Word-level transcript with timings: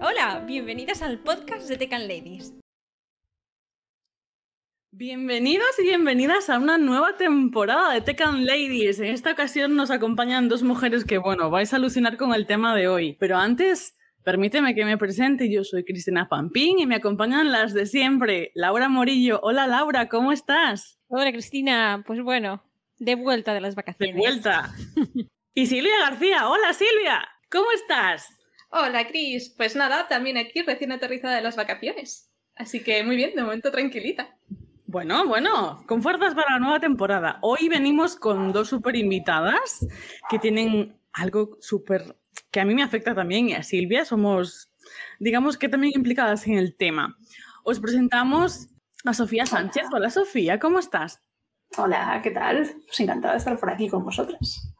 Hola, 0.00 0.44
bienvenidas 0.46 1.02
al 1.02 1.18
podcast 1.18 1.68
de 1.68 1.76
Tecan 1.76 2.02
Ladies. 2.02 2.54
Bienvenidos 4.92 5.66
y 5.80 5.82
bienvenidas 5.82 6.50
a 6.50 6.58
una 6.58 6.78
nueva 6.78 7.16
temporada 7.16 7.92
de 7.92 8.00
Tecan 8.00 8.46
Ladies. 8.46 9.00
En 9.00 9.06
esta 9.06 9.32
ocasión 9.32 9.74
nos 9.74 9.90
acompañan 9.90 10.48
dos 10.48 10.62
mujeres 10.62 11.04
que, 11.04 11.18
bueno, 11.18 11.50
vais 11.50 11.72
a 11.72 11.76
alucinar 11.76 12.16
con 12.16 12.32
el 12.32 12.46
tema 12.46 12.76
de 12.76 12.86
hoy. 12.86 13.16
Pero 13.18 13.38
antes, 13.38 13.96
permíteme 14.22 14.76
que 14.76 14.84
me 14.84 14.98
presente. 14.98 15.50
Yo 15.50 15.64
soy 15.64 15.84
Cristina 15.84 16.28
Pampín 16.28 16.78
y 16.78 16.86
me 16.86 16.94
acompañan 16.94 17.50
las 17.50 17.74
de 17.74 17.86
siempre. 17.86 18.52
Laura 18.54 18.88
Morillo. 18.88 19.40
Hola 19.42 19.66
Laura, 19.66 20.08
¿cómo 20.08 20.30
estás? 20.30 21.00
Hola 21.08 21.32
Cristina, 21.32 22.04
pues 22.06 22.22
bueno, 22.22 22.69
de 23.00 23.14
vuelta 23.16 23.52
de 23.54 23.60
las 23.60 23.74
vacaciones. 23.74 24.14
De 24.14 24.20
vuelta. 24.20 24.72
y 25.54 25.66
Silvia 25.66 25.98
García. 25.98 26.48
Hola 26.48 26.72
Silvia, 26.72 27.28
¿cómo 27.50 27.66
estás? 27.72 28.28
Hola, 28.70 29.08
Cris. 29.08 29.52
Pues 29.56 29.74
nada, 29.74 30.06
también 30.06 30.36
aquí 30.36 30.62
recién 30.62 30.92
aterrizada 30.92 31.34
de 31.34 31.42
las 31.42 31.56
vacaciones. 31.56 32.30
Así 32.54 32.84
que 32.84 33.02
muy 33.02 33.16
bien, 33.16 33.34
de 33.34 33.42
momento 33.42 33.72
tranquilita. 33.72 34.36
Bueno, 34.86 35.26
bueno, 35.26 35.82
con 35.86 36.02
fuerzas 36.02 36.34
para 36.34 36.52
la 36.52 36.58
nueva 36.58 36.78
temporada. 36.78 37.38
Hoy 37.42 37.68
venimos 37.68 38.16
con 38.16 38.52
dos 38.52 38.68
super 38.68 38.94
invitadas 38.94 39.86
que 40.28 40.38
tienen 40.38 40.96
algo 41.12 41.56
súper 41.60 42.16
que 42.50 42.60
a 42.60 42.64
mí 42.64 42.74
me 42.74 42.82
afecta 42.82 43.14
también 43.14 43.48
y 43.48 43.54
a 43.54 43.62
Silvia. 43.62 44.04
Somos, 44.04 44.70
digamos 45.18 45.56
que 45.56 45.68
también 45.68 45.92
implicadas 45.96 46.46
en 46.46 46.58
el 46.58 46.76
tema. 46.76 47.16
Os 47.64 47.80
presentamos 47.80 48.68
a 49.04 49.14
Sofía 49.14 49.46
Sánchez. 49.46 49.86
Hola 49.92 50.10
Sofía, 50.10 50.58
¿cómo 50.58 50.78
estás? 50.78 51.20
Hola, 51.76 52.20
¿qué 52.22 52.30
tal? 52.30 52.68
Pues 52.86 53.00
encantada 53.00 53.34
de 53.34 53.38
estar 53.38 53.58
por 53.58 53.70
aquí 53.70 53.88
con 53.88 54.04
vosotras. 54.04 54.74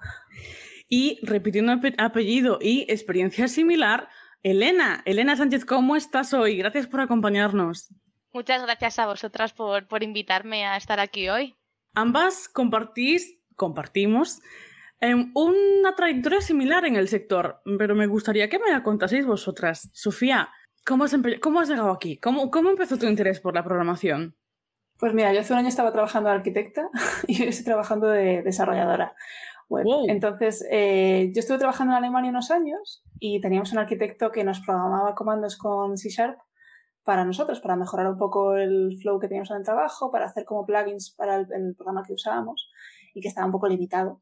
Y 0.88 1.20
repitiendo 1.22 1.72
apellido 1.98 2.58
y 2.60 2.84
experiencia 2.88 3.46
similar, 3.46 4.08
Elena. 4.42 5.02
Elena 5.04 5.36
Sánchez, 5.36 5.64
¿cómo 5.64 5.94
estás 5.94 6.34
hoy? 6.34 6.56
Gracias 6.56 6.88
por 6.88 7.00
acompañarnos. 7.00 7.94
Muchas 8.32 8.62
gracias 8.62 8.98
a 8.98 9.06
vosotras 9.06 9.52
por, 9.52 9.86
por 9.86 10.02
invitarme 10.02 10.66
a 10.66 10.76
estar 10.76 10.98
aquí 10.98 11.28
hoy. 11.28 11.56
Ambas 11.94 12.48
compartís, 12.48 13.38
compartimos 13.54 14.40
em, 15.00 15.30
una 15.34 15.94
trayectoria 15.94 16.40
similar 16.40 16.84
en 16.86 16.96
el 16.96 17.08
sector, 17.08 17.60
pero 17.78 17.94
me 17.94 18.06
gustaría 18.06 18.48
que 18.48 18.58
me 18.58 18.70
la 18.70 18.82
contaseis 18.82 19.26
vosotras. 19.26 19.90
Sofía, 19.92 20.50
¿cómo 20.84 21.04
has, 21.04 21.16
cómo 21.40 21.60
has 21.60 21.68
llegado 21.68 21.90
aquí? 21.90 22.18
¿Cómo, 22.18 22.50
¿Cómo 22.50 22.70
empezó 22.70 22.98
tu 22.98 23.06
interés 23.06 23.40
por 23.40 23.54
la 23.54 23.64
programación? 23.64 24.36
Pues 25.00 25.14
mira, 25.14 25.32
yo 25.32 25.40
hace 25.40 25.54
un 25.54 25.58
año 25.58 25.68
estaba 25.68 25.92
trabajando 25.92 26.28
de 26.28 26.36
arquitecta 26.36 26.90
y 27.26 27.40
hoy 27.40 27.48
estoy 27.48 27.64
trabajando 27.64 28.08
de 28.08 28.42
desarrolladora. 28.42 29.16
Entonces, 30.08 30.66
eh, 30.70 31.30
yo 31.32 31.40
estuve 31.40 31.58
trabajando 31.58 31.92
en 31.92 31.98
Alemania 31.98 32.30
unos 32.30 32.50
años 32.50 33.04
y 33.18 33.40
teníamos 33.40 33.72
un 33.72 33.78
arquitecto 33.78 34.30
que 34.30 34.44
nos 34.44 34.60
programaba 34.60 35.14
comandos 35.14 35.56
con 35.56 35.96
C 35.96 36.10
Sharp 36.10 36.38
para 37.04 37.24
nosotros, 37.24 37.60
para 37.60 37.76
mejorar 37.76 38.08
un 38.08 38.18
poco 38.18 38.56
el 38.56 38.98
flow 39.00 39.20
que 39.20 39.28
teníamos 39.28 39.50
en 39.52 39.58
el 39.58 39.64
trabajo, 39.64 40.10
para 40.10 40.26
hacer 40.26 40.44
como 40.44 40.66
plugins 40.66 41.14
para 41.16 41.36
el, 41.36 41.74
programa 41.76 42.02
que 42.04 42.12
usábamos 42.12 42.68
y 43.14 43.20
que 43.20 43.28
estaba 43.28 43.46
un 43.46 43.52
poco 43.52 43.68
limitado. 43.68 44.20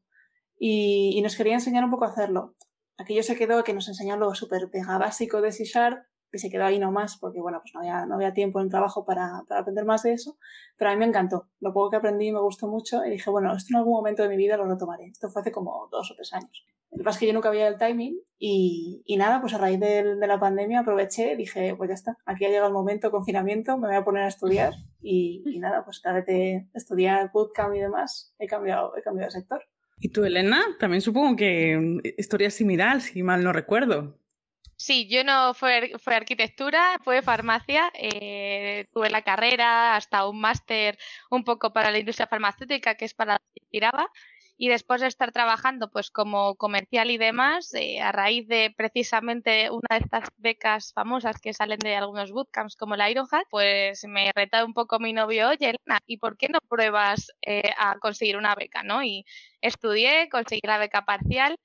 Y, 0.57 1.13
y, 1.15 1.21
nos 1.21 1.35
quería 1.35 1.53
enseñar 1.55 1.83
un 1.83 1.89
poco 1.89 2.05
a 2.05 2.09
hacerlo. 2.09 2.55
Aquello 2.97 3.23
se 3.23 3.35
quedó 3.35 3.63
que 3.63 3.73
nos 3.73 3.87
enseñó 3.87 4.17
lo 4.17 4.33
súper 4.35 4.69
mega 4.71 4.97
básico 4.97 5.41
de 5.41 5.51
C 5.51 5.65
Sharp 5.65 6.05
que 6.31 6.39
se 6.39 6.49
quedó 6.49 6.65
ahí 6.65 6.79
nomás 6.79 7.17
porque, 7.17 7.39
bueno, 7.39 7.59
pues 7.61 7.73
no 7.73 7.81
había, 7.81 8.05
no 8.05 8.15
había 8.15 8.33
tiempo 8.33 8.59
en 8.59 8.65
el 8.65 8.71
trabajo 8.71 9.05
para, 9.05 9.43
para, 9.47 9.61
aprender 9.61 9.85
más 9.85 10.03
de 10.03 10.13
eso, 10.13 10.37
pero 10.77 10.91
a 10.91 10.93
mí 10.93 10.99
me 10.99 11.05
encantó. 11.05 11.49
Lo 11.59 11.73
poco 11.73 11.91
que 11.91 11.97
aprendí 11.97 12.31
me 12.31 12.39
gustó 12.39 12.67
mucho 12.67 13.05
y 13.05 13.09
dije, 13.09 13.29
bueno, 13.29 13.55
esto 13.55 13.69
en 13.71 13.77
algún 13.77 13.93
momento 13.93 14.23
de 14.23 14.29
mi 14.29 14.37
vida 14.37 14.57
lo 14.57 14.65
retomaré. 14.65 15.05
Esto 15.05 15.29
fue 15.29 15.41
hace 15.41 15.51
como 15.51 15.87
dos 15.91 16.11
o 16.11 16.15
tres 16.15 16.33
años. 16.33 16.65
Lo 16.91 16.97
que 16.97 17.03
pasa 17.03 17.17
es 17.17 17.19
que 17.19 17.27
yo 17.27 17.33
nunca 17.33 17.49
había 17.49 17.67
el 17.67 17.77
timing 17.77 18.19
y, 18.39 19.03
y 19.05 19.17
nada, 19.17 19.41
pues 19.41 19.53
a 19.53 19.59
raíz 19.59 19.79
de, 19.79 20.15
de, 20.15 20.27
la 20.27 20.39
pandemia 20.39 20.79
aproveché, 20.79 21.35
dije, 21.35 21.75
pues 21.75 21.89
ya 21.89 21.93
está, 21.93 22.17
aquí 22.25 22.45
ha 22.45 22.49
llegado 22.49 22.67
el 22.67 22.73
momento, 22.73 23.11
confinamiento, 23.11 23.77
me 23.77 23.87
voy 23.87 23.95
a 23.95 24.03
poner 24.03 24.23
a 24.23 24.27
estudiar 24.27 24.73
y, 25.01 25.43
y 25.45 25.59
nada, 25.59 25.85
pues 25.85 25.99
cada 25.99 26.15
vez 26.15 26.25
de 26.25 26.67
estudiar 26.73 27.31
bootcamp 27.31 27.75
y 27.75 27.79
demás, 27.79 28.33
he 28.39 28.47
cambiado, 28.47 28.97
he 28.97 29.03
cambiado 29.03 29.27
de 29.27 29.39
sector. 29.39 29.61
¿Y 29.99 30.09
tú, 30.09 30.23
Elena? 30.23 30.61
También 30.79 31.01
supongo 31.01 31.35
que 31.35 31.99
historia 32.17 32.49
similar, 32.49 33.01
si 33.01 33.21
mal 33.21 33.43
no 33.43 33.51
recuerdo. 33.51 34.17
Sí, 34.81 35.09
yo 35.09 35.25
no 35.25 35.53
fue, 35.53 35.91
fue 35.99 36.15
arquitectura, 36.15 36.99
fue 37.03 37.21
farmacia, 37.21 37.91
eh, 37.95 38.87
tuve 38.93 39.09
la 39.09 39.23
carrera, 39.23 39.95
hasta 39.97 40.25
un 40.25 40.39
máster 40.39 40.97
un 41.29 41.43
poco 41.43 41.73
para 41.73 41.91
la 41.91 41.99
industria 41.99 42.27
farmacéutica, 42.27 42.95
que 42.95 43.03
es 43.03 43.13
para 43.13 43.33
la 43.33 43.39
que 43.53 43.61
tiraba, 43.69 44.09
y 44.55 44.69
después 44.69 45.01
de 45.01 45.07
estar 45.07 45.33
trabajando 45.33 45.89
pues 45.91 46.09
como 46.11 46.55
comercial 46.55 47.11
y 47.11 47.17
demás, 47.17 47.73
eh, 47.73 47.99
a 47.99 48.13
raíz 48.13 48.47
de 48.47 48.73
precisamente 48.75 49.69
una 49.69 49.87
de 49.89 49.97
estas 49.97 50.29
becas 50.37 50.93
famosas 50.93 51.39
que 51.41 51.53
salen 51.53 51.79
de 51.79 51.95
algunos 51.97 52.31
bootcamps 52.31 52.77
como 52.77 52.95
la 52.95 53.09
Ironhack, 53.09 53.47
pues 53.49 54.05
me 54.05 54.31
retó 54.33 54.65
un 54.65 54.73
poco 54.73 54.97
mi 54.99 55.11
novio, 55.11 55.49
oye 55.49 55.71
Elena, 55.71 55.99
¿y 56.05 56.17
por 56.17 56.37
qué 56.37 56.47
no 56.47 56.59
pruebas 56.69 57.31
eh, 57.41 57.69
a 57.77 57.97
conseguir 57.99 58.37
una 58.37 58.55
beca? 58.55 58.81
¿no? 58.83 59.03
Y 59.03 59.25
estudié, 59.61 60.29
conseguí 60.29 60.61
la 60.63 60.77
beca 60.77 61.03
parcial, 61.05 61.57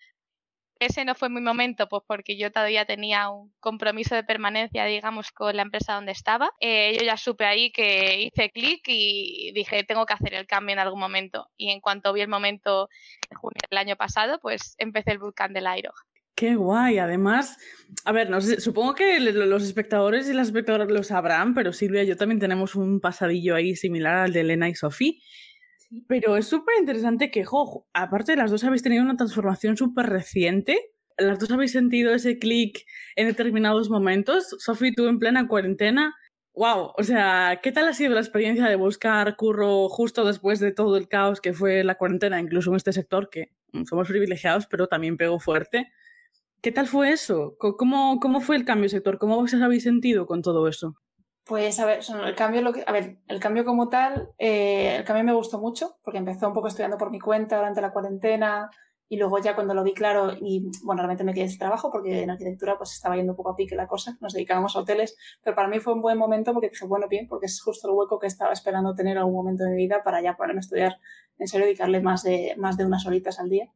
ese 0.85 1.05
no 1.05 1.15
fue 1.15 1.29
mi 1.29 1.41
momento, 1.41 1.89
pues 1.89 2.03
porque 2.07 2.37
yo 2.37 2.51
todavía 2.53 2.85
tenía 2.85 3.29
un 3.29 3.53
compromiso 3.61 4.15
de 4.15 4.25
permanencia, 4.25 4.85
digamos, 4.85 5.31
con 5.33 5.57
la 5.57 5.63
empresa 5.63 5.95
donde 5.95 6.13
estaba. 6.13 6.51
Eh, 6.61 6.97
yo 6.99 7.05
ya 7.05 7.17
supe 7.17 7.45
ahí 7.45 7.73
que 7.73 8.23
hice 8.23 8.51
clic 8.51 8.83
y 8.87 9.53
dije, 9.55 9.85
tengo 9.85 10.07
que 10.07 10.15
hacer 10.15 10.35
el 10.35 10.47
cambio 10.47 10.75
en 10.75 10.79
algún 10.79 11.01
momento. 11.01 11.49
Y 11.57 11.71
en 11.71 11.81
cuanto 11.81 12.13
vi 12.13 12.21
el 12.21 12.29
momento 12.29 12.89
de 13.29 13.37
junio 13.37 13.61
del 13.71 13.79
año 13.79 13.97
pasado, 13.97 14.39
pues 14.41 14.75
empecé 14.79 15.13
el 15.13 15.19
bootcamp 15.19 15.55
del 15.55 15.67
Airo. 15.67 15.93
Qué 16.35 16.57
guay. 16.57 16.99
Además, 16.99 17.57
a 18.05 18.13
ver, 18.13 18.29
no 18.29 18.41
sé, 18.41 18.61
supongo 18.61 18.95
que 18.95 19.21
los 19.21 19.63
espectadores 19.63 20.29
y 20.29 20.33
las 20.33 20.49
espectadoras 20.49 20.91
lo 20.91 21.03
sabrán, 21.05 21.55
pero 21.55 21.73
Silvia 21.73 22.03
y 22.03 22.09
yo 22.09 22.17
también 22.17 22.41
tenemos 22.41 22.75
un 22.75 23.01
pasadillo 23.01 23.55
ahí 23.55 23.77
similar 23.77 24.17
al 24.17 24.33
de 24.33 24.41
Elena 24.41 24.69
y 24.69 24.75
Sofía. 24.75 25.13
Pero 26.09 26.37
es 26.37 26.47
súper 26.47 26.75
interesante 26.79 27.31
que, 27.31 27.45
jo, 27.45 27.87
aparte 27.93 28.37
las 28.37 28.51
dos 28.51 28.65
habéis 28.65 28.83
tenido 28.83 29.03
una 29.03 29.17
transformación 29.17 29.77
súper 29.77 30.07
reciente. 30.07 30.79
Las 31.17 31.39
dos 31.39 31.51
habéis 31.51 31.73
sentido 31.73 32.15
ese 32.15 32.39
clic 32.39 32.85
en 33.17 33.27
determinados 33.27 33.91
momentos. 33.91 34.57
Sofi, 34.59 34.93
tú 34.93 35.07
en 35.07 35.19
plena 35.19 35.47
cuarentena. 35.47 36.15
¡Wow! 36.55 36.93
O 36.97 37.03
sea, 37.03 37.61
¿qué 37.63 37.73
tal 37.73 37.89
ha 37.89 37.93
sido 37.95 38.15
la 38.15 38.21
experiencia 38.21 38.69
de 38.69 38.77
buscar 38.77 39.37
curro 39.37 39.89
justo 39.89 40.25
después 40.25 40.61
de 40.61 40.73
todo 40.73 40.97
el 40.97 41.09
caos 41.09 41.41
que 41.41 41.53
fue 41.53 41.83
la 41.83 41.97
cuarentena, 41.97 42.41
incluso 42.41 42.71
en 42.71 42.77
este 42.77 42.93
sector, 42.93 43.29
que 43.29 43.51
somos 43.89 44.09
privilegiados, 44.09 44.67
pero 44.67 44.87
también 44.87 45.17
pegó 45.17 45.41
fuerte? 45.41 45.89
¿Qué 46.63 46.73
tal 46.73 46.87
fue 46.87 47.11
eso? 47.11 47.57
¿Cómo, 47.59 48.19
cómo 48.21 48.41
fue 48.41 48.57
el 48.57 48.65
cambio 48.65 48.89
sector? 48.89 49.19
¿Cómo 49.19 49.39
os 49.39 49.53
habéis 49.55 49.83
sentido 49.83 50.27
con 50.27 50.43
todo 50.43 50.69
eso? 50.69 50.97
Pues 51.47 51.79
a 51.79 51.85
ver, 51.85 52.01
el 52.25 52.35
cambio, 52.35 52.63
lo 52.63 52.73
que, 52.73 52.85
a 52.87 52.93
ver, 52.93 53.19
el 53.29 53.39
cambio 53.39 53.67
como 53.67 53.91
tal, 53.91 54.31
eh, 54.39 54.97
el 54.97 55.05
cambio 55.05 55.25
me 55.25 55.35
gustó 55.35 55.59
mucho 55.61 55.99
porque 56.03 56.19
empezó 56.19 56.49
un 56.49 56.55
poco 56.55 56.69
estudiando 56.69 56.97
por 56.97 57.11
mi 57.11 57.21
cuenta 57.21 57.57
durante 57.57 57.83
la 57.83 57.93
cuarentena 57.93 58.71
y 59.11 59.19
luego 59.19 59.39
ya 59.39 59.55
cuando 59.55 59.75
lo 59.75 59.85
vi 59.85 59.93
claro 59.93 60.33
y 60.41 60.71
bueno, 60.85 61.03
realmente 61.03 61.23
me 61.23 61.35
quedé 61.35 61.49
sin 61.49 61.59
trabajo 61.59 61.91
porque 61.93 62.23
en 62.23 62.31
arquitectura 62.31 62.79
pues 62.79 62.95
estaba 62.95 63.17
yendo 63.17 63.33
un 63.33 63.37
poco 63.37 63.51
a 63.51 63.57
pique 63.57 63.77
la 63.77 63.87
cosa, 63.87 64.17
nos 64.23 64.33
dedicábamos 64.33 64.75
a 64.75 64.81
hoteles, 64.81 65.19
pero 65.43 65.55
para 65.55 65.69
mí 65.69 65.81
fue 65.81 65.93
un 65.93 66.01
buen 66.01 66.17
momento 66.17 66.55
porque 66.55 66.71
dije, 66.71 66.87
bueno, 66.87 67.09
bien, 67.09 67.29
porque 67.29 67.45
es 67.45 67.61
justo 67.61 67.89
el 67.89 67.95
hueco 67.95 68.19
que 68.19 68.27
estaba 68.27 68.55
esperando 68.55 68.95
tener 68.95 69.19
algún 69.19 69.35
momento 69.35 69.65
de 69.65 69.71
mi 69.71 69.77
vida 69.77 70.03
para 70.03 70.23
ya 70.23 70.37
ponerme 70.39 70.61
a 70.61 70.61
estudiar 70.61 70.99
en 71.37 71.47
serio, 71.47 71.67
dedicarle 71.67 72.01
más 72.01 72.23
de, 72.23 72.55
más 72.57 72.79
de 72.79 72.87
unas 72.87 73.05
horitas 73.07 73.39
al 73.39 73.51
día. 73.51 73.71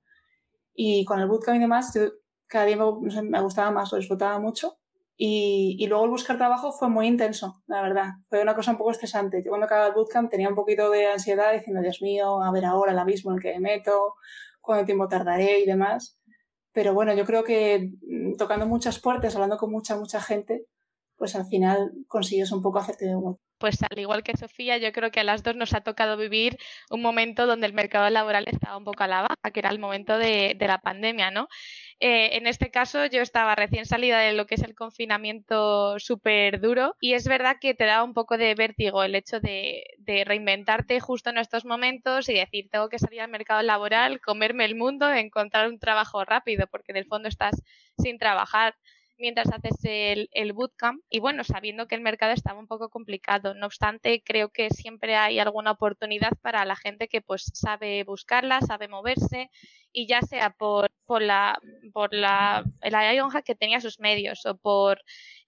Y 0.72 1.04
con 1.04 1.20
el 1.20 1.26
bootcamp 1.28 1.56
y 1.56 1.60
demás, 1.60 1.92
cada 2.46 2.64
día 2.64 2.78
me, 2.78 3.22
me 3.22 3.40
gustaba 3.42 3.70
más, 3.70 3.92
lo 3.92 3.98
disfrutaba 3.98 4.38
mucho 4.38 4.77
y, 5.20 5.74
y, 5.80 5.88
luego 5.88 6.04
el 6.04 6.10
buscar 6.10 6.36
trabajo 6.36 6.70
fue 6.70 6.88
muy 6.88 7.08
intenso, 7.08 7.60
la 7.66 7.82
verdad. 7.82 8.10
Fue 8.28 8.40
una 8.40 8.54
cosa 8.54 8.70
un 8.70 8.78
poco 8.78 8.92
estresante. 8.92 9.42
Yo 9.44 9.48
cuando 9.50 9.66
acababa 9.66 9.88
el 9.88 9.94
bootcamp 9.94 10.30
tenía 10.30 10.48
un 10.48 10.54
poquito 10.54 10.90
de 10.90 11.08
ansiedad 11.08 11.52
diciendo, 11.52 11.82
Dios 11.82 12.00
mío, 12.02 12.40
a 12.40 12.52
ver 12.52 12.64
ahora 12.64 12.92
el 12.92 12.98
abismo 13.00 13.32
en 13.32 13.38
el 13.38 13.42
que 13.42 13.52
me 13.54 13.58
meto, 13.58 14.14
cuánto 14.60 14.86
tiempo 14.86 15.08
tardaré 15.08 15.58
y 15.58 15.66
demás. 15.66 16.20
Pero 16.72 16.94
bueno, 16.94 17.14
yo 17.14 17.24
creo 17.24 17.42
que 17.42 17.90
mm, 18.00 18.36
tocando 18.36 18.66
muchas 18.66 19.00
puertas, 19.00 19.34
hablando 19.34 19.56
con 19.56 19.72
mucha, 19.72 19.96
mucha 19.96 20.20
gente, 20.20 20.66
pues 21.16 21.34
al 21.34 21.46
final 21.46 21.90
consigues 22.06 22.52
un 22.52 22.62
poco 22.62 22.78
hacerte 22.78 23.06
de 23.06 23.16
hueco. 23.16 23.40
Pues 23.58 23.82
al 23.82 23.98
igual 23.98 24.22
que 24.22 24.36
Sofía, 24.36 24.78
yo 24.78 24.92
creo 24.92 25.10
que 25.10 25.18
a 25.18 25.24
las 25.24 25.42
dos 25.42 25.56
nos 25.56 25.74
ha 25.74 25.80
tocado 25.80 26.16
vivir 26.16 26.56
un 26.90 27.02
momento 27.02 27.44
donde 27.46 27.66
el 27.66 27.72
mercado 27.72 28.08
laboral 28.08 28.44
estaba 28.46 28.76
un 28.76 28.84
poco 28.84 29.02
a 29.02 29.08
la 29.08 29.22
baja, 29.22 29.50
que 29.52 29.58
era 29.58 29.70
el 29.70 29.80
momento 29.80 30.16
de, 30.16 30.54
de 30.56 30.66
la 30.68 30.78
pandemia, 30.78 31.32
¿no? 31.32 31.48
Eh, 32.00 32.36
en 32.36 32.46
este 32.46 32.70
caso 32.70 33.06
yo 33.06 33.22
estaba 33.22 33.56
recién 33.56 33.84
salida 33.84 34.20
de 34.20 34.32
lo 34.32 34.46
que 34.46 34.54
es 34.54 34.62
el 34.62 34.76
confinamiento 34.76 35.98
súper 35.98 36.60
duro 36.60 36.94
y 37.00 37.14
es 37.14 37.26
verdad 37.26 37.56
que 37.60 37.74
te 37.74 37.86
da 37.86 38.04
un 38.04 38.14
poco 38.14 38.38
de 38.38 38.54
vértigo 38.54 39.02
el 39.02 39.16
hecho 39.16 39.40
de, 39.40 39.82
reinventarte 40.24 41.00
justo 41.00 41.30
en 41.30 41.38
estos 41.38 41.64
momentos 41.64 42.28
y 42.28 42.34
decir 42.34 42.68
tengo 42.70 42.88
que 42.88 43.00
salir 43.00 43.20
al 43.20 43.30
mercado 43.30 43.62
laboral, 43.62 44.20
comerme 44.20 44.64
el 44.64 44.76
mundo, 44.76 45.12
encontrar 45.12 45.68
un 45.68 45.80
trabajo 45.80 46.24
rápido 46.24 46.68
porque 46.68 46.92
en 46.92 46.98
el 46.98 47.06
fondo 47.06 47.28
estás 47.28 47.60
sin 47.98 48.18
trabajar. 48.18 48.76
mientras 49.18 49.50
haces 49.52 49.76
el, 49.82 50.28
el, 50.32 50.52
bootcamp 50.52 51.02
y 51.10 51.18
bueno, 51.18 51.42
sabiendo 51.42 51.88
que 51.88 51.96
el 51.96 52.00
mercado 52.02 52.32
estaba 52.32 52.60
un 52.60 52.68
poco 52.68 52.88
complicado. 52.88 53.54
No 53.54 53.66
obstante, 53.66 54.22
creo 54.24 54.50
que 54.50 54.70
siempre 54.70 55.16
hay 55.16 55.40
alguna 55.40 55.72
oportunidad 55.72 56.32
para 56.42 56.64
la 56.64 56.76
gente 56.76 57.08
que 57.08 57.20
pues 57.20 57.50
sabe 57.54 58.04
buscarla, 58.04 58.60
sabe 58.60 58.86
moverse 58.86 59.50
y 59.92 60.06
ya 60.06 60.22
sea 60.22 60.50
por, 60.50 60.90
por 61.06 61.22
la 61.22 61.58
por 61.98 62.14
la 62.14 62.62
el 62.80 62.94
Ironhack 62.94 63.44
que 63.44 63.56
tenía 63.56 63.80
sus 63.80 63.98
medios 63.98 64.46
o 64.46 64.56
por 64.56 65.02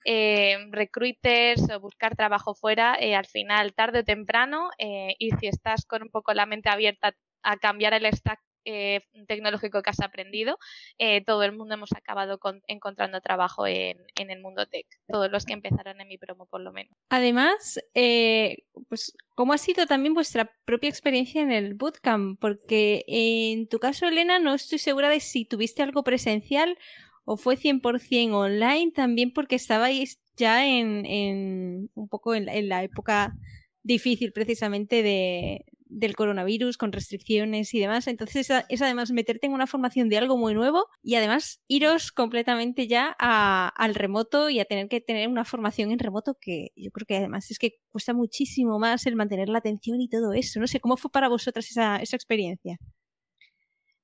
eh, 0.04 0.58
recruiters 0.72 1.70
o 1.70 1.78
buscar 1.78 2.16
trabajo 2.16 2.56
fuera, 2.56 2.96
eh, 2.98 3.14
al 3.14 3.26
final, 3.26 3.72
tarde 3.72 4.00
o 4.00 4.04
temprano, 4.04 4.70
eh, 4.76 5.14
y 5.20 5.30
si 5.36 5.46
estás 5.46 5.86
con 5.86 6.02
un 6.02 6.10
poco 6.10 6.34
la 6.34 6.46
mente 6.46 6.68
abierta 6.68 7.14
a 7.44 7.56
cambiar 7.56 7.94
el 7.94 8.04
stack 8.12 8.40
eh, 8.64 9.00
tecnológico 9.26 9.82
que 9.82 9.90
has 9.90 10.00
aprendido, 10.00 10.58
eh, 10.98 11.24
todo 11.24 11.42
el 11.42 11.52
mundo 11.52 11.74
hemos 11.74 11.92
acabado 11.92 12.38
encontrando 12.66 13.20
trabajo 13.20 13.66
en, 13.66 13.96
el 14.16 14.40
mundo 14.40 14.66
tech, 14.66 14.86
todos 15.08 15.30
los 15.30 15.44
que 15.44 15.54
empezaron 15.54 16.00
en 16.00 16.08
mi 16.08 16.18
promo 16.18 16.46
por 16.46 16.60
lo 16.60 16.72
menos. 16.72 16.92
Además, 17.08 17.80
eh, 17.94 18.64
pues, 18.88 19.14
¿cómo 19.34 19.52
ha 19.52 19.58
sido 19.58 19.86
también 19.86 20.14
vuestra 20.14 20.50
propia 20.64 20.90
experiencia 20.90 21.42
en 21.42 21.52
el 21.52 21.74
bootcamp? 21.74 22.38
Porque 22.40 23.04
en 23.06 23.68
tu 23.68 23.78
caso, 23.78 24.06
Elena, 24.06 24.38
no 24.38 24.54
estoy 24.54 24.78
segura 24.78 25.08
de 25.08 25.20
si 25.20 25.44
tuviste 25.44 25.82
algo 25.82 26.02
presencial 26.02 26.76
o 27.24 27.36
fue 27.36 27.56
100% 27.56 28.32
online, 28.34 28.92
también 28.92 29.32
porque 29.32 29.56
estabais 29.56 30.20
ya 30.36 30.66
en, 30.66 31.90
un 31.94 32.08
poco 32.08 32.34
en 32.34 32.68
la 32.68 32.82
época 32.82 33.34
difícil 33.82 34.32
precisamente 34.32 35.02
de, 35.02 35.64
del 35.90 36.16
coronavirus, 36.16 36.78
con 36.78 36.92
restricciones 36.92 37.74
y 37.74 37.80
demás. 37.80 38.06
Entonces 38.06 38.48
es, 38.68 38.82
además 38.82 39.10
meterte 39.10 39.46
en 39.46 39.52
una 39.52 39.66
formación 39.66 40.08
de 40.08 40.18
algo 40.18 40.36
muy 40.36 40.54
nuevo 40.54 40.86
y 41.02 41.16
además 41.16 41.60
iros 41.68 42.12
completamente 42.12 42.86
ya 42.86 43.14
al 43.18 43.94
remoto 43.94 44.48
y 44.48 44.60
a 44.60 44.64
tener 44.64 44.88
que 44.88 45.00
tener 45.00 45.28
una 45.28 45.44
formación 45.44 45.90
en 45.90 45.98
remoto 45.98 46.36
que 46.40 46.68
yo 46.76 46.90
creo 46.90 47.06
que 47.06 47.16
además 47.16 47.50
es 47.50 47.58
que 47.58 47.74
cuesta 47.90 48.14
muchísimo 48.14 48.78
más 48.78 49.06
el 49.06 49.16
mantener 49.16 49.48
la 49.48 49.58
atención 49.58 50.00
y 50.00 50.08
todo 50.08 50.32
eso. 50.32 50.60
No 50.60 50.66
sé, 50.66 50.80
¿cómo 50.80 50.96
fue 50.96 51.10
para 51.10 51.28
vosotras 51.28 51.70
esa, 51.70 51.96
esa 51.96 52.16
experiencia? 52.16 52.78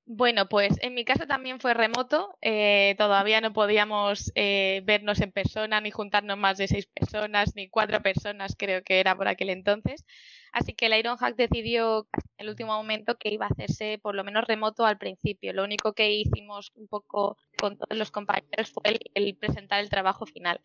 Bueno, 0.08 0.48
pues 0.48 0.78
en 0.82 0.94
mi 0.94 1.04
caso 1.04 1.26
también 1.26 1.58
fue 1.58 1.74
remoto. 1.74 2.38
Eh, 2.40 2.94
todavía 2.96 3.40
no 3.40 3.52
podíamos 3.52 4.30
eh, 4.36 4.82
vernos 4.84 5.20
en 5.20 5.32
persona, 5.32 5.80
ni 5.80 5.90
juntarnos 5.90 6.38
más 6.38 6.58
de 6.58 6.68
seis 6.68 6.86
personas, 6.86 7.56
ni 7.56 7.68
cuatro 7.68 8.00
personas, 8.00 8.54
creo 8.56 8.84
que 8.84 9.00
era 9.00 9.16
por 9.16 9.26
aquel 9.26 9.50
entonces. 9.50 10.04
Así 10.56 10.72
que 10.72 10.86
el 10.86 10.94
Ironhack 10.94 11.36
decidió 11.36 12.08
en 12.14 12.22
el 12.38 12.48
último 12.48 12.72
momento 12.72 13.18
que 13.18 13.28
iba 13.28 13.44
a 13.44 13.50
hacerse 13.50 13.98
por 14.02 14.14
lo 14.14 14.24
menos 14.24 14.46
remoto 14.46 14.86
al 14.86 14.96
principio. 14.96 15.52
Lo 15.52 15.62
único 15.62 15.92
que 15.92 16.10
hicimos 16.10 16.72
un 16.76 16.88
poco 16.88 17.36
con 17.58 17.76
todos 17.76 17.94
los 17.98 18.10
compañeros 18.10 18.70
fue 18.70 18.98
el 19.12 19.36
presentar 19.36 19.80
el 19.80 19.90
trabajo 19.90 20.24
final. 20.24 20.58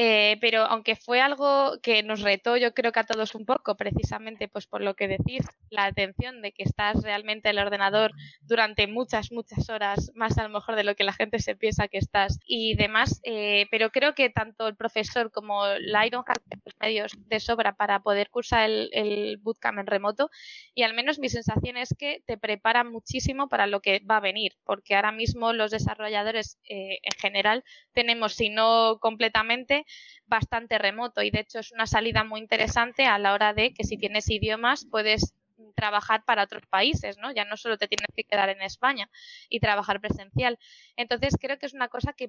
Eh, 0.00 0.38
pero 0.40 0.62
aunque 0.62 0.94
fue 0.94 1.20
algo 1.20 1.72
que 1.82 2.04
nos 2.04 2.20
retó, 2.20 2.56
yo 2.56 2.72
creo 2.72 2.92
que 2.92 3.00
a 3.00 3.04
todos 3.04 3.34
un 3.34 3.44
poco, 3.44 3.76
precisamente 3.76 4.46
pues 4.46 4.68
por 4.68 4.80
lo 4.80 4.94
que 4.94 5.08
decís, 5.08 5.44
la 5.70 5.86
atención 5.86 6.40
de 6.40 6.52
que 6.52 6.62
estás 6.62 7.02
realmente 7.02 7.48
en 7.48 7.58
el 7.58 7.64
ordenador 7.64 8.12
durante 8.42 8.86
muchas, 8.86 9.32
muchas 9.32 9.68
horas, 9.68 10.12
más 10.14 10.38
a 10.38 10.44
lo 10.44 10.50
mejor 10.50 10.76
de 10.76 10.84
lo 10.84 10.94
que 10.94 11.02
la 11.02 11.12
gente 11.12 11.40
se 11.40 11.56
piensa 11.56 11.88
que 11.88 11.98
estás 11.98 12.38
y 12.46 12.76
demás, 12.76 13.20
eh, 13.24 13.66
pero 13.72 13.90
creo 13.90 14.14
que 14.14 14.30
tanto 14.30 14.68
el 14.68 14.76
profesor 14.76 15.32
como 15.32 15.66
la 15.80 16.06
Ironhack 16.06 16.42
los 16.64 16.74
medios 16.78 17.12
de 17.26 17.40
sobra 17.40 17.74
para 17.74 17.98
poder 17.98 18.30
cursar 18.30 18.70
el, 18.70 19.38
bootcamp 19.42 19.80
en 19.80 19.86
remoto 19.88 20.30
y 20.76 20.84
al 20.84 20.94
menos 20.94 21.18
mi 21.18 21.28
sensación 21.28 21.76
es 21.76 21.92
que 21.98 22.22
te 22.24 22.38
preparan 22.38 22.92
muchísimo 22.92 23.48
para 23.48 23.66
lo 23.66 23.80
que 23.80 24.00
va 24.08 24.18
a 24.18 24.20
venir, 24.20 24.52
porque 24.62 24.94
ahora 24.94 25.10
mismo 25.10 25.52
los 25.52 25.72
desarrolladores 25.72 26.56
eh, 26.68 27.00
en 27.02 27.18
general 27.18 27.64
tenemos, 27.92 28.34
si 28.34 28.48
no 28.48 28.98
completamente, 29.00 29.86
bastante 30.26 30.78
remoto 30.78 31.22
y 31.22 31.30
de 31.30 31.40
hecho 31.40 31.60
es 31.60 31.72
una 31.72 31.86
salida 31.86 32.24
muy 32.24 32.40
interesante 32.40 33.06
a 33.06 33.18
la 33.18 33.32
hora 33.32 33.54
de 33.54 33.72
que 33.72 33.84
si 33.84 33.96
tienes 33.96 34.28
idiomas 34.30 34.86
puedes 34.90 35.34
trabajar 35.74 36.24
para 36.24 36.44
otros 36.44 36.64
países, 36.66 37.18
¿no? 37.18 37.32
Ya 37.32 37.44
no 37.44 37.56
solo 37.56 37.78
te 37.78 37.88
tienes 37.88 38.08
que 38.14 38.24
quedar 38.24 38.48
en 38.48 38.62
España 38.62 39.08
y 39.48 39.60
trabajar 39.60 40.00
presencial. 40.00 40.58
Entonces 40.96 41.36
creo 41.40 41.58
que 41.58 41.66
es 41.66 41.74
una 41.74 41.88
cosa 41.88 42.12
que, 42.12 42.28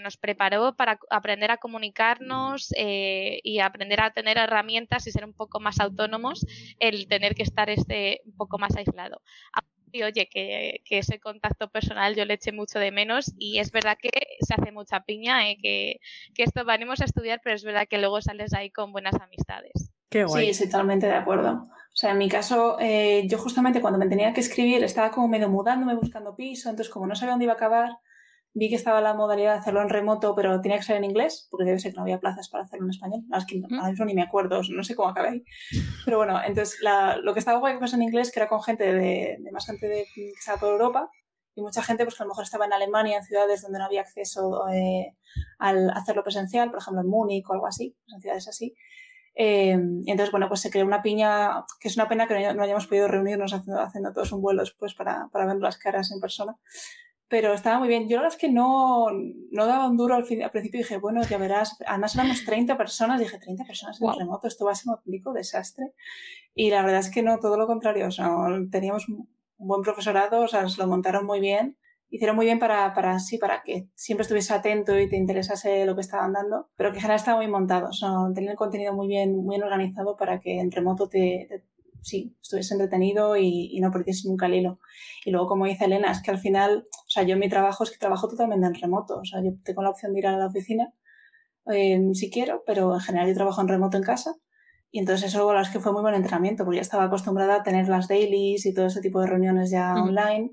nos 0.00 0.16
preparó 0.16 0.74
para 0.76 0.98
aprender 1.10 1.50
a 1.50 1.58
comunicarnos 1.58 2.72
eh, 2.76 3.40
y 3.42 3.58
aprender 3.58 4.00
a 4.00 4.12
tener 4.12 4.38
herramientas 4.38 5.06
y 5.06 5.10
ser 5.10 5.24
un 5.24 5.34
poco 5.34 5.60
más 5.60 5.80
autónomos, 5.80 6.46
el 6.78 7.06
tener 7.08 7.34
que 7.34 7.42
estar 7.42 7.68
este 7.70 8.20
un 8.24 8.36
poco 8.36 8.58
más 8.58 8.76
aislado 8.76 9.20
y 9.92 10.02
oye, 10.02 10.28
que, 10.28 10.82
ese 10.90 11.20
contacto 11.20 11.68
personal 11.70 12.14
yo 12.14 12.24
le 12.24 12.34
eché 12.34 12.52
mucho 12.52 12.78
de 12.78 12.90
menos 12.90 13.32
y 13.38 13.58
es 13.58 13.70
verdad 13.72 13.96
que 14.00 14.10
se 14.40 14.54
hace 14.54 14.72
mucha 14.72 15.00
piña, 15.00 15.50
¿eh? 15.50 15.58
que, 15.60 16.00
esto 16.36 16.64
venimos 16.64 17.00
a 17.00 17.04
estudiar, 17.04 17.40
pero 17.42 17.56
es 17.56 17.64
verdad 17.64 17.86
que 17.88 17.98
luego 17.98 18.20
sales 18.20 18.54
ahí 18.54 18.70
con 18.70 18.92
buenas 18.92 19.14
amistades. 19.14 19.92
Qué 20.08 20.24
guay. 20.24 20.46
Sí, 20.46 20.50
estoy 20.50 20.66
totalmente 20.68 21.06
de 21.06 21.14
acuerdo. 21.14 21.68
O 21.92 21.96
sea, 21.96 22.10
en 22.12 22.18
mi 22.18 22.28
caso, 22.28 22.78
eh, 22.80 23.24
yo 23.26 23.38
justamente 23.38 23.80
cuando 23.80 23.98
me 23.98 24.08
tenía 24.08 24.32
que 24.32 24.40
escribir 24.40 24.82
estaba 24.82 25.10
como 25.10 25.28
medio 25.28 25.48
mudándome, 25.48 25.94
buscando 25.94 26.34
piso, 26.34 26.70
entonces 26.70 26.92
como 26.92 27.06
no 27.06 27.14
sabía 27.14 27.32
dónde 27.32 27.44
iba 27.44 27.52
a 27.52 27.56
acabar, 27.56 27.98
vi 28.52 28.68
que 28.68 28.74
estaba 28.74 29.00
la 29.00 29.14
modalidad 29.14 29.52
de 29.52 29.58
hacerlo 29.60 29.80
en 29.82 29.88
remoto, 29.88 30.34
pero 30.34 30.60
tenía 30.60 30.78
que 30.78 30.82
ser 30.82 30.96
en 30.96 31.04
inglés, 31.04 31.46
porque 31.50 31.64
debe 31.64 31.78
ser 31.78 31.92
que 31.92 31.96
no 31.96 32.02
había 32.02 32.18
plazas 32.18 32.48
para 32.48 32.64
hacerlo 32.64 32.86
en 32.86 32.90
español. 32.90 33.20
Es 33.36 33.46
que 33.46 33.62
ahora 33.70 33.90
mismo 33.90 34.04
ni 34.04 34.14
me 34.14 34.22
acuerdo, 34.22 34.60
no 34.70 34.82
sé 34.82 34.94
cómo 34.94 35.08
acabé 35.08 35.28
ahí. 35.28 35.44
Pero 36.04 36.18
bueno, 36.18 36.40
entonces 36.44 36.80
lo 37.22 37.32
que 37.32 37.38
estaba 37.38 37.60
guay 37.60 37.78
que 37.78 37.84
en 37.84 38.02
inglés, 38.02 38.32
que 38.32 38.40
era 38.40 38.48
con 38.48 38.62
gente 38.62 38.92
de, 38.92 39.38
más 39.52 39.66
gente 39.66 39.86
de, 39.88 40.06
que 40.14 40.30
estaba 40.30 40.58
por 40.58 40.70
Europa, 40.70 41.10
y 41.54 41.62
mucha 41.62 41.82
gente 41.82 42.04
pues 42.04 42.16
que 42.16 42.22
a 42.22 42.26
lo 42.26 42.30
mejor 42.30 42.44
estaba 42.44 42.64
en 42.64 42.72
Alemania, 42.72 43.18
en 43.18 43.24
ciudades 43.24 43.62
donde 43.62 43.78
no 43.78 43.84
había 43.84 44.02
acceso 44.02 44.68
eh, 44.68 45.16
al 45.58 45.90
hacerlo 45.90 46.22
presencial, 46.22 46.70
por 46.70 46.80
ejemplo 46.80 47.02
en 47.02 47.08
Múnich 47.08 47.48
o 47.48 47.52
algo 47.52 47.66
así, 47.66 47.96
en 48.12 48.20
ciudades 48.20 48.48
así. 48.48 48.74
Eh, 49.34 49.70
entonces, 49.70 50.32
bueno, 50.32 50.48
pues 50.48 50.60
se 50.60 50.70
creó 50.70 50.84
una 50.84 51.02
piña, 51.02 51.64
que 51.80 51.88
es 51.88 51.96
una 51.96 52.08
pena 52.08 52.26
que 52.26 52.52
no, 52.52 52.62
hayamos 52.62 52.86
podido 52.88 53.08
reunirnos 53.08 53.52
haciendo, 53.52 53.80
haciendo 53.80 54.12
todos 54.12 54.32
un 54.32 54.42
vuelo 54.42 54.60
después 54.62 54.94
para, 54.94 55.28
para 55.32 55.46
ver 55.46 55.56
las 55.56 55.78
caras 55.78 56.10
en 56.10 56.20
persona 56.20 56.56
pero 57.30 57.54
estaba 57.54 57.78
muy 57.78 57.86
bien. 57.86 58.08
Yo 58.08 58.16
la 58.16 58.22
verdad 58.22 58.36
es 58.36 58.40
que 58.40 58.50
no, 58.50 59.06
no 59.52 59.66
daba 59.66 59.88
un 59.88 59.96
duro 59.96 60.16
al, 60.16 60.24
fin, 60.24 60.42
al 60.42 60.50
principio. 60.50 60.78
Dije, 60.78 60.98
bueno, 60.98 61.22
ya 61.22 61.38
verás, 61.38 61.78
además 61.86 62.16
éramos 62.16 62.44
30 62.44 62.76
personas, 62.76 63.20
dije, 63.20 63.38
30 63.38 63.64
personas 63.64 64.02
en 64.02 64.12
remoto, 64.18 64.48
esto 64.48 64.64
va 64.64 64.72
a 64.72 64.74
ser 64.74 64.88
un 64.88 64.94
auténtico 64.94 65.32
desastre. 65.32 65.92
Y 66.56 66.70
la 66.70 66.82
verdad 66.82 66.98
es 66.98 67.10
que 67.10 67.22
no, 67.22 67.38
todo 67.38 67.56
lo 67.56 67.68
contrario, 67.68 68.08
o 68.08 68.10
sea, 68.10 68.28
teníamos 68.72 69.08
un 69.08 69.28
buen 69.58 69.80
profesorado, 69.82 70.40
o 70.40 70.48
sea, 70.48 70.68
se 70.68 70.82
lo 70.82 70.88
montaron 70.88 71.24
muy 71.24 71.38
bien, 71.38 71.76
hicieron 72.08 72.34
muy 72.34 72.46
bien 72.46 72.58
para, 72.58 72.92
para, 72.94 73.20
sí, 73.20 73.38
para 73.38 73.62
que 73.62 73.86
siempre 73.94 74.22
estuviese 74.22 74.52
atento 74.52 74.98
y 74.98 75.08
te 75.08 75.16
interesase 75.16 75.86
lo 75.86 75.94
que 75.94 76.00
estaban 76.00 76.32
dando, 76.32 76.68
pero 76.74 76.90
que 76.90 76.96
en 76.96 77.02
general 77.02 77.20
estaba 77.20 77.36
muy 77.36 77.46
montado, 77.46 77.90
o 77.90 77.92
sea, 77.92 78.10
tenían 78.34 78.52
el 78.52 78.58
contenido 78.58 78.92
muy 78.92 79.06
bien, 79.06 79.36
muy 79.36 79.54
bien 79.54 79.62
organizado 79.62 80.16
para 80.16 80.40
que 80.40 80.58
en 80.58 80.72
remoto 80.72 81.08
te 81.08 81.62
sí, 82.02 82.36
estuviese 82.42 82.74
entretenido 82.74 83.36
y, 83.36 83.78
no 83.80 83.90
perdiese 83.90 84.28
nunca 84.28 84.46
el 84.46 84.54
hilo. 84.54 84.80
Y 85.24 85.30
luego, 85.30 85.48
como 85.48 85.66
dice 85.66 85.84
Elena, 85.86 86.12
es 86.12 86.22
que 86.22 86.30
al 86.30 86.38
final, 86.38 86.84
o 86.88 87.10
sea, 87.10 87.22
yo 87.22 87.36
mi 87.36 87.48
trabajo 87.48 87.84
es 87.84 87.90
que 87.90 87.98
trabajo 87.98 88.28
totalmente 88.28 88.66
en 88.66 88.74
remoto. 88.74 89.18
O 89.18 89.24
sea, 89.24 89.42
yo 89.42 89.52
tengo 89.64 89.82
la 89.82 89.90
opción 89.90 90.12
de 90.12 90.20
ir 90.20 90.26
a 90.26 90.36
la 90.36 90.46
oficina 90.46 90.92
em, 91.66 92.14
si 92.14 92.30
quiero, 92.30 92.62
pero 92.66 92.94
en 92.94 93.00
general 93.00 93.28
yo 93.28 93.34
trabajo 93.34 93.60
en 93.60 93.68
remoto 93.68 93.96
en 93.96 94.02
casa. 94.02 94.34
Y 94.90 94.98
entonces 94.98 95.28
eso 95.28 95.38
la 95.40 95.46
verdad 95.46 95.62
es 95.62 95.70
que 95.70 95.80
fue 95.80 95.92
muy 95.92 96.02
buen 96.02 96.14
entrenamiento, 96.14 96.64
porque 96.64 96.76
ya 96.76 96.82
estaba 96.82 97.04
acostumbrada 97.04 97.56
a 97.56 97.62
tener 97.62 97.88
las 97.88 98.08
dailies 98.08 98.66
y 98.66 98.74
todo 98.74 98.86
ese 98.86 99.00
tipo 99.00 99.20
de 99.20 99.28
reuniones 99.28 99.70
ya 99.70 99.94
online 99.94 100.52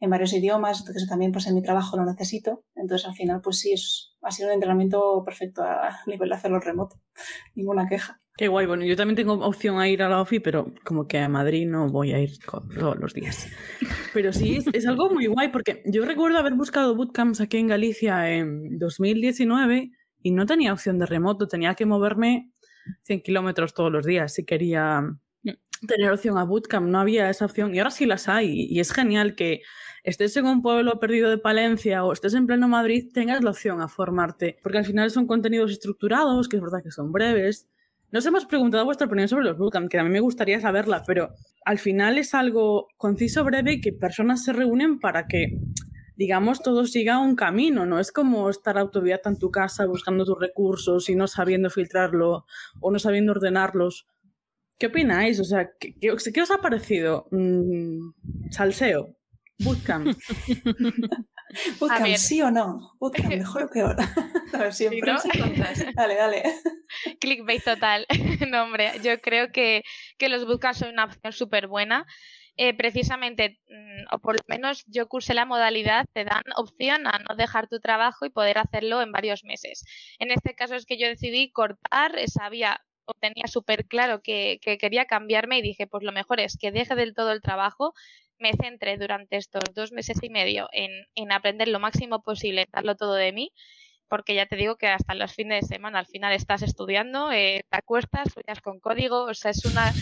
en 0.00 0.10
varios 0.10 0.32
idiomas, 0.32 0.80
entonces 0.80 1.08
también 1.08 1.32
pues 1.32 1.46
en 1.46 1.54
mi 1.54 1.62
trabajo 1.62 1.96
lo 1.96 2.04
necesito. 2.04 2.64
Entonces 2.74 3.06
al 3.06 3.14
final 3.14 3.40
pues 3.42 3.58
sí, 3.58 3.72
es, 3.72 4.14
ha 4.22 4.30
sido 4.30 4.48
un 4.48 4.54
entrenamiento 4.54 5.22
perfecto 5.24 5.62
a 5.62 6.00
nivel 6.06 6.28
de 6.30 6.34
hacerlo 6.34 6.60
remoto. 6.60 7.00
Ninguna 7.54 7.88
queja. 7.88 8.20
Qué 8.36 8.48
guay, 8.48 8.66
bueno, 8.66 8.84
yo 8.84 8.96
también 8.96 9.16
tengo 9.16 9.32
opción 9.32 9.80
a 9.80 9.88
ir 9.88 10.02
a 10.02 10.10
la 10.10 10.20
OFI, 10.20 10.40
pero 10.40 10.74
como 10.84 11.08
que 11.08 11.18
a 11.18 11.28
Madrid 11.28 11.66
no 11.66 11.88
voy 11.88 12.12
a 12.12 12.20
ir 12.20 12.38
todos 12.38 12.98
los 12.98 13.14
días. 13.14 13.48
Pero 14.12 14.30
sí, 14.32 14.58
es, 14.72 14.86
algo 14.86 15.08
muy 15.08 15.26
guay, 15.26 15.48
porque 15.48 15.82
yo 15.86 16.04
recuerdo 16.04 16.38
haber 16.38 16.52
buscado 16.52 16.94
bootcamps 16.94 17.40
aquí 17.40 17.56
en 17.56 17.68
Galicia 17.68 18.30
en 18.30 18.78
2019 18.78 19.90
y 20.22 20.30
no 20.32 20.44
tenía 20.44 20.74
opción 20.74 20.98
de 20.98 21.06
remoto, 21.06 21.48
tenía 21.48 21.74
que 21.74 21.86
moverme 21.86 22.50
100 23.04 23.22
kilómetros 23.22 23.72
todos 23.72 23.90
los 23.90 24.04
días 24.04 24.34
si 24.34 24.44
quería 24.44 25.02
tener 25.86 26.10
opción 26.10 26.38
a 26.38 26.44
bootcamp, 26.44 26.88
no 26.88 27.00
había 27.00 27.30
esa 27.30 27.44
opción 27.44 27.74
y 27.74 27.78
ahora 27.78 27.90
sí 27.90 28.06
las 28.06 28.28
hay 28.28 28.66
y 28.70 28.80
es 28.80 28.92
genial 28.92 29.34
que 29.34 29.62
estés 30.02 30.36
en 30.36 30.46
un 30.46 30.62
pueblo 30.62 30.98
perdido 31.00 31.30
de 31.30 31.38
Palencia 31.38 32.04
o 32.04 32.12
estés 32.12 32.34
en 32.34 32.46
pleno 32.46 32.68
Madrid, 32.68 33.10
tengas 33.12 33.42
la 33.42 33.50
opción 33.50 33.80
a 33.80 33.88
formarte, 33.88 34.58
porque 34.62 34.78
al 34.78 34.84
final 34.84 35.10
son 35.10 35.26
contenidos 35.26 35.72
estructurados, 35.72 36.48
que 36.48 36.56
es 36.56 36.62
verdad 36.62 36.82
que 36.82 36.90
son 36.90 37.12
breves. 37.12 37.68
Nos 38.12 38.24
hemos 38.24 38.46
preguntado 38.46 38.84
vuestra 38.84 39.06
opinión 39.06 39.28
sobre 39.28 39.44
los 39.44 39.58
bootcamps, 39.58 39.88
que 39.88 39.98
a 39.98 40.04
mí 40.04 40.10
me 40.10 40.20
gustaría 40.20 40.60
saberla, 40.60 41.02
pero 41.06 41.34
al 41.64 41.78
final 41.78 42.18
es 42.18 42.34
algo 42.34 42.88
conciso, 42.96 43.44
breve 43.44 43.74
y 43.74 43.80
que 43.80 43.92
personas 43.92 44.44
se 44.44 44.52
reúnen 44.52 45.00
para 45.00 45.26
que, 45.26 45.58
digamos, 46.16 46.62
todo 46.62 46.86
siga 46.86 47.18
un 47.18 47.34
camino. 47.34 47.84
No 47.84 47.98
es 47.98 48.12
como 48.12 48.48
estar 48.48 48.78
autodidacta 48.78 49.30
en 49.30 49.38
tu 49.38 49.50
casa 49.50 49.86
buscando 49.86 50.24
tus 50.24 50.38
recursos 50.38 51.08
y 51.08 51.16
no 51.16 51.26
sabiendo 51.26 51.68
filtrarlo 51.68 52.46
o 52.80 52.90
no 52.92 52.98
sabiendo 53.00 53.32
ordenarlos. 53.32 54.06
¿Qué 54.78 54.86
opináis? 54.86 55.40
O 55.40 55.44
sea, 55.44 55.70
¿qué, 55.80 56.12
os 56.12 56.50
ha 56.52 56.58
parecido? 56.58 57.26
Mm, 57.32 58.12
salseo. 58.50 59.15
Bootcamp. 59.58 60.06
Bootcamp, 61.80 62.16
sí 62.16 62.42
o 62.42 62.50
no. 62.50 62.92
Bootcamp, 62.98 63.28
mejor 63.36 63.62
o 63.64 63.70
peor. 63.70 63.96
A 64.52 64.58
ver, 64.58 64.74
siempre. 64.74 65.12
Dale, 65.94 66.14
dale. 66.14 66.42
Clickbait 67.20 67.64
total. 67.64 68.06
no, 68.48 68.64
hombre, 68.64 68.92
yo 69.02 69.18
creo 69.20 69.50
que, 69.52 69.82
que 70.18 70.28
los 70.28 70.46
bootcamps 70.46 70.78
son 70.78 70.90
una 70.90 71.04
opción 71.04 71.32
súper 71.32 71.66
buena. 71.68 72.06
Eh, 72.58 72.72
precisamente, 72.72 73.60
mm, 73.68 74.14
o 74.14 74.18
por 74.18 74.36
lo 74.36 74.42
menos 74.46 74.84
yo 74.86 75.08
cursé 75.08 75.34
la 75.34 75.44
modalidad, 75.44 76.06
te 76.14 76.24
dan 76.24 76.42
opción 76.56 77.06
a 77.06 77.18
no 77.18 77.36
dejar 77.36 77.68
tu 77.68 77.80
trabajo 77.80 78.24
y 78.24 78.30
poder 78.30 78.56
hacerlo 78.56 79.02
en 79.02 79.12
varios 79.12 79.44
meses. 79.44 79.84
En 80.18 80.30
este 80.30 80.54
caso 80.54 80.74
es 80.74 80.86
que 80.86 80.96
yo 80.96 81.06
decidí 81.06 81.50
cortar, 81.50 82.12
sabía 82.28 82.80
o 83.04 83.12
tenía 83.12 83.46
súper 83.46 83.86
claro 83.86 84.20
que, 84.22 84.58
que, 84.62 84.78
quería 84.78 85.04
cambiarme 85.04 85.58
y 85.58 85.62
dije, 85.62 85.86
pues 85.86 86.02
lo 86.02 86.12
mejor 86.12 86.40
es 86.40 86.56
que 86.58 86.72
deje 86.72 86.94
del 86.96 87.14
todo 87.14 87.30
el 87.30 87.42
trabajo, 87.42 87.92
me 88.38 88.52
centre 88.52 88.96
durante 88.96 89.36
estos 89.36 89.62
dos 89.74 89.92
meses 89.92 90.18
y 90.22 90.30
medio 90.30 90.68
en, 90.72 90.90
en 91.14 91.32
aprender 91.32 91.68
lo 91.68 91.80
máximo 91.80 92.22
posible, 92.22 92.66
darlo 92.72 92.96
todo 92.96 93.14
de 93.14 93.32
mí 93.32 93.52
porque 94.08 94.34
ya 94.34 94.46
te 94.46 94.56
digo 94.56 94.76
que 94.76 94.88
hasta 94.88 95.14
los 95.14 95.32
fines 95.32 95.62
de 95.62 95.74
semana 95.74 95.98
al 95.98 96.06
final 96.06 96.32
estás 96.32 96.62
estudiando, 96.62 97.32
eh, 97.32 97.64
te 97.68 97.76
acuestas, 97.76 98.32
sueñas 98.32 98.60
con 98.60 98.80
código, 98.80 99.24
o 99.24 99.34
sea, 99.34 99.50
es 99.50 99.64
una 99.64 99.92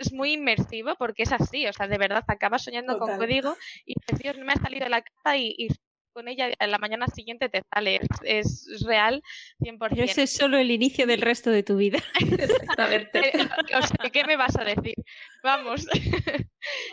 es 0.00 0.12
muy 0.12 0.32
inmersivo 0.32 0.94
porque 0.98 1.22
es 1.22 1.32
así, 1.32 1.66
o 1.66 1.72
sea, 1.72 1.86
de 1.86 1.98
verdad 1.98 2.24
acabas 2.26 2.64
soñando 2.64 2.98
con 2.98 3.16
código 3.16 3.56
y 3.84 3.94
Dios, 4.18 4.38
no 4.38 4.44
me 4.44 4.52
ha 4.52 4.56
salido 4.56 4.88
la 4.88 5.02
cara 5.02 5.36
y, 5.36 5.54
y 5.56 5.68
con 6.14 6.28
ella 6.28 6.50
a 6.58 6.66
la 6.66 6.78
mañana 6.78 7.08
siguiente 7.08 7.48
te 7.48 7.62
sale, 7.74 8.00
es, 8.22 8.66
real 8.86 9.22
100%. 9.60 9.88
Pero 9.90 10.02
ese 10.02 10.22
es 10.22 10.32
solo 10.32 10.56
el 10.56 10.70
inicio 10.70 11.06
del 11.06 11.20
resto 11.20 11.50
de 11.50 11.62
tu 11.62 11.76
vida. 11.76 11.98
Exactamente. 12.20 13.32
O 13.74 13.82
sea, 13.82 14.10
¿qué 14.10 14.24
me 14.24 14.36
vas 14.36 14.56
a 14.56 14.64
decir? 14.64 14.94
Vamos, 15.42 15.86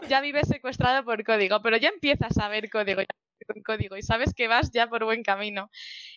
ya 0.10 0.22
vives 0.22 0.48
secuestrado 0.48 1.06
por 1.06 1.24
código, 1.24 1.62
pero 1.62 1.78
ya 1.78 1.90
empiezas 1.90 2.38
a 2.38 2.48
ver 2.50 2.70
código, 2.70 3.01
con 3.46 3.62
código 3.62 3.98
y 3.98 4.01
sabes 4.01 4.34
que 4.34 4.48
vas 4.48 4.72
ya 4.72 4.88
por 4.88 5.04
buen 5.06 5.22
camino. 5.22 5.70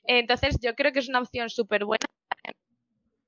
Entonces, 0.04 0.56
yo 0.60 0.74
creo 0.74 0.92
que 0.92 1.00
es 1.00 1.08
una 1.08 1.20
opción 1.20 1.50
súper 1.50 1.84
buena 1.84 2.06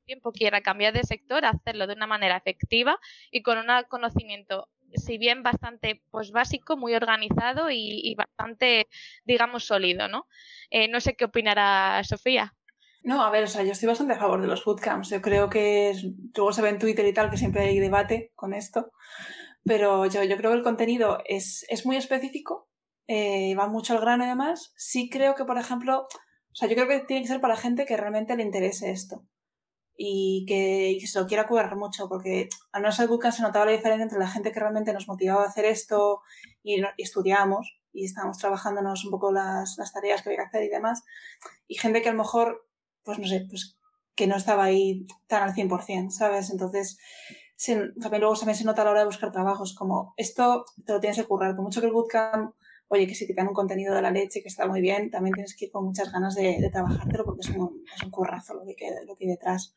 tiempo 0.06 0.32
quiera 0.32 0.62
cambiar 0.62 0.94
de 0.94 1.02
sector, 1.02 1.44
hacerlo 1.44 1.86
de 1.86 1.94
una 1.94 2.06
manera 2.06 2.36
efectiva 2.36 2.98
y 3.30 3.42
con 3.42 3.58
un 3.58 3.66
conocimiento, 3.88 4.68
si 4.94 5.18
bien 5.18 5.42
bastante 5.42 6.02
pues 6.10 6.30
básico, 6.30 6.76
muy 6.76 6.94
organizado 6.94 7.70
y, 7.70 8.14
bastante, 8.16 8.88
digamos, 9.24 9.64
sólido, 9.64 10.08
¿no? 10.08 10.26
Eh, 10.70 10.88
no 10.88 11.00
sé 11.00 11.14
qué 11.14 11.24
opinará 11.24 12.02
Sofía. 12.04 12.54
No, 13.02 13.22
a 13.22 13.30
ver, 13.30 13.44
o 13.44 13.46
sea, 13.46 13.62
yo 13.62 13.72
estoy 13.72 13.88
bastante 13.88 14.14
a 14.14 14.18
favor 14.18 14.40
de 14.40 14.48
los 14.48 14.64
bootcamps. 14.64 15.10
Yo 15.10 15.22
creo 15.22 15.48
que 15.48 15.94
luego 16.34 16.52
se 16.52 16.62
ve 16.62 16.70
en 16.70 16.78
Twitter 16.78 17.06
y 17.06 17.12
tal 17.12 17.30
que 17.30 17.36
siempre 17.36 17.62
hay 17.62 17.78
debate 17.78 18.32
con 18.34 18.52
esto, 18.52 18.90
pero 19.64 20.06
yo, 20.06 20.24
yo 20.24 20.36
creo 20.36 20.50
que 20.50 20.56
el 20.56 20.64
contenido 20.64 21.18
es, 21.24 21.64
es 21.68 21.86
muy 21.86 21.96
específico 21.96 22.68
eh, 23.08 23.54
va 23.54 23.68
mucho 23.68 23.94
al 23.94 24.00
grano 24.00 24.24
y 24.24 24.28
demás, 24.28 24.72
sí 24.76 25.08
creo 25.08 25.34
que, 25.34 25.44
por 25.44 25.58
ejemplo, 25.58 26.08
o 26.08 26.54
sea, 26.54 26.68
yo 26.68 26.74
creo 26.74 26.88
que 26.88 27.00
tiene 27.00 27.22
que 27.22 27.28
ser 27.28 27.40
para 27.40 27.56
gente 27.56 27.86
que 27.86 27.96
realmente 27.96 28.36
le 28.36 28.42
interese 28.42 28.90
esto 28.90 29.24
y 29.96 30.44
que, 30.46 30.98
se 31.06 31.20
lo 31.20 31.26
quiera 31.26 31.46
curar 31.46 31.76
mucho, 31.76 32.08
porque 32.08 32.48
al 32.72 32.82
no 32.82 32.92
ser 32.92 33.08
bootcamp 33.08 33.34
se 33.34 33.42
notaba 33.42 33.66
la 33.66 33.72
diferencia 33.72 34.04
entre 34.04 34.18
la 34.18 34.28
gente 34.28 34.52
que 34.52 34.60
realmente 34.60 34.92
nos 34.92 35.08
motivaba 35.08 35.42
a 35.42 35.48
hacer 35.48 35.64
esto 35.64 36.20
y, 36.62 36.82
estudiamos 36.98 37.78
y 37.92 38.04
estábamos 38.04 38.38
trabajándonos 38.38 39.04
un 39.04 39.10
poco 39.10 39.32
las, 39.32 39.76
las, 39.78 39.92
tareas 39.92 40.22
que 40.22 40.28
había 40.28 40.42
que 40.42 40.48
hacer 40.48 40.62
y 40.64 40.68
demás, 40.68 41.02
y 41.66 41.78
gente 41.78 42.02
que 42.02 42.10
a 42.10 42.12
lo 42.12 42.18
mejor, 42.18 42.66
pues 43.02 43.18
no 43.18 43.26
sé, 43.26 43.46
pues 43.48 43.76
que 44.14 44.26
no 44.26 44.36
estaba 44.36 44.64
ahí 44.64 45.06
tan 45.26 45.42
al 45.42 45.54
100%, 45.54 46.10
¿sabes? 46.10 46.50
Entonces, 46.50 46.98
también 48.00 48.20
luego 48.20 48.36
también 48.36 48.56
se 48.56 48.64
nota 48.64 48.82
a 48.82 48.84
la 48.86 48.90
hora 48.90 49.00
de 49.00 49.06
buscar 49.06 49.32
trabajos, 49.32 49.74
como 49.74 50.14
esto 50.16 50.64
te 50.84 50.92
lo 50.92 51.00
tienes 51.00 51.18
que 51.18 51.24
currar, 51.24 51.54
por 51.54 51.64
mucho 51.64 51.80
que 51.80 51.86
el 51.86 51.92
bootcamp 51.92 52.54
oye, 52.88 53.06
que 53.06 53.14
si 53.14 53.26
te 53.26 53.34
dan 53.34 53.48
un 53.48 53.54
contenido 53.54 53.94
de 53.94 54.02
la 54.02 54.10
leche 54.10 54.42
que 54.42 54.48
está 54.48 54.66
muy 54.66 54.80
bien, 54.80 55.10
también 55.10 55.34
tienes 55.34 55.56
que 55.56 55.66
ir 55.66 55.70
con 55.70 55.84
muchas 55.84 56.12
ganas 56.12 56.34
de, 56.34 56.58
de 56.60 56.70
trabajártelo 56.70 57.24
porque 57.24 57.40
es 57.40 57.50
un, 57.50 57.82
es 57.94 58.02
un 58.02 58.10
currazo 58.10 58.54
lo 58.54 58.62
que, 58.64 58.90
lo 59.06 59.14
que 59.16 59.24
hay 59.24 59.30
detrás. 59.30 59.74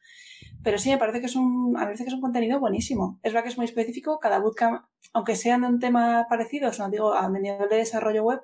Pero 0.64 0.78
sí, 0.78 0.90
me 0.90 0.98
parece 0.98 1.20
que 1.20 1.26
es 1.26 1.36
un, 1.36 1.76
a 1.78 1.82
parece 1.82 2.04
que 2.04 2.10
es 2.10 2.14
un 2.14 2.22
contenido 2.22 2.60
buenísimo. 2.60 3.20
Es 3.24 3.34
verdad 3.34 3.44
que 3.44 3.50
es 3.50 3.58
muy 3.58 3.66
específico, 3.66 4.20
cada 4.20 4.40
bootcamp, 4.40 4.84
aunque 5.14 5.36
sean 5.36 5.62
de 5.62 5.68
un 5.68 5.80
tema 5.80 6.28
parecido, 6.30 6.70
o 6.70 6.74
sea, 6.74 6.90
digo, 6.90 7.14
a 7.14 7.28
nivel 7.30 7.70
de 7.70 7.78
desarrollo 7.78 8.24
web, 8.24 8.42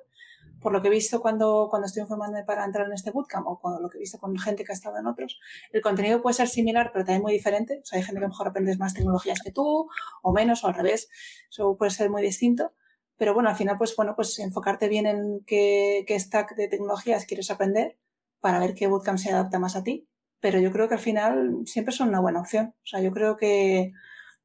por 0.60 0.72
lo 0.72 0.82
que 0.82 0.88
he 0.88 0.90
visto 0.90 1.20
cuando, 1.20 1.68
cuando 1.70 1.86
estoy 1.86 2.02
informándome 2.02 2.44
para 2.44 2.64
entrar 2.64 2.86
en 2.86 2.92
este 2.92 3.10
bootcamp 3.10 3.46
o 3.46 3.80
lo 3.80 3.88
que 3.88 3.98
he 3.98 4.00
visto 4.00 4.18
con 4.18 4.36
gente 4.36 4.64
que 4.64 4.72
ha 4.72 4.74
estado 4.74 4.98
en 4.98 5.06
otros, 5.06 5.38
el 5.70 5.80
contenido 5.80 6.22
puede 6.22 6.34
ser 6.34 6.48
similar, 6.48 6.90
pero 6.92 7.04
también 7.04 7.22
muy 7.22 7.32
diferente. 7.32 7.80
O 7.82 7.84
sea, 7.84 7.98
hay 7.98 8.04
gente 8.04 8.20
que 8.20 8.26
mejor 8.26 8.48
aprendes 8.48 8.78
más 8.78 8.94
tecnologías 8.94 9.40
que 9.40 9.52
tú, 9.52 9.88
o 10.22 10.32
menos, 10.32 10.64
o 10.64 10.66
al 10.66 10.74
revés. 10.74 11.08
Eso 11.50 11.76
puede 11.76 11.90
ser 11.90 12.10
muy 12.10 12.22
distinto. 12.22 12.72
Pero 13.16 13.34
bueno, 13.34 13.48
al 13.48 13.56
final, 13.56 13.76
pues 13.78 13.94
bueno, 13.96 14.14
pues 14.14 14.38
enfocarte 14.38 14.88
bien 14.88 15.06
en 15.06 15.40
qué, 15.46 16.04
qué 16.06 16.18
stack 16.18 16.54
de 16.54 16.68
tecnologías 16.68 17.24
quieres 17.24 17.50
aprender 17.50 17.96
para 18.40 18.58
ver 18.58 18.74
qué 18.74 18.86
bootcamp 18.86 19.18
se 19.18 19.32
adapta 19.32 19.58
más 19.58 19.76
a 19.76 19.82
ti. 19.82 20.06
Pero 20.40 20.60
yo 20.60 20.70
creo 20.70 20.88
que 20.88 20.94
al 20.94 21.00
final 21.00 21.62
siempre 21.64 21.92
son 21.92 22.08
una 22.08 22.20
buena 22.20 22.40
opción. 22.40 22.74
O 22.82 22.86
sea, 22.86 23.00
yo 23.00 23.10
creo 23.10 23.36
que 23.36 23.92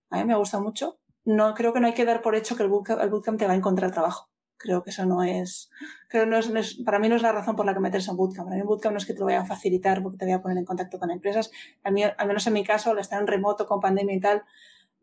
a 0.09 0.17
mí 0.17 0.25
me 0.25 0.35
gusta 0.35 0.59
mucho. 0.59 0.99
No 1.25 1.53
creo 1.53 1.73
que 1.73 1.79
no 1.79 1.87
hay 1.87 1.93
que 1.93 2.05
dar 2.05 2.21
por 2.21 2.35
hecho 2.35 2.55
que 2.55 2.63
el 2.63 2.69
bootcamp, 2.69 3.01
el 3.01 3.09
bootcamp 3.09 3.37
te 3.37 3.45
va 3.45 3.53
a 3.53 3.57
encontrar 3.57 3.91
trabajo. 3.91 4.29
Creo 4.57 4.83
que 4.83 4.91
eso 4.91 5.05
no 5.05 5.23
es, 5.23 5.69
creo 6.07 6.25
no 6.25 6.37
es, 6.37 6.75
para 6.85 6.99
mí 6.99 7.09
no 7.09 7.15
es 7.15 7.21
la 7.23 7.31
razón 7.31 7.55
por 7.55 7.65
la 7.65 7.73
que 7.73 7.79
meterse 7.79 8.11
en 8.11 8.17
bootcamp. 8.17 8.47
Para 8.47 8.55
mí 8.55 8.61
un 8.61 8.67
bootcamp 8.67 8.93
no 8.93 8.97
es 8.99 9.05
que 9.05 9.13
te 9.13 9.19
lo 9.19 9.25
vaya 9.25 9.41
a 9.41 9.45
facilitar 9.45 10.01
porque 10.01 10.17
te 10.17 10.25
voy 10.25 10.33
a 10.33 10.41
poner 10.41 10.57
en 10.57 10.65
contacto 10.65 10.97
con 10.97 11.11
empresas. 11.11 11.51
Al 11.83 11.93
menos 11.93 12.47
en 12.47 12.53
mi 12.53 12.63
caso, 12.63 12.91
al 12.91 12.99
estar 12.99 13.19
en 13.19 13.27
remoto 13.27 13.65
con 13.67 13.79
pandemia 13.79 14.15
y 14.15 14.19
tal, 14.19 14.43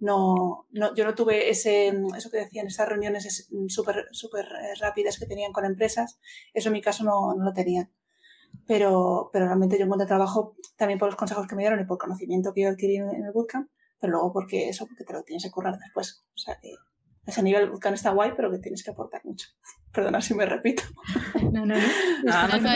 no, 0.01 0.67
no, 0.71 0.95
yo 0.95 1.05
no 1.05 1.15
tuve 1.15 1.51
ese, 1.51 1.93
eso 2.17 2.31
que 2.31 2.39
decían, 2.39 2.67
esas 2.67 2.89
reuniones 2.89 3.49
súper 3.69 4.07
super 4.13 4.47
eh, 4.47 4.75
rápidas 4.81 5.19
que 5.19 5.27
tenían 5.27 5.53
con 5.53 5.65
empresas, 5.65 6.21
eso 6.55 6.69
en 6.69 6.75
mi 6.75 6.81
caso 6.83 7.05
no, 7.05 7.35
no 7.35 7.45
lo 7.45 7.53
tenían. 7.53 7.91
Pero, 8.67 9.31
pero 9.33 9.47
realmente 9.47 9.79
yo 9.79 9.85
encontré 9.85 10.07
trabajo 10.07 10.57
también 10.77 10.99
por 10.99 11.09
los 11.09 11.17
consejos 11.17 11.47
que 11.47 11.55
me 11.55 11.63
dieron 11.63 11.81
y 11.81 11.85
por 11.85 11.99
conocimiento 11.99 12.53
que 12.53 12.63
yo 12.63 12.69
adquirí 12.71 12.97
en 12.97 13.25
el 13.25 13.33
bootcamp, 13.33 13.71
pero 14.01 14.13
luego 14.13 14.33
porque 14.33 14.69
eso, 14.69 14.87
porque 14.87 15.05
te 15.05 15.13
lo 15.13 15.23
tienes 15.23 15.43
que 15.43 15.51
currar 15.51 15.79
después. 15.79 16.25
O 16.35 16.39
sea 16.39 16.59
que 16.61 16.75
ese 17.29 17.43
nivel 17.43 17.69
bootcamp 17.69 17.95
está 17.95 18.11
guay, 18.11 18.33
pero 18.35 18.51
que 18.51 18.59
tienes 18.59 18.83
que 18.83 18.91
aportar 18.91 19.21
mucho. 19.25 19.49
Perdona 19.93 20.21
si 20.21 20.35
me 20.35 20.47
repito. 20.47 20.83
No, 21.53 21.65
no, 21.65 21.75
no. 21.77 21.83
Ah, 22.31 22.47
no, 22.53 22.69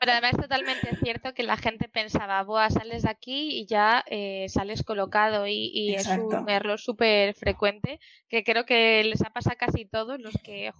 pero 0.00 0.12
además 0.12 0.32
es 0.32 0.40
totalmente 0.40 0.96
cierto 0.96 1.34
que 1.34 1.44
la 1.44 1.56
gente 1.56 1.88
pensaba, 1.88 2.42
Buah, 2.42 2.68
sales 2.68 3.04
de 3.04 3.10
aquí 3.10 3.60
y 3.60 3.66
ya 3.66 4.04
eh, 4.08 4.46
sales 4.48 4.82
colocado 4.82 5.46
y, 5.46 5.70
y 5.72 5.94
es 5.94 6.08
un 6.08 6.48
error 6.48 6.80
súper 6.80 7.34
frecuente 7.34 8.00
que 8.28 8.42
creo 8.42 8.64
que 8.64 9.04
les 9.04 9.22
ha 9.22 9.30
pasado 9.30 9.54
a 9.54 9.66
casi 9.66 9.84
todos 9.84 10.18
los 10.20 10.34
que 10.42 10.70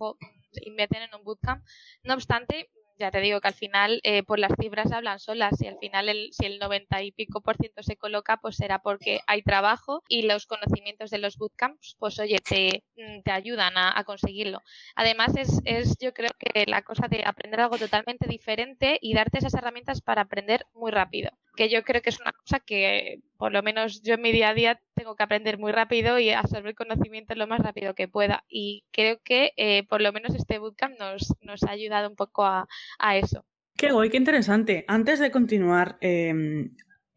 invierten 0.62 1.02
en 1.02 1.14
un 1.14 1.22
bootcamp. 1.22 1.64
No 2.02 2.14
obstante, 2.14 2.70
ya 3.02 3.10
te 3.10 3.20
digo 3.20 3.40
que 3.40 3.48
al 3.48 3.54
final 3.54 4.00
eh, 4.04 4.22
por 4.22 4.38
las 4.38 4.52
cifras 4.60 4.92
hablan 4.92 5.18
solas 5.18 5.60
y 5.60 5.66
al 5.66 5.76
final 5.78 6.08
si 6.30 6.46
el 6.46 6.60
90 6.60 7.02
y 7.02 7.10
pico 7.10 7.40
por 7.40 7.56
ciento 7.56 7.82
se 7.82 7.96
coloca 7.96 8.36
pues 8.36 8.56
será 8.56 8.78
porque 8.78 9.20
hay 9.26 9.42
trabajo 9.42 10.04
y 10.08 10.22
los 10.22 10.46
conocimientos 10.46 11.10
de 11.10 11.18
los 11.18 11.36
bootcamps 11.36 11.96
pues 11.98 12.20
oye 12.20 12.38
te, 12.38 12.84
mm, 12.96 13.22
te 13.22 13.32
ayudan 13.32 13.76
a, 13.76 13.98
a, 13.98 14.04
conseguirlo. 14.04 14.60
Además 14.94 15.36
es, 15.36 15.60
es 15.64 15.96
yo 15.98 16.12
creo 16.14 16.30
que 16.38 16.64
la 16.66 16.82
cosa 16.82 17.08
de 17.08 17.24
aprender 17.26 17.60
algo 17.60 17.76
totalmente 17.76 18.28
diferente 18.28 18.98
y 19.00 19.14
darte 19.14 19.38
esas 19.38 19.54
herramientas 19.54 20.00
para 20.00 20.22
aprender 20.22 20.66
muy 20.72 20.92
rápido 20.92 21.32
que 21.56 21.68
yo 21.68 21.82
creo 21.82 22.02
que 22.02 22.10
es 22.10 22.20
una 22.20 22.32
cosa 22.32 22.60
que 22.60 23.20
por 23.36 23.52
lo 23.52 23.62
menos 23.62 24.02
yo 24.02 24.14
en 24.14 24.22
mi 24.22 24.32
día 24.32 24.50
a 24.50 24.54
día 24.54 24.80
tengo 25.02 25.16
que 25.16 25.24
aprender 25.24 25.58
muy 25.58 25.72
rápido 25.72 26.20
y 26.20 26.30
absorber 26.30 26.76
conocimiento 26.76 27.34
lo 27.34 27.48
más 27.48 27.58
rápido 27.58 27.92
que 27.94 28.06
pueda. 28.06 28.44
Y 28.48 28.84
creo 28.92 29.18
que 29.24 29.52
eh, 29.56 29.84
por 29.88 30.00
lo 30.00 30.12
menos 30.12 30.32
este 30.36 30.60
bootcamp 30.60 30.96
nos, 30.96 31.34
nos 31.40 31.64
ha 31.64 31.70
ayudado 31.70 32.08
un 32.08 32.14
poco 32.14 32.44
a, 32.44 32.68
eso. 33.16 33.44
Qué 33.76 33.90
guay, 33.90 34.10
qué 34.10 34.16
interesante. 34.16 34.84
Antes 34.86 35.18
de 35.18 35.32
continuar, 35.32 35.98
eh, 36.00 36.32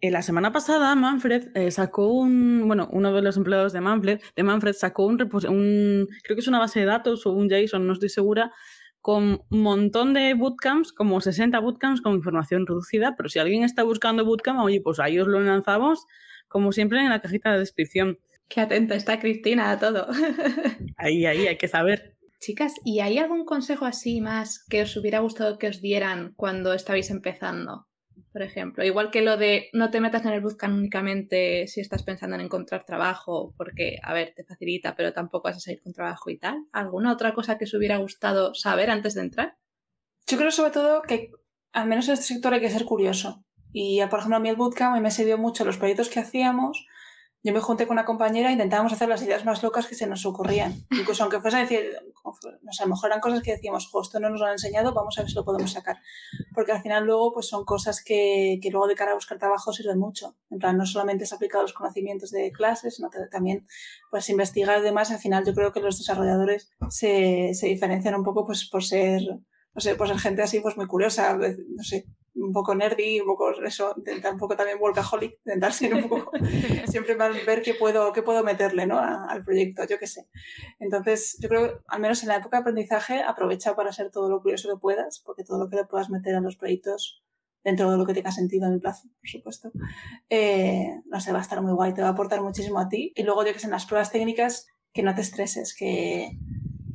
la 0.01 0.23
semana 0.23 0.51
pasada 0.51 0.95
Manfred 0.95 1.55
eh, 1.55 1.69
sacó 1.69 2.07
un, 2.07 2.63
bueno, 2.65 2.89
uno 2.91 3.13
de 3.13 3.21
los 3.21 3.37
empleados 3.37 3.71
de 3.71 3.81
Manfred, 3.81 4.19
de 4.35 4.43
Manfred 4.43 4.73
sacó 4.73 5.05
un, 5.05 5.21
un, 5.21 6.07
creo 6.23 6.35
que 6.35 6.41
es 6.41 6.47
una 6.47 6.59
base 6.59 6.79
de 6.79 6.87
datos 6.87 7.27
o 7.27 7.33
un 7.33 7.49
JSON, 7.49 7.85
no 7.85 7.93
estoy 7.93 8.09
segura, 8.09 8.51
con 8.99 9.41
un 9.51 9.61
montón 9.61 10.15
de 10.15 10.33
bootcamps, 10.33 10.91
como 10.91 11.21
60 11.21 11.59
bootcamps 11.59 12.01
con 12.01 12.13
información 12.13 12.65
reducida, 12.65 13.13
pero 13.15 13.29
si 13.29 13.37
alguien 13.37 13.63
está 13.63 13.83
buscando 13.83 14.25
bootcamp, 14.25 14.59
oye, 14.61 14.81
pues 14.81 14.99
ahí 14.99 15.19
os 15.19 15.27
lo 15.27 15.39
lanzamos, 15.39 16.07
como 16.47 16.71
siempre, 16.71 16.99
en 16.99 17.09
la 17.09 17.21
cajita 17.21 17.53
de 17.53 17.59
descripción. 17.59 18.19
Qué 18.47 18.61
atenta 18.61 18.95
está 18.95 19.19
Cristina 19.19 19.71
a 19.71 19.79
todo. 19.79 20.07
ahí, 20.97 21.25
ahí, 21.25 21.47
hay 21.47 21.57
que 21.57 21.67
saber. 21.67 22.15
Chicas, 22.39 22.73
¿y 22.83 22.99
hay 22.99 23.17
algún 23.17 23.45
consejo 23.45 23.85
así 23.85 24.21
más 24.21 24.63
que 24.69 24.83
os 24.83 24.95
hubiera 24.97 25.19
gustado 25.19 25.57
que 25.57 25.67
os 25.67 25.81
dieran 25.81 26.33
cuando 26.35 26.73
estabais 26.73 27.09
empezando? 27.09 27.87
por 28.35 28.41
ejemplo. 28.41 28.83
Igual 28.83 29.11
que 29.11 29.21
lo 29.21 29.37
de 29.37 29.69
no 29.71 29.91
te 29.91 30.01
metas 30.01 30.25
en 30.25 30.33
el 30.33 30.41
bootcamp 30.41 30.77
únicamente 30.77 31.67
si 31.67 31.79
estás 31.79 32.03
pensando 32.03 32.35
en 32.35 32.41
encontrar 32.41 32.83
trabajo, 32.83 33.53
porque, 33.55 33.97
a 34.03 34.13
ver, 34.13 34.33
te 34.35 34.43
facilita, 34.43 34.93
pero 34.93 35.13
tampoco 35.13 35.47
vas 35.47 35.55
a 35.55 35.61
salir 35.61 35.81
con 35.81 35.93
trabajo 35.93 36.29
y 36.29 36.37
tal. 36.37 36.65
¿Alguna 36.73 37.13
otra 37.13 37.33
cosa 37.33 37.57
que 37.57 37.63
os 37.63 37.73
hubiera 37.73 37.95
gustado 37.95 38.53
saber 38.53 38.89
antes 38.89 39.13
de 39.13 39.21
entrar? 39.21 39.55
Yo 40.27 40.37
creo 40.37 40.51
sobre 40.51 40.71
todo 40.71 41.01
que, 41.03 41.31
al 41.71 41.87
menos 41.87 42.09
en 42.09 42.15
este 42.15 42.33
sector, 42.33 42.53
hay 42.53 42.59
que 42.59 42.69
ser 42.69 42.83
curioso. 42.83 43.44
Y, 43.77 43.99
por 44.05 44.19
ejemplo, 44.19 44.37
a 44.37 44.39
mí 44.39 44.47
el 44.47 44.55
bootcamp 44.55 44.97
me 45.01 45.11
sirvió 45.11 45.37
mucho 45.37 45.65
los 45.65 45.77
proyectos 45.77 46.07
que 46.07 46.21
hacíamos. 46.21 46.87
yo 47.43 47.51
me 47.51 47.59
junté 47.59 47.85
con 47.85 47.95
una 47.95 48.05
compañera 48.05 48.47
e 48.47 48.53
intentábamos 48.53 48.93
hacer 48.93 49.09
las 49.09 49.21
ideas 49.21 49.43
más 49.43 49.61
locas 49.63 49.85
que 49.85 49.95
se 49.95 50.07
nos 50.07 50.25
ocurrían. 50.25 50.73
Incluso 50.91 51.23
aunque 51.23 51.41
fuese 51.41 51.57
a 51.57 51.59
decir, 51.59 51.81
no 52.23 52.71
sé, 52.71 52.83
a 52.83 52.85
lo 52.85 52.91
mejor 52.91 53.09
eran 53.09 53.19
cosas 53.19 53.41
que 53.43 53.51
decíamos, 53.51 53.89
jo, 53.91 54.01
esto 54.01 54.21
no 54.21 54.29
nos 54.29 54.39
lo 54.39 54.45
han 54.45 54.53
enseñado, 54.53 54.93
vamos 54.93 55.17
a 55.17 55.23
ver 55.23 55.29
si 55.29 55.35
lo 55.35 55.43
podemos 55.43 55.73
sacar. 55.73 55.97
Porque 56.53 56.71
al 56.71 56.81
final 56.81 57.03
luego 57.03 57.33
pues 57.33 57.47
son 57.47 57.65
cosas 57.65 58.01
que, 58.01 58.59
que 58.61 58.71
luego 58.71 58.87
de 58.87 58.95
cara 58.95 59.11
a 59.11 59.15
buscar 59.15 59.39
trabajo 59.39 59.73
sirven 59.73 59.99
mucho. 59.99 60.37
En 60.49 60.59
plan, 60.59 60.77
no 60.77 60.85
solamente 60.85 61.25
es 61.25 61.33
aplicado 61.33 61.63
los 61.63 61.73
conocimientos 61.73 62.31
de 62.31 62.53
clases, 62.53 62.95
sino 62.95 63.09
también 63.29 63.67
pues 64.09 64.29
investigar 64.29 64.79
y 64.79 64.83
demás. 64.83 65.11
Al 65.11 65.19
final 65.19 65.43
yo 65.45 65.53
creo 65.53 65.73
que 65.73 65.81
los 65.81 65.97
desarrolladores 65.97 66.71
se, 66.89 67.53
se 67.53 67.67
diferencian 67.67 68.15
un 68.15 68.23
poco 68.23 68.45
pues 68.45 68.69
por 68.69 68.85
ser 68.85 69.21
no 69.75 69.81
sé, 69.81 69.95
pues 69.95 70.09
gente 70.21 70.41
así 70.41 70.61
pues 70.61 70.77
muy 70.77 70.87
curiosa, 70.87 71.37
no 71.37 71.83
sé, 71.83 72.05
un 72.35 72.51
poco 72.51 72.75
nerdy, 72.75 73.21
un 73.21 73.27
poco 73.27 73.51
eso, 73.63 73.93
intentar 73.97 74.33
un 74.33 74.39
poco 74.39 74.55
también 74.55 74.77
workaholic, 74.79 75.39
intentar 75.39 75.73
ser 75.73 75.93
un 75.93 76.09
poco, 76.09 76.31
siempre 76.87 77.15
ver 77.15 77.61
qué 77.61 77.73
puedo, 77.73 78.11
qué 78.13 78.21
puedo 78.21 78.43
meterle, 78.43 78.85
¿no? 78.85 78.99
al 78.99 79.43
proyecto, 79.43 79.83
yo 79.87 79.97
qué 79.97 80.07
sé. 80.07 80.27
Entonces, 80.79 81.37
yo 81.39 81.49
creo, 81.49 81.83
al 81.87 82.01
menos 82.01 82.21
en 82.23 82.29
la 82.29 82.37
época 82.37 82.57
de 82.57 82.61
aprendizaje, 82.61 83.21
aprovecha 83.21 83.75
para 83.75 83.91
ser 83.91 84.11
todo 84.11 84.29
lo 84.29 84.41
curioso 84.41 84.69
que 84.69 84.79
puedas, 84.79 85.21
porque 85.25 85.43
todo 85.43 85.57
lo 85.57 85.69
que 85.69 85.77
le 85.77 85.85
puedas 85.85 86.09
meter 86.09 86.35
a 86.35 86.41
los 86.41 86.55
proyectos, 86.57 87.23
dentro 87.63 87.89
de 87.89 87.97
lo 87.97 88.05
que 88.05 88.13
tenga 88.13 88.31
sentido 88.31 88.67
en 88.67 88.73
el 88.73 88.79
plazo, 88.79 89.09
por 89.19 89.29
supuesto, 89.29 89.71
eh, 90.29 91.01
no 91.07 91.19
sé, 91.19 91.31
va 91.31 91.39
a 91.39 91.41
estar 91.41 91.61
muy 91.61 91.73
guay, 91.73 91.93
te 91.93 92.01
va 92.01 92.09
a 92.09 92.11
aportar 92.11 92.41
muchísimo 92.41 92.79
a 92.79 92.89
ti. 92.89 93.11
Y 93.15 93.23
luego, 93.23 93.43
yo 93.45 93.53
que 93.53 93.59
sé, 93.59 93.65
en 93.65 93.71
las 93.71 93.85
pruebas 93.85 94.11
técnicas, 94.11 94.67
que 94.93 95.03
no 95.03 95.15
te 95.15 95.21
estreses, 95.21 95.75
que 95.75 96.37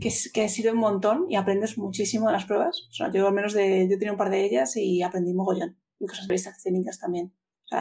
que, 0.01 0.11
que 0.33 0.49
sirve 0.49 0.73
un 0.73 0.79
montón 0.79 1.27
y 1.29 1.37
aprendes 1.37 1.79
muchísimo 1.79 2.27
de 2.27 2.33
las 2.33 2.47
pruebas. 2.47 2.89
O 2.91 2.93
sea, 2.93 3.13
yo 3.13 3.27
al 3.27 3.35
menos 3.35 3.53
de, 3.53 3.89
yo 3.89 3.99
tenía 3.99 4.13
un 4.13 4.19
par 4.19 4.31
de 4.31 4.45
ellas 4.45 4.77
y 4.77 5.03
aprendí 5.03 5.35
mogollón. 5.35 5.77
Y 5.99 6.07
cosas 6.07 6.27
técnicas 6.63 6.99
también 6.99 7.33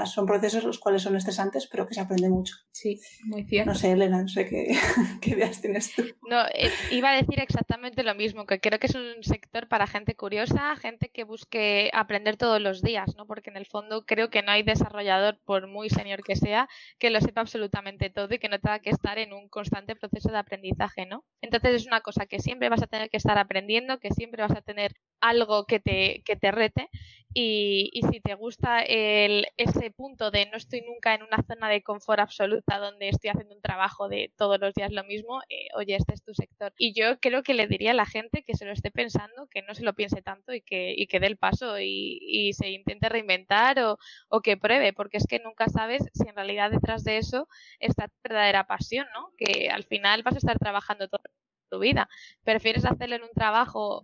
son 0.06 0.26
procesos 0.26 0.64
los 0.64 0.80
cuales 0.80 1.02
son 1.02 1.16
estresantes, 1.16 1.68
pero 1.68 1.88
que 1.88 1.94
se 1.94 2.02
aprende 2.02 2.30
mucho. 2.30 2.56
Sí, 2.72 3.00
muy 3.26 3.44
cierto. 3.44 3.72
No 3.72 3.78
sé, 3.78 3.92
Elena, 3.92 4.22
no 4.22 4.28
sé 4.28 4.48
qué, 4.48 4.78
qué 5.22 5.32
ideas 5.32 5.62
tienes 5.62 5.94
tú. 5.94 6.04
No, 6.30 6.46
eh, 6.54 6.72
iba 6.92 7.10
a 7.10 7.16
decir 7.16 7.40
exactamente 7.40 8.04
lo 8.04 8.16
mismo, 8.16 8.46
que 8.46 8.60
creo 8.60 8.80
que 8.80 8.88
es 8.88 8.96
un 8.96 9.24
sector 9.24 9.68
para 9.68 9.88
gente 9.88 10.16
curiosa, 10.16 10.76
gente 10.76 11.10
que 11.10 11.24
busque 11.24 11.90
aprender 11.94 12.38
todos 12.38 12.62
los 12.62 12.82
días, 12.82 13.16
¿no? 13.18 13.26
Porque 13.26 13.50
en 13.50 13.58
el 13.58 13.66
fondo 13.66 14.06
creo 14.06 14.30
que 14.30 14.44
no 14.44 14.52
hay 14.52 14.64
desarrollador, 14.64 15.40
por 15.46 15.68
muy 15.68 15.90
senior 15.90 16.24
que 16.24 16.36
sea, 16.36 16.70
que 17.00 17.10
lo 17.10 17.20
sepa 17.22 17.42
absolutamente 17.42 18.10
todo 18.10 18.34
y 18.34 18.40
que 18.40 18.50
no 18.50 18.60
tenga 18.60 18.80
que 18.80 18.92
estar 18.92 19.18
en 19.18 19.34
un 19.34 19.50
constante 19.50 19.96
proceso 19.96 20.30
de 20.30 20.38
aprendizaje, 20.38 21.06
¿no? 21.06 21.26
Entonces 21.42 21.74
es 21.74 21.88
una 21.88 22.02
cosa 22.02 22.26
que 22.26 22.40
siempre 22.40 22.70
vas 22.70 22.84
a 22.84 22.88
tener 22.88 23.10
que 23.10 23.18
estar 23.18 23.38
aprendiendo, 23.38 24.00
que 24.00 24.12
siempre 24.12 24.44
vas 24.44 24.56
a 24.56 24.62
tener 24.62 24.94
algo 25.22 25.66
que 25.66 25.80
te, 25.80 26.22
que 26.26 26.36
te 26.36 26.52
rete 26.52 26.90
y, 27.34 27.92
y 27.94 28.02
si 28.12 28.22
te 28.22 28.34
gusta 28.34 28.82
el, 28.82 29.46
ese 29.58 29.92
punto 29.92 30.32
de 30.32 30.48
no 30.48 30.58
estoy 30.58 30.82
nunca 30.82 31.14
en 31.14 31.22
una 31.22 31.44
zona 31.48 31.70
de 31.70 31.84
confort 31.84 32.20
absoluta 32.20 32.80
donde 32.80 33.10
estoy 33.10 33.30
haciendo 33.30 33.54
un 33.56 33.62
trabajo 33.62 34.10
de 34.10 34.32
todos 34.36 34.60
los 34.60 34.74
días 34.74 34.92
lo 34.92 35.04
mismo, 35.04 35.42
eh, 35.48 35.68
oye, 35.76 35.96
este 35.96 36.16
es 36.16 36.24
tu 36.24 36.34
sector. 36.34 36.74
Y 36.78 36.94
yo 36.94 37.20
creo 37.20 37.44
que 37.44 37.54
le 37.54 37.68
diría 37.68 37.92
a 37.92 37.94
la 37.94 38.08
gente 38.08 38.44
que 38.44 38.56
se 38.56 38.66
lo 38.66 38.72
esté 38.72 38.90
pensando, 38.90 39.48
que 39.52 39.62
no 39.62 39.76
se 39.76 39.84
lo 39.84 39.94
piense 39.94 40.22
tanto 40.24 40.54
y 40.54 40.62
que, 40.62 40.94
y 40.98 41.06
que 41.08 41.20
dé 41.20 41.28
el 41.28 41.38
paso 41.38 41.80
y, 41.80 42.20
y 42.22 42.54
se 42.54 42.70
intente 42.70 43.10
reinventar 43.10 43.80
o, 43.80 44.00
o, 44.30 44.42
que 44.42 44.58
pruebe, 44.58 44.94
porque 44.94 45.18
es 45.18 45.28
que 45.28 45.40
nunca 45.40 45.68
sabes 45.70 46.04
si 46.14 46.28
en 46.28 46.36
realidad 46.36 46.72
detrás 46.72 47.04
de 47.04 47.18
eso 47.18 47.48
está 47.80 48.08
tu 48.08 48.16
verdadera 48.24 48.66
pasión, 48.66 49.06
¿no? 49.14 49.32
Que 49.38 49.70
al 49.70 49.84
final 49.84 50.24
vas 50.24 50.36
a 50.36 50.38
estar 50.40 50.58
trabajando 50.58 51.08
toda 51.08 51.24
tu 51.70 51.80
vida. 51.80 52.10
Prefieres 52.44 52.86
hacerlo 52.86 53.16
en 53.16 53.24
un 53.24 53.34
trabajo 53.34 54.02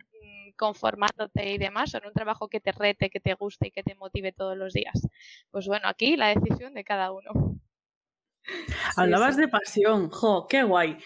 conformándote 0.55 1.51
y 1.51 1.57
demás, 1.57 1.93
o 1.93 1.98
en 1.98 2.07
un 2.07 2.13
trabajo 2.13 2.48
que 2.48 2.60
te 2.60 2.72
rete, 2.72 3.10
que 3.10 3.19
te 3.19 3.34
guste 3.34 3.67
y 3.67 3.72
que 3.72 3.84
te 3.84 3.95
motive 3.95 4.31
todos 4.31 4.57
los 4.57 4.74
días. 4.74 5.07
Pues 5.51 5.67
bueno, 5.67 5.88
aquí 5.88 6.15
la 6.15 6.34
decisión 6.34 6.74
de 6.74 6.84
cada 6.84 7.12
uno. 7.12 7.60
Hablabas 8.98 9.38
de 9.38 9.48
pasión, 9.48 10.10
jo, 10.10 10.48
qué 10.48 10.63
guay. 10.63 10.98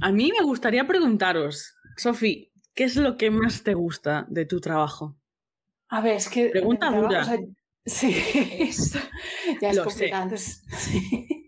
A 0.00 0.10
mí 0.12 0.32
me 0.36 0.44
gustaría 0.44 0.86
preguntaros, 0.86 1.76
Sofi, 1.96 2.50
¿qué 2.74 2.84
es 2.84 2.96
lo 2.96 3.16
que 3.16 3.30
más 3.30 3.62
te 3.62 3.74
gusta 3.74 4.26
de 4.28 4.46
tu 4.46 4.60
trabajo? 4.60 5.16
A 5.88 6.00
ver, 6.00 6.16
es 6.16 6.28
que. 6.28 6.48
Pregunta 6.48 6.90
dura. 6.90 7.24
Sí, 7.86 8.12
ya 9.60 9.70
es 9.70 9.80
complicado. 9.80 10.34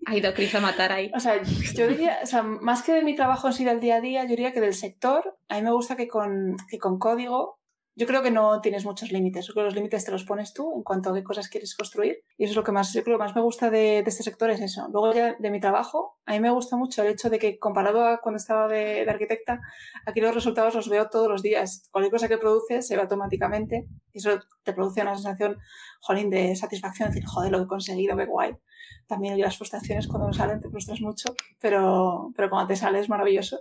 Ha 0.06 0.16
ido 0.16 0.32
Cris 0.32 0.54
a 0.54 0.60
matar 0.60 0.90
ahí. 0.92 1.10
O 1.14 1.20
sea, 1.20 1.42
yo 1.42 1.86
diría, 1.86 2.20
o 2.22 2.26
sea, 2.26 2.42
más 2.42 2.82
que 2.82 2.92
de 2.92 3.02
mi 3.02 3.14
trabajo 3.14 3.48
en 3.48 3.52
sí 3.52 3.64
del 3.64 3.80
día 3.80 3.96
a 3.96 4.00
día, 4.00 4.22
yo 4.22 4.30
diría 4.30 4.52
que 4.52 4.60
del 4.60 4.74
sector, 4.74 5.36
a 5.48 5.56
mí 5.56 5.62
me 5.62 5.72
gusta 5.72 5.96
que 5.96 6.08
con, 6.08 6.56
que 6.70 6.78
con 6.78 6.98
código 6.98 7.57
yo 7.98 8.06
creo 8.06 8.22
que 8.22 8.30
no 8.30 8.60
tienes 8.60 8.84
muchos 8.84 9.10
límites. 9.10 9.48
Yo 9.48 9.54
creo 9.54 9.64
que 9.64 9.70
los 9.70 9.74
límites 9.74 10.04
te 10.04 10.12
los 10.12 10.22
pones 10.22 10.52
tú 10.52 10.72
en 10.76 10.84
cuanto 10.84 11.10
a 11.10 11.14
qué 11.14 11.24
cosas 11.24 11.48
quieres 11.48 11.74
construir. 11.74 12.18
Y 12.36 12.44
eso 12.44 12.52
es 12.52 12.56
lo 12.56 12.62
que 12.62 12.70
más, 12.70 12.92
yo 12.92 13.02
creo 13.02 13.18
que 13.18 13.24
más 13.24 13.34
me 13.34 13.42
gusta 13.42 13.70
de, 13.70 13.98
este 13.98 14.22
sector 14.22 14.50
es 14.50 14.60
eso. 14.60 14.86
Luego 14.92 15.12
ya 15.12 15.34
de 15.36 15.50
mi 15.50 15.58
trabajo, 15.58 16.16
a 16.24 16.32
mí 16.32 16.38
me 16.38 16.50
gusta 16.50 16.76
mucho 16.76 17.02
el 17.02 17.08
hecho 17.08 17.28
de 17.28 17.40
que 17.40 17.58
comparado 17.58 18.06
a 18.06 18.20
cuando 18.20 18.36
estaba 18.36 18.68
de, 18.68 19.04
arquitecta, 19.08 19.60
aquí 20.06 20.20
los 20.20 20.32
resultados 20.32 20.76
los 20.76 20.88
veo 20.88 21.08
todos 21.08 21.28
los 21.28 21.42
días. 21.42 21.88
Cualquier 21.90 22.12
cosa 22.12 22.28
que 22.28 22.38
produces 22.38 22.86
se 22.86 22.94
ve 22.94 23.02
automáticamente 23.02 23.88
y 24.12 24.18
eso 24.18 24.38
te 24.62 24.72
produce 24.72 25.02
una 25.02 25.16
sensación, 25.16 25.58
jolín, 26.00 26.30
de 26.30 26.54
satisfacción, 26.54 27.08
decir, 27.08 27.26
joder, 27.26 27.50
lo 27.50 27.62
he 27.62 27.66
conseguido, 27.66 28.16
qué 28.16 28.26
guay. 28.26 28.56
También 29.06 29.40
las 29.40 29.56
frustraciones 29.56 30.06
cuando 30.06 30.28
no 30.28 30.32
salen, 30.32 30.60
te 30.60 30.68
frustras 30.68 31.00
mucho, 31.00 31.34
pero, 31.60 32.32
pero 32.36 32.50
cuando 32.50 32.68
te 32.68 32.76
sale 32.76 33.00
es 33.00 33.08
maravilloso. 33.08 33.60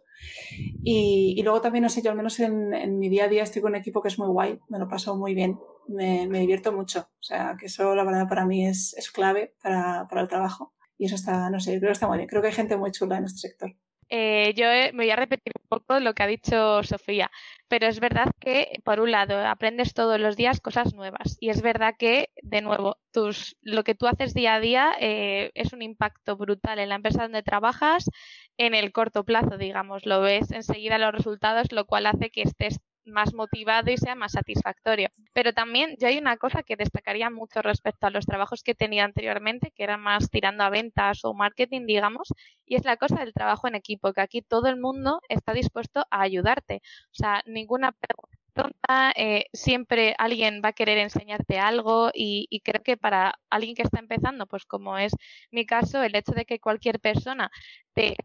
Y, 0.84 1.36
y 1.38 1.44
luego 1.44 1.62
también, 1.62 1.84
no 1.84 1.90
sé, 1.90 2.02
yo 2.02 2.12
al 2.12 2.18
menos 2.18 2.40
en, 2.40 2.74
en, 2.74 3.00
mi 3.00 3.10
día 3.10 3.26
a 3.26 3.28
día 3.28 3.44
estoy 3.44 3.62
con 3.62 3.72
un 3.72 3.78
equipo 3.78 4.02
que 4.02 4.10
es 4.10 4.20
muy 4.20 4.28
guay, 4.28 4.60
me 4.70 4.80
lo 4.80 4.88
paso 4.88 5.16
muy 5.16 5.34
bien, 5.34 5.60
me, 5.88 6.28
me 6.28 6.40
divierto 6.40 6.72
mucho. 6.72 7.00
O 7.00 7.24
sea, 7.24 7.56
que 7.60 7.68
eso 7.68 7.96
la 7.96 8.04
verdad 8.04 8.28
para 8.28 8.46
mí 8.46 8.66
es, 8.66 8.94
es 8.98 9.12
clave 9.12 9.56
para, 9.62 10.08
para 10.08 10.22
el 10.22 10.28
trabajo. 10.28 10.74
Y 10.98 11.06
eso 11.06 11.16
está, 11.16 11.50
no 11.50 11.60
sé, 11.60 11.78
creo 11.78 11.90
que 11.90 11.94
está 11.94 12.08
muy 12.08 12.18
bien. 12.18 12.28
Creo 12.28 12.42
que 12.42 12.48
hay 12.48 12.54
gente 12.54 12.76
muy 12.76 12.92
chula 12.92 13.18
en 13.18 13.26
este 13.26 13.48
sector. 13.48 13.76
Eh, 14.10 14.54
yo 14.56 14.66
me 14.94 15.04
voy 15.04 15.10
a 15.12 15.16
repetir 15.16 15.54
un 15.62 15.68
poco 15.68 16.00
lo 16.00 16.14
que 16.14 16.24
ha 16.24 16.28
dicho 16.28 16.82
Sofía, 16.84 17.30
pero 17.68 17.88
es 17.88 18.00
verdad 18.00 18.32
que, 18.40 18.80
por 18.84 19.00
un 19.00 19.12
lado, 19.12 19.38
aprendes 19.46 19.94
todos 19.94 20.20
los 20.20 20.36
días 20.38 20.62
cosas 20.62 20.94
nuevas. 20.94 21.38
Y 21.40 21.50
es 21.50 21.62
verdad 21.62 21.96
que, 21.98 22.30
de 22.42 22.62
nuevo, 22.62 22.98
tus, 23.12 23.58
lo 23.62 23.84
que 23.84 23.96
tú 23.96 24.08
haces 24.08 24.34
día 24.34 24.56
a 24.56 24.60
día 24.60 24.92
eh, 25.00 25.52
es 25.54 25.74
un 25.74 25.82
impacto 25.82 26.38
brutal 26.38 26.80
en 26.80 26.90
la 26.90 26.96
empresa 26.96 27.24
donde 27.24 27.44
trabajas 27.44 28.10
en 28.58 28.74
el 28.74 28.92
corto 28.92 29.24
plazo, 29.26 29.58
digamos, 29.58 30.06
lo 30.06 30.22
ves 30.22 30.52
enseguida 30.52 30.98
los 30.98 31.14
resultados, 31.14 31.72
lo 31.72 31.86
cual 31.86 32.06
hace 32.08 32.30
que 32.32 32.42
estés 32.42 32.80
más 33.08 33.34
motivado 33.34 33.92
y 33.92 33.98
sea 33.98 34.16
más 34.16 34.34
satisfactorio. 34.34 35.10
Pero 35.34 35.54
también 35.54 35.96
yo 36.00 36.08
hay 36.08 36.18
una 36.18 36.38
cosa 36.38 36.64
que 36.64 36.76
destacaría 36.76 37.30
mucho 37.30 37.62
respecto 37.62 38.08
a 38.08 38.10
los 38.10 38.26
trabajos 38.26 38.64
que 38.64 38.76
tenía 38.76 39.04
anteriormente, 39.06 39.72
que 39.76 39.84
era 39.84 39.98
más 39.98 40.30
tirando 40.30 40.64
a 40.64 40.70
ventas 40.70 41.24
o 41.24 41.34
marketing, 41.34 41.86
digamos, 41.86 42.34
y 42.66 42.76
es 42.76 42.86
la 42.86 42.98
cosa 42.98 43.16
del 43.18 43.34
trabajo 43.34 43.68
en 43.68 43.76
equipo, 43.76 44.14
que 44.14 44.22
aquí 44.22 44.42
todo 44.42 44.68
el 44.68 44.78
mundo 44.80 45.22
está 45.30 45.54
dispuesto 45.54 46.06
a 46.12 46.22
ayudarte. 46.22 46.82
O 47.12 47.16
sea, 47.16 47.44
ninguna 47.46 47.92
pregunta, 47.94 49.14
eh, 49.16 49.46
siempre 49.54 50.16
alguien 50.18 50.62
va 50.64 50.70
a 50.70 50.74
querer 50.74 50.98
enseñarte 50.98 51.60
algo 51.60 52.12
y, 52.14 52.62
creo 52.64 52.84
que 52.84 52.98
para 52.98 53.40
alguien 53.50 53.76
que 53.76 53.84
está 53.84 54.00
empezando, 54.00 54.48
pues 54.48 54.66
como 54.66 54.98
es 54.98 55.14
mi 55.52 55.66
caso, 55.66 56.04
el 56.04 56.16
hecho 56.16 56.34
de 56.34 56.46
que 56.46 56.60
cualquier 56.60 57.00
persona 57.00 57.52
te 57.94 58.16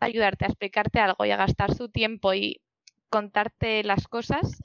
ayudarte 0.00 0.44
a 0.44 0.48
explicarte 0.48 1.00
algo 1.00 1.24
y 1.24 1.30
a 1.30 1.36
gastar 1.36 1.74
su 1.74 1.88
tiempo 1.88 2.34
y 2.34 2.60
contarte 3.08 3.82
las 3.84 4.06
cosas 4.08 4.60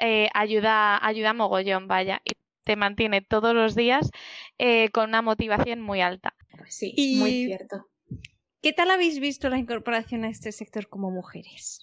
eh, 0.00 0.30
ayuda, 0.32 1.04
ayuda 1.06 1.34
mogollón, 1.34 1.86
vaya, 1.86 2.22
y 2.24 2.30
te 2.64 2.74
mantiene 2.74 3.20
todos 3.20 3.54
los 3.54 3.74
días 3.74 4.10
eh, 4.58 4.88
con 4.90 5.10
una 5.10 5.20
motivación 5.20 5.82
muy 5.82 6.00
alta. 6.00 6.34
Pues 6.56 6.74
sí, 6.74 7.16
muy 7.18 7.46
cierto. 7.46 7.86
¿Qué 8.62 8.72
tal 8.72 8.90
habéis 8.90 9.20
visto 9.20 9.50
la 9.50 9.58
incorporación 9.58 10.24
a 10.24 10.30
este 10.30 10.52
sector 10.52 10.88
como 10.88 11.10
mujeres? 11.10 11.80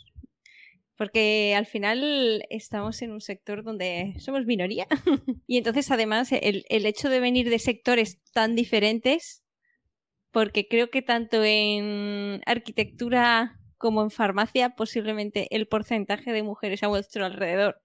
Porque 0.96 1.54
al 1.56 1.68
final 1.68 2.44
estamos 2.50 3.04
en 3.04 3.12
un 3.12 3.22
sector 3.22 3.64
donde 3.64 4.16
somos 4.18 4.48
minoría. 4.48 4.88
y 5.48 5.58
entonces, 5.58 5.92
además, 5.92 6.32
el, 6.32 6.66
el, 6.70 6.86
hecho 6.88 7.10
de 7.10 7.20
venir 7.20 7.52
de 7.52 7.60
sectores 7.60 8.20
tan 8.32 8.56
diferentes, 8.56 9.44
porque 10.32 10.68
creo 10.68 10.90
que 10.90 11.04
tanto 11.04 11.44
en 11.44 12.42
arquitectura 12.48 13.60
como 13.78 14.02
en 14.02 14.12
farmacia, 14.12 14.72
posiblemente 14.72 15.48
el 15.56 15.68
porcentaje 15.68 16.32
de 16.32 16.44
mujeres 16.44 16.84
a 16.84 16.88
vuestro 16.88 17.26
alrededor 17.26 17.82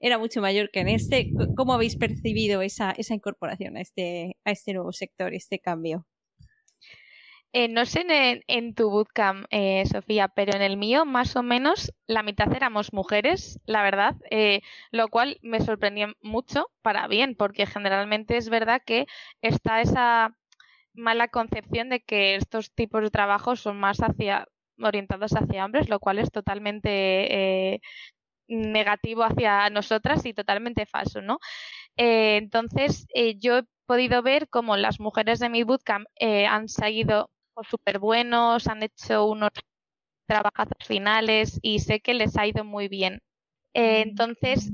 era 0.00 0.18
mucho 0.18 0.40
mayor 0.40 0.70
que 0.70 0.80
en 0.80 0.88
este. 0.88 1.32
¿Cómo 1.54 1.72
habéis 1.72 1.96
percibido 1.96 2.62
esa, 2.62 2.90
esa 2.92 3.14
incorporación 3.14 3.76
a 3.76 3.80
este, 3.80 4.36
a 4.44 4.50
este 4.50 4.74
nuevo 4.74 4.92
sector, 4.92 5.32
este 5.34 5.60
cambio? 5.60 6.06
Eh, 7.56 7.68
no 7.68 7.86
sé 7.86 8.00
en, 8.00 8.42
en 8.48 8.74
tu 8.74 8.90
bootcamp, 8.90 9.46
eh, 9.50 9.84
Sofía, 9.86 10.26
pero 10.26 10.56
en 10.56 10.62
el 10.62 10.76
mío 10.76 11.04
más 11.04 11.36
o 11.36 11.42
menos 11.44 11.92
la 12.08 12.24
mitad 12.24 12.52
éramos 12.52 12.92
mujeres, 12.92 13.60
la 13.64 13.84
verdad, 13.84 14.16
eh, 14.30 14.60
lo 14.90 15.06
cual 15.06 15.38
me 15.40 15.60
sorprendió 15.60 16.14
mucho 16.20 16.66
para 16.82 17.06
bien, 17.06 17.36
porque 17.36 17.64
generalmente 17.64 18.36
es 18.36 18.48
verdad 18.48 18.82
que 18.84 19.06
está 19.40 19.80
esa 19.80 20.36
mala 20.94 21.28
concepción 21.28 21.90
de 21.90 22.00
que 22.00 22.34
estos 22.34 22.74
tipos 22.74 23.02
de 23.02 23.10
trabajos 23.10 23.60
son 23.60 23.78
más 23.78 23.98
hacia 23.98 24.48
orientados 24.82 25.32
hacia 25.32 25.64
hombres, 25.64 25.88
lo 25.88 26.00
cual 26.00 26.18
es 26.18 26.30
totalmente 26.30 27.74
eh, 27.74 27.80
negativo 28.48 29.24
hacia 29.24 29.70
nosotras 29.70 30.26
y 30.26 30.34
totalmente 30.34 30.86
falso, 30.86 31.22
¿no? 31.22 31.38
Eh, 31.96 32.36
entonces, 32.38 33.06
eh, 33.14 33.36
yo 33.38 33.58
he 33.58 33.64
podido 33.86 34.22
ver 34.22 34.48
cómo 34.50 34.76
las 34.76 35.00
mujeres 35.00 35.40
de 35.40 35.50
mi 35.50 35.64
bootcamp 35.64 36.06
han 36.48 36.68
seguido 36.68 37.30
súper 37.70 37.98
buenos, 38.00 38.66
han 38.68 38.82
hecho 38.82 39.26
unos 39.26 39.50
trabajos 40.26 40.68
finales 40.86 41.58
y 41.62 41.80
sé 41.80 42.00
que 42.00 42.14
les 42.14 42.36
ha 42.38 42.46
ido 42.46 42.64
muy 42.64 42.88
bien. 42.88 43.20
Eh, 43.74 44.02
entonces, 44.02 44.70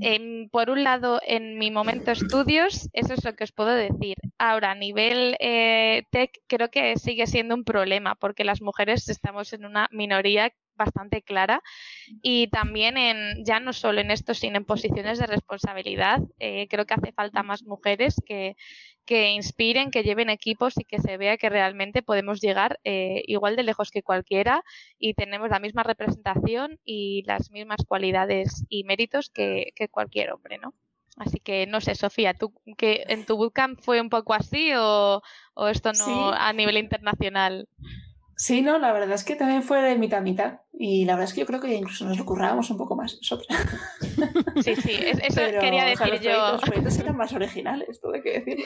por 0.51 0.69
un 0.69 0.83
lado, 0.83 1.19
en 1.25 1.57
mi 1.57 1.71
momento 1.71 2.11
estudios, 2.11 2.87
eso 2.93 3.13
es 3.15 3.25
lo 3.25 3.35
que 3.35 3.43
os 3.43 3.51
puedo 3.51 3.73
decir. 3.73 4.15
Ahora, 4.37 4.71
a 4.71 4.75
nivel 4.75 5.35
eh, 5.39 6.03
tech, 6.11 6.31
creo 6.47 6.69
que 6.69 6.95
sigue 6.97 7.25
siendo 7.25 7.55
un 7.55 7.63
problema 7.63 8.13
porque 8.15 8.43
las 8.43 8.61
mujeres 8.61 9.09
estamos 9.09 9.53
en 9.53 9.65
una 9.65 9.89
minoría 9.91 10.53
bastante 10.83 11.21
clara 11.21 11.61
y 12.21 12.47
también 12.47 12.97
en 12.97 13.45
ya 13.45 13.59
no 13.59 13.73
solo 13.73 14.01
en 14.01 14.11
esto 14.11 14.33
sino 14.33 14.57
en 14.57 14.65
posiciones 14.65 15.19
de 15.19 15.27
responsabilidad. 15.27 16.19
Eh, 16.39 16.67
creo 16.69 16.85
que 16.85 16.95
hace 16.95 17.11
falta 17.11 17.43
más 17.43 17.63
mujeres 17.63 18.15
que, 18.25 18.55
que 19.05 19.31
inspiren 19.31 19.91
que 19.91 20.03
lleven 20.03 20.29
equipos 20.29 20.77
y 20.77 20.83
que 20.83 20.99
se 20.99 21.17
vea 21.17 21.37
que 21.37 21.49
realmente 21.49 22.01
podemos 22.01 22.41
llegar 22.41 22.79
eh, 22.83 23.23
igual 23.27 23.55
de 23.55 23.63
lejos 23.63 23.91
que 23.91 24.03
cualquiera 24.03 24.63
y 24.97 25.13
tenemos 25.13 25.49
la 25.49 25.59
misma 25.59 25.83
representación 25.83 26.79
y 26.83 27.23
las 27.25 27.51
mismas 27.51 27.81
cualidades 27.87 28.65
y 28.69 28.83
méritos 28.83 29.29
que, 29.29 29.73
que 29.75 29.87
cualquier 29.89 30.31
hombre 30.31 30.57
no 30.57 30.73
Así 31.17 31.39
que 31.39 31.67
no 31.67 31.81
sé, 31.81 31.95
Sofía, 31.95 32.33
¿tú 32.33 32.53
que 32.77 33.03
en 33.07 33.25
tu 33.25 33.35
bootcamp 33.35 33.79
fue 33.81 33.99
un 33.99 34.09
poco 34.09 34.33
así 34.33 34.71
o, 34.75 35.21
o 35.53 35.67
esto 35.67 35.91
no 35.93 36.31
a 36.31 36.53
nivel 36.53 36.77
internacional? 36.77 37.67
Sí, 38.41 38.63
no, 38.63 38.79
la 38.79 38.91
verdad 38.91 39.11
es 39.11 39.23
que 39.23 39.35
también 39.35 39.61
fue 39.61 39.83
de 39.83 39.99
mitad 39.99 40.17
a 40.17 40.23
mitad. 40.23 40.61
Y 40.73 41.05
la 41.05 41.13
verdad 41.13 41.29
es 41.29 41.35
que 41.35 41.41
yo 41.41 41.45
creo 41.45 41.59
que 41.59 41.75
incluso 41.75 42.05
nos 42.05 42.17
lo 42.17 42.25
currábamos 42.25 42.71
un 42.71 42.77
poco 42.77 42.95
más 42.95 43.15
nosotros. 43.17 43.47
Sí, 44.63 44.75
sí, 44.77 44.93
eso 44.99 45.41
quería 45.59 45.85
decir 45.85 46.19
yo. 46.21 46.53
los 46.53 46.61
proyectos 46.61 46.97
eran 46.97 47.17
más 47.17 47.33
originales, 47.33 48.01
todo 48.01 48.13
hay 48.13 48.23
que 48.23 48.39
decirlo. 48.39 48.65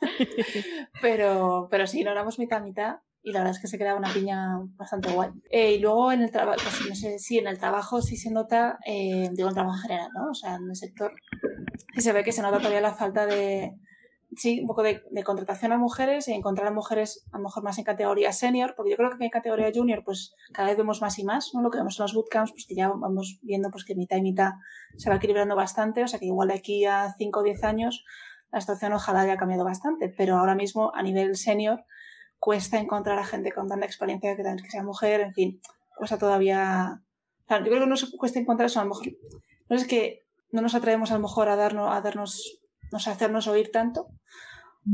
pero, 1.02 1.66
pero 1.68 1.88
sí, 1.88 2.04
no 2.04 2.12
éramos 2.12 2.38
mitad 2.38 2.60
a 2.60 2.62
mitad 2.62 2.96
y 3.20 3.32
la 3.32 3.40
verdad 3.40 3.56
es 3.56 3.60
que 3.60 3.66
se 3.66 3.78
quedaba 3.78 3.98
una 3.98 4.14
piña 4.14 4.60
bastante 4.76 5.10
guay. 5.10 5.30
Eh, 5.50 5.72
y 5.72 5.78
luego 5.80 6.12
en 6.12 6.22
el 6.22 6.30
trabajo, 6.30 6.60
pues 6.62 6.88
no 6.88 6.94
sé, 6.94 7.18
sí, 7.18 7.38
en 7.38 7.48
el 7.48 7.58
trabajo 7.58 8.02
sí 8.02 8.16
se 8.16 8.30
nota, 8.30 8.78
eh, 8.86 9.28
digo, 9.32 9.48
en 9.48 9.54
trabajo 9.54 9.76
en 9.76 9.82
general, 9.82 10.10
¿no? 10.14 10.30
O 10.30 10.34
sea, 10.34 10.54
en 10.54 10.70
el 10.70 10.76
sector, 10.76 11.12
sí 11.96 12.00
se 12.00 12.12
ve 12.12 12.22
que 12.22 12.30
se 12.30 12.42
nota 12.42 12.58
todavía 12.58 12.80
la 12.80 12.94
falta 12.94 13.26
de, 13.26 13.74
sí, 14.34 14.60
un 14.60 14.66
poco 14.66 14.82
de, 14.82 15.02
contratación 15.24 15.72
a 15.72 15.78
mujeres 15.78 16.28
y 16.28 16.32
encontrar 16.32 16.68
a 16.68 16.72
mujeres 16.72 17.24
a 17.32 17.38
lo 17.38 17.44
mejor 17.44 17.62
más 17.62 17.78
en 17.78 17.84
categoría 17.84 18.32
senior, 18.32 18.74
porque 18.76 18.90
yo 18.90 18.96
creo 18.96 19.10
que 19.16 19.24
en 19.24 19.30
categoría 19.30 19.70
junior 19.74 20.02
pues 20.04 20.34
cada 20.52 20.68
vez 20.68 20.76
vemos 20.76 21.00
más 21.00 21.18
y 21.18 21.24
más, 21.24 21.50
¿no? 21.54 21.62
Lo 21.62 21.70
que 21.70 21.78
vemos 21.78 21.98
en 21.98 22.04
los 22.04 22.14
bootcamps, 22.14 22.52
pues 22.52 22.66
que 22.66 22.74
ya 22.74 22.88
vamos 22.88 23.38
viendo 23.42 23.70
pues 23.70 23.84
que 23.84 23.94
mitad 23.94 24.16
y 24.16 24.22
mitad 24.22 24.52
se 24.96 25.10
va 25.10 25.16
equilibrando 25.16 25.54
bastante, 25.56 26.02
o 26.02 26.08
sea 26.08 26.18
que 26.18 26.26
igual 26.26 26.48
de 26.48 26.54
aquí 26.54 26.84
a 26.84 27.14
5 27.16 27.40
o 27.40 27.42
10 27.42 27.64
años 27.64 28.04
la 28.52 28.60
situación 28.60 28.92
ojalá 28.92 29.20
haya 29.22 29.36
cambiado 29.36 29.64
bastante, 29.64 30.08
pero 30.08 30.36
ahora 30.36 30.54
mismo 30.54 30.92
a 30.94 31.02
nivel 31.02 31.36
senior 31.36 31.84
cuesta 32.38 32.78
encontrar 32.78 33.18
a 33.18 33.24
gente 33.24 33.52
con 33.52 33.68
tanta 33.68 33.86
experiencia 33.86 34.36
que, 34.36 34.42
que 34.42 34.70
sea 34.70 34.82
mujer, 34.82 35.20
en 35.20 35.34
fin, 35.34 35.60
cuesta 35.96 36.18
todavía... 36.18 37.02
yo 37.48 37.64
creo 37.64 37.80
que 37.80 37.86
no 37.86 37.96
se 37.96 38.16
cuesta 38.16 38.38
encontrar 38.38 38.66
eso, 38.66 38.80
a 38.80 38.84
lo 38.84 38.90
mejor 38.90 39.06
no 39.68 39.76
es 39.76 39.86
que 39.86 40.26
no 40.52 40.62
nos 40.62 40.74
atrevemos 40.74 41.10
a 41.10 41.14
lo 41.14 41.20
mejor 41.20 41.48
a 41.48 41.56
darnos, 41.56 41.92
a 41.92 42.00
darnos 42.00 42.60
no 42.92 42.98
sé, 42.98 43.10
hacernos 43.10 43.46
oír 43.48 43.70
tanto. 43.70 44.08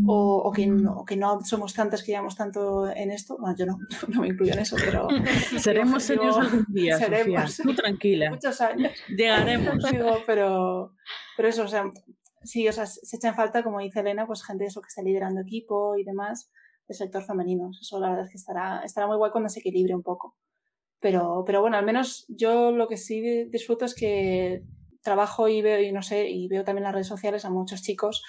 O, 0.06 0.38
o, 0.38 0.52
que 0.52 0.66
no, 0.66 1.04
que 1.04 1.16
no 1.16 1.40
somos 1.44 1.74
tantas 1.74 2.02
que 2.02 2.12
llevamos 2.12 2.34
tanto 2.34 2.88
en 2.90 3.10
esto. 3.10 3.36
Bueno, 3.38 3.54
yo 3.58 3.66
no, 3.66 3.78
no 4.08 4.22
me 4.22 4.28
incluyo 4.28 4.54
en 4.54 4.60
eso, 4.60 4.76
pero. 4.82 5.06
Seremos 5.58 6.02
serios 6.02 6.38
algún 6.38 6.64
día, 6.68 6.96
seremos. 6.96 7.52
Sofía. 7.52 7.74
Tú 7.74 7.76
tranquila. 7.76 8.30
Muchos 8.30 8.60
años. 8.62 8.92
Llegaremos. 9.08 9.84
pero, 10.26 10.94
pero 11.36 11.48
eso, 11.48 11.64
o 11.64 11.68
sea, 11.68 11.90
sí, 12.42 12.66
o 12.66 12.72
sea, 12.72 12.86
se 12.86 13.16
echa 13.16 13.28
en 13.28 13.34
falta, 13.34 13.62
como 13.62 13.80
dice 13.80 14.00
Elena, 14.00 14.26
pues 14.26 14.42
gente 14.42 14.64
eso 14.64 14.80
que 14.80 14.88
está 14.88 15.02
liderando 15.02 15.42
equipo 15.42 15.96
y 15.96 16.04
demás 16.04 16.50
del 16.88 16.96
sector 16.96 17.22
femenino. 17.22 17.70
Eso 17.78 18.00
la 18.00 18.08
verdad 18.08 18.24
es 18.24 18.30
que 18.30 18.38
estará, 18.38 18.80
estará 18.84 19.06
muy 19.06 19.18
guay 19.18 19.30
cuando 19.30 19.50
se 19.50 19.60
equilibre 19.60 19.94
un 19.94 20.02
poco. 20.02 20.36
Pero, 21.00 21.42
pero 21.44 21.60
bueno, 21.60 21.76
al 21.76 21.84
menos 21.84 22.24
yo 22.28 22.72
lo 22.72 22.88
que 22.88 22.96
sí 22.96 23.44
disfruto 23.50 23.84
es 23.84 23.94
que 23.94 24.62
trabajo 25.02 25.48
y 25.48 25.62
veo, 25.62 25.80
y 25.80 25.92
no 25.92 26.02
sé, 26.02 26.28
y 26.28 26.48
veo 26.48 26.64
también 26.64 26.82
en 26.82 26.84
las 26.84 26.94
redes 26.94 27.08
sociales 27.08 27.44
a 27.44 27.50
muchos 27.50 27.82
chicos 27.82 28.22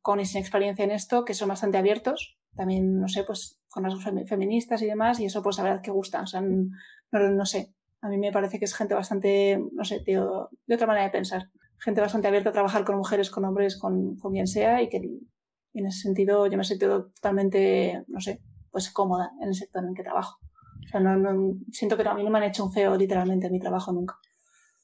con 0.00 0.20
y 0.20 0.26
sin 0.26 0.40
experiencia 0.40 0.84
en 0.84 0.90
esto 0.90 1.24
que 1.24 1.34
son 1.34 1.48
bastante 1.48 1.78
abiertos. 1.78 2.38
También, 2.54 3.00
no 3.00 3.08
sé, 3.08 3.24
pues 3.24 3.58
con 3.68 3.82
las 3.82 3.94
feministas 4.28 4.82
y 4.82 4.86
demás, 4.86 5.18
y 5.18 5.24
eso 5.24 5.42
pues 5.42 5.56
la 5.58 5.64
verdad 5.64 5.82
que 5.82 5.90
gusta. 5.90 6.22
O 6.22 6.26
sea, 6.26 6.40
no, 6.40 6.68
no 7.12 7.46
sé, 7.46 7.74
a 8.00 8.08
mí 8.08 8.18
me 8.18 8.32
parece 8.32 8.58
que 8.58 8.66
es 8.66 8.74
gente 8.74 8.94
bastante, 8.94 9.58
no 9.72 9.84
sé, 9.84 10.00
de, 10.06 10.22
de 10.66 10.74
otra 10.74 10.86
manera 10.86 11.06
de 11.06 11.10
pensar. 11.10 11.50
Gente 11.78 12.02
bastante 12.02 12.28
abierta 12.28 12.50
a 12.50 12.52
trabajar 12.52 12.84
con 12.84 12.96
mujeres, 12.96 13.30
con 13.30 13.44
hombres, 13.44 13.78
con, 13.78 14.16
con 14.16 14.32
quien 14.32 14.46
sea, 14.46 14.82
y 14.82 14.90
que 14.90 14.98
en 14.98 15.86
ese 15.86 16.00
sentido 16.00 16.46
yo 16.46 16.56
me 16.56 16.62
he 16.62 16.66
sentido 16.66 17.06
totalmente, 17.14 18.04
no 18.06 18.20
sé, 18.20 18.42
pues 18.70 18.90
cómoda 18.90 19.32
en 19.40 19.48
el 19.48 19.54
sector 19.54 19.82
en 19.82 19.90
el 19.90 19.94
que 19.96 20.02
trabajo. 20.02 20.38
O 20.84 20.88
sea, 20.88 21.00
no, 21.00 21.16
no, 21.16 21.54
siento 21.72 21.96
que 21.96 22.06
a 22.06 22.14
mí 22.14 22.22
no 22.22 22.30
me 22.30 22.38
han 22.38 22.44
hecho 22.44 22.64
un 22.64 22.72
feo 22.72 22.94
literalmente 22.96 23.46
en 23.46 23.52
mi 23.52 23.58
trabajo 23.58 23.90
nunca. 23.90 24.16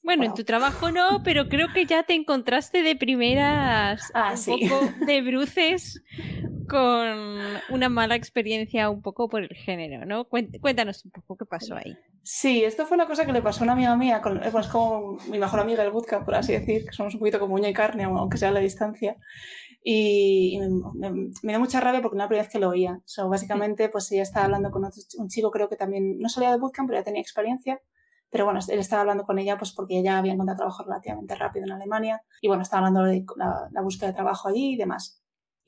Bueno, 0.03 0.25
en 0.25 0.35
tu 0.35 0.45
trabajo 0.45 0.91
no, 0.91 1.23
pero 1.23 1.49
creo 1.49 1.69
que 1.75 1.85
ya 1.85 2.03
te 2.03 2.15
encontraste 2.15 2.83
de 2.83 2.97
primeras 2.97 4.11
ah, 4.15 4.35
un 4.35 4.61
poco 4.61 4.81
de 5.07 5.23
bruces 5.23 6.03
con 6.69 7.39
una 7.71 7.89
mala 7.89 8.15
experiencia 8.15 8.89
un 8.89 9.03
poco 9.03 9.29
por 9.29 9.43
el 9.43 9.55
género, 9.55 10.07
¿no? 10.07 10.27
Cuéntanos 10.27 11.05
un 11.05 11.11
poco 11.11 11.37
qué 11.37 11.45
pasó 11.45 11.75
ahí. 11.75 11.97
Sí, 12.23 12.65
esto 12.65 12.87
fue 12.87 12.95
una 12.95 13.07
cosa 13.07 13.27
que 13.27 13.33
le 13.33 13.43
pasó 13.43 13.61
a 13.61 13.65
una 13.65 13.73
amiga 13.73 13.97
mía, 13.97 14.21
con, 14.23 14.41
pues 14.53 14.69
como 14.69 15.19
mi 15.29 15.39
mejor 15.39 15.61
amiga 15.61 15.83
del 15.83 15.93
bootcamp, 15.93 16.25
por 16.25 16.37
así 16.37 16.53
decir, 16.53 16.87
que 16.87 16.93
somos 16.93 17.15
un 17.15 17.21
poquito 17.21 17.41
como 17.41 17.55
uña 17.55 17.69
y 17.69 17.73
carne, 17.73 18.05
aunque 18.05 18.39
sea 18.39 18.51
a 18.51 18.53
la 18.53 18.61
distancia. 18.61 19.17
Y, 19.83 20.59
me, 20.95 21.11
me, 21.11 21.53
dio 21.53 21.59
mucha 21.59 21.81
rabia 21.81 22.03
porque 22.03 22.17
no 22.17 22.23
era 22.23 22.27
la 22.27 22.29
primera 22.29 22.45
vez 22.45 22.53
que 22.53 22.59
lo 22.61 22.69
oía. 22.69 23.01
So, 23.05 23.29
básicamente, 23.29 23.89
pues 23.89 24.11
ella 24.13 24.23
estaba 24.23 24.45
hablando 24.45 24.71
con 24.71 24.85
otro, 24.85 25.03
un 25.19 25.29
chico, 25.29 25.51
creo 25.51 25.69
que 25.69 25.77
también 25.77 26.19
no 26.19 26.29
salía 26.29 26.53
de 26.53 26.59
bootcamp, 26.59 26.89
pero 26.89 27.01
ya 27.01 27.05
tenía 27.05 27.23
experiencia 27.23 27.81
pero 28.31 28.45
bueno, 28.45 28.61
él 28.67 28.79
estaba 28.79 29.03
hablando 29.03 29.25
con 29.25 29.39
ella 29.39 29.59
pues 29.59 29.73
porque 29.73 29.99
ella 29.99 30.19
había 30.19 30.33
encontrado 30.33 30.59
trabajo 30.59 30.85
relativamente 30.85 31.35
rápido 31.35 31.67
en 31.67 31.73
Alemania 31.73 32.23
y 32.41 32.49
bueno, 32.49 32.63
estaba 32.63 32.87
hablando 32.87 33.05
de 33.05 33.25
la, 33.37 33.83
búsqueda 33.83 34.09
de 34.09 34.15
trabajo 34.15 34.49
allí 34.49 34.75
y 34.75 34.77
demás. 34.77 35.21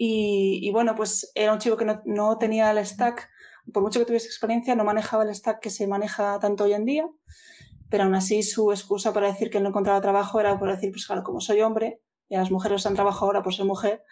Y, 0.04 0.68
bueno, 0.72 0.96
pues 0.96 1.30
era 1.36 1.52
un 1.52 1.60
chico 1.60 1.76
que 1.76 1.84
no, 1.84 2.02
no, 2.04 2.36
tenía 2.36 2.72
el 2.72 2.84
stack, 2.84 3.28
por 3.72 3.84
mucho 3.84 4.00
que 4.00 4.06
tuviese 4.06 4.26
experiencia, 4.26 4.74
no 4.74 4.82
manejaba 4.82 5.22
el 5.22 5.32
stack 5.32 5.60
que 5.60 5.70
se 5.70 5.86
maneja 5.86 6.40
tanto 6.40 6.64
hoy 6.64 6.72
en 6.72 6.84
día, 6.84 7.06
pero 7.88 8.04
aún 8.04 8.14
así 8.16 8.42
su 8.42 8.72
excusa 8.72 9.12
para 9.12 9.28
decir 9.28 9.48
que 9.48 9.60
no 9.60 9.68
encontraba 9.68 10.00
trabajo 10.00 10.40
era 10.40 10.58
por 10.58 10.70
decir, 10.72 10.90
pues 10.90 11.06
claro, 11.06 11.22
como 11.22 11.40
soy 11.40 11.60
hombre 11.60 12.00
y 12.28 12.36
las 12.36 12.50
mujeres 12.50 12.84
han 12.86 12.94
trabajado 12.94 13.26
ahora 13.26 13.42
por 13.42 13.54
ser 13.54 13.66
mujer, 13.66 14.02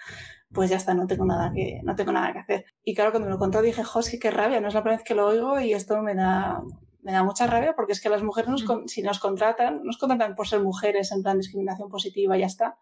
pues 0.52 0.70
ya 0.70 0.76
está, 0.76 0.94
no 0.94 1.06
tengo 1.06 1.24
nada 1.24 1.50
que, 1.52 1.80
no 1.82 1.96
tengo 1.96 2.12
nada 2.12 2.32
que 2.32 2.38
hacer. 2.40 2.64
Y 2.84 2.94
claro, 2.94 3.10
cuando 3.10 3.26
me 3.26 3.32
lo 3.32 3.38
contó 3.38 3.62
dije, 3.62 3.82
José, 3.82 4.18
qué 4.18 4.30
rabia, 4.30 4.60
no 4.60 4.68
es 4.68 4.74
la 4.74 4.82
primera 4.82 4.98
vez 4.98 5.04
que 5.04 5.14
lo 5.14 5.26
oigo 5.26 5.58
y 5.58 5.72
esto 5.72 6.00
me 6.02 6.14
da, 6.14 6.62
me 7.02 7.12
da 7.12 7.22
mucha 7.22 7.46
rabia 7.46 7.74
porque 7.74 7.92
es 7.92 8.00
que 8.00 8.08
las 8.08 8.22
mujeres, 8.22 8.50
nos, 8.50 8.64
si 8.86 9.02
nos 9.02 9.18
contratan, 9.18 9.82
nos 9.84 9.98
contratan 9.98 10.34
por 10.34 10.48
ser 10.48 10.60
mujeres 10.60 11.12
en 11.12 11.22
plan 11.22 11.38
discriminación 11.38 11.88
positiva 11.88 12.36
y 12.36 12.40
ya 12.40 12.46
está. 12.46 12.76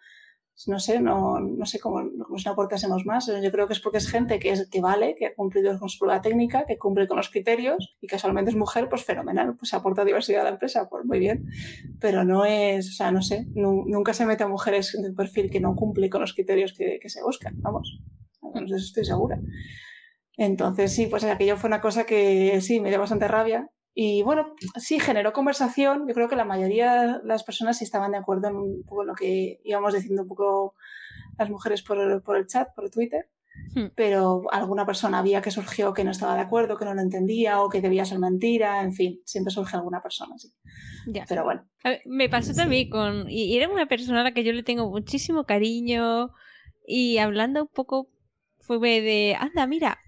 No 0.66 0.81
sé, 0.81 0.98
no, 0.98 1.38
no 1.38 1.66
sé 1.66 1.78
cómo, 1.78 2.02
cómo 2.24 2.37
si 2.37 2.46
no 2.46 2.50
aportásemos 2.50 3.07
más. 3.07 3.26
Yo 3.26 3.52
creo 3.52 3.68
que 3.68 3.74
es 3.74 3.81
porque 3.81 3.98
es 3.98 4.11
gente 4.11 4.40
que, 4.40 4.50
es, 4.50 4.68
que 4.68 4.81
vale, 4.81 5.14
que 5.14 5.26
ha 5.26 5.35
cumplido 5.35 5.78
con 5.78 5.88
su 5.88 6.00
prueba 6.00 6.20
técnica, 6.20 6.66
que 6.66 6.78
cumple 6.78 7.07
con 7.07 7.16
los 7.16 7.31
criterios 7.31 7.96
y 8.00 8.09
casualmente 8.09 8.50
es 8.50 8.57
mujer, 8.57 8.88
pues 8.88 9.04
fenomenal, 9.04 9.54
pues 9.57 9.72
aporta 9.72 10.04
diversidad 10.04 10.40
a 10.40 10.44
la 10.44 10.50
empresa, 10.50 10.88
pues 10.88 11.04
muy 11.04 11.20
bien. 11.20 11.46
Pero 12.00 12.24
no 12.24 12.44
es, 12.44 12.88
o 12.88 12.92
sea, 12.92 13.12
no 13.12 13.22
sé, 13.22 13.46
nunca 13.54 14.14
se 14.14 14.26
mete 14.26 14.42
a 14.42 14.48
mujeres 14.48 14.96
en 14.96 15.04
un 15.04 15.14
perfil 15.14 15.48
que 15.48 15.61
no 15.61 15.76
cumple 15.76 16.11
con 16.11 16.22
los 16.22 16.35
criterios 16.35 16.72
que, 16.72 16.98
que 17.00 17.09
se 17.09 17.22
buscan, 17.22 17.54
vamos. 17.61 18.00
De 18.42 18.64
eso 18.64 18.76
estoy 18.76 19.04
segura. 19.04 19.38
Entonces, 20.37 20.92
sí, 20.92 21.07
pues 21.07 21.22
aquello 21.22 21.57
fue 21.57 21.68
una 21.68 21.81
cosa 21.81 22.04
que 22.04 22.61
sí, 22.62 22.81
me 22.81 22.88
dio 22.88 22.98
bastante 22.98 23.28
rabia 23.28 23.70
y 24.00 24.22
bueno, 24.22 24.54
sí, 24.76 25.00
generó 25.00 25.32
conversación. 25.32 26.06
Yo 26.06 26.14
creo 26.14 26.28
que 26.28 26.37
la 26.37 26.44
mayoría 26.44 27.18
de 27.18 27.26
las 27.26 27.42
personas 27.42 27.78
sí 27.78 27.82
estaban 27.82 28.12
de 28.12 28.18
acuerdo 28.18 28.46
en 28.46 28.54
un 28.54 28.84
poco 28.84 29.02
lo 29.02 29.12
que 29.16 29.61
íbamos 29.64 29.92
diciendo 29.92 30.22
un 30.22 30.28
poco 30.28 30.76
las 31.37 31.50
mujeres 31.50 31.82
por 31.82 31.98
el, 31.98 32.22
por 32.22 32.37
el 32.37 32.46
chat, 32.46 32.72
por 32.76 32.90
Twitter. 32.90 33.28
Hmm. 33.74 33.87
Pero 33.96 34.42
alguna 34.52 34.87
persona 34.87 35.18
había 35.18 35.42
que 35.42 35.50
surgió 35.50 35.94
que 35.94 36.04
no 36.04 36.12
estaba 36.12 36.37
de 36.37 36.42
acuerdo, 36.42 36.76
que 36.76 36.84
no 36.84 36.94
lo 36.94 37.00
entendía 37.00 37.61
o 37.61 37.68
que 37.68 37.80
debía 37.80 38.04
ser 38.04 38.20
mentira. 38.20 38.84
En 38.84 38.92
fin, 38.92 39.20
siempre 39.24 39.50
surge 39.50 39.76
alguna 39.76 40.00
persona, 40.00 40.38
sí. 40.38 40.54
Ya. 41.08 41.24
Pero 41.28 41.42
bueno. 41.42 41.66
me 42.06 42.28
pasó 42.28 42.54
también 42.54 42.90
con. 42.90 43.28
Y 43.28 43.56
era 43.56 43.68
una 43.68 43.87
persona 43.87 44.20
a 44.20 44.24
la 44.24 44.32
que 44.32 44.44
yo 44.44 44.52
le 44.52 44.62
tengo 44.62 44.88
muchísimo 44.88 45.42
cariño. 45.42 46.30
Y 46.87 47.18
hablando 47.18 47.62
un 47.62 47.68
poco 47.68 48.12
fue 48.61 48.78
de, 48.78 49.37
anda, 49.37 49.66
mira, 49.66 49.98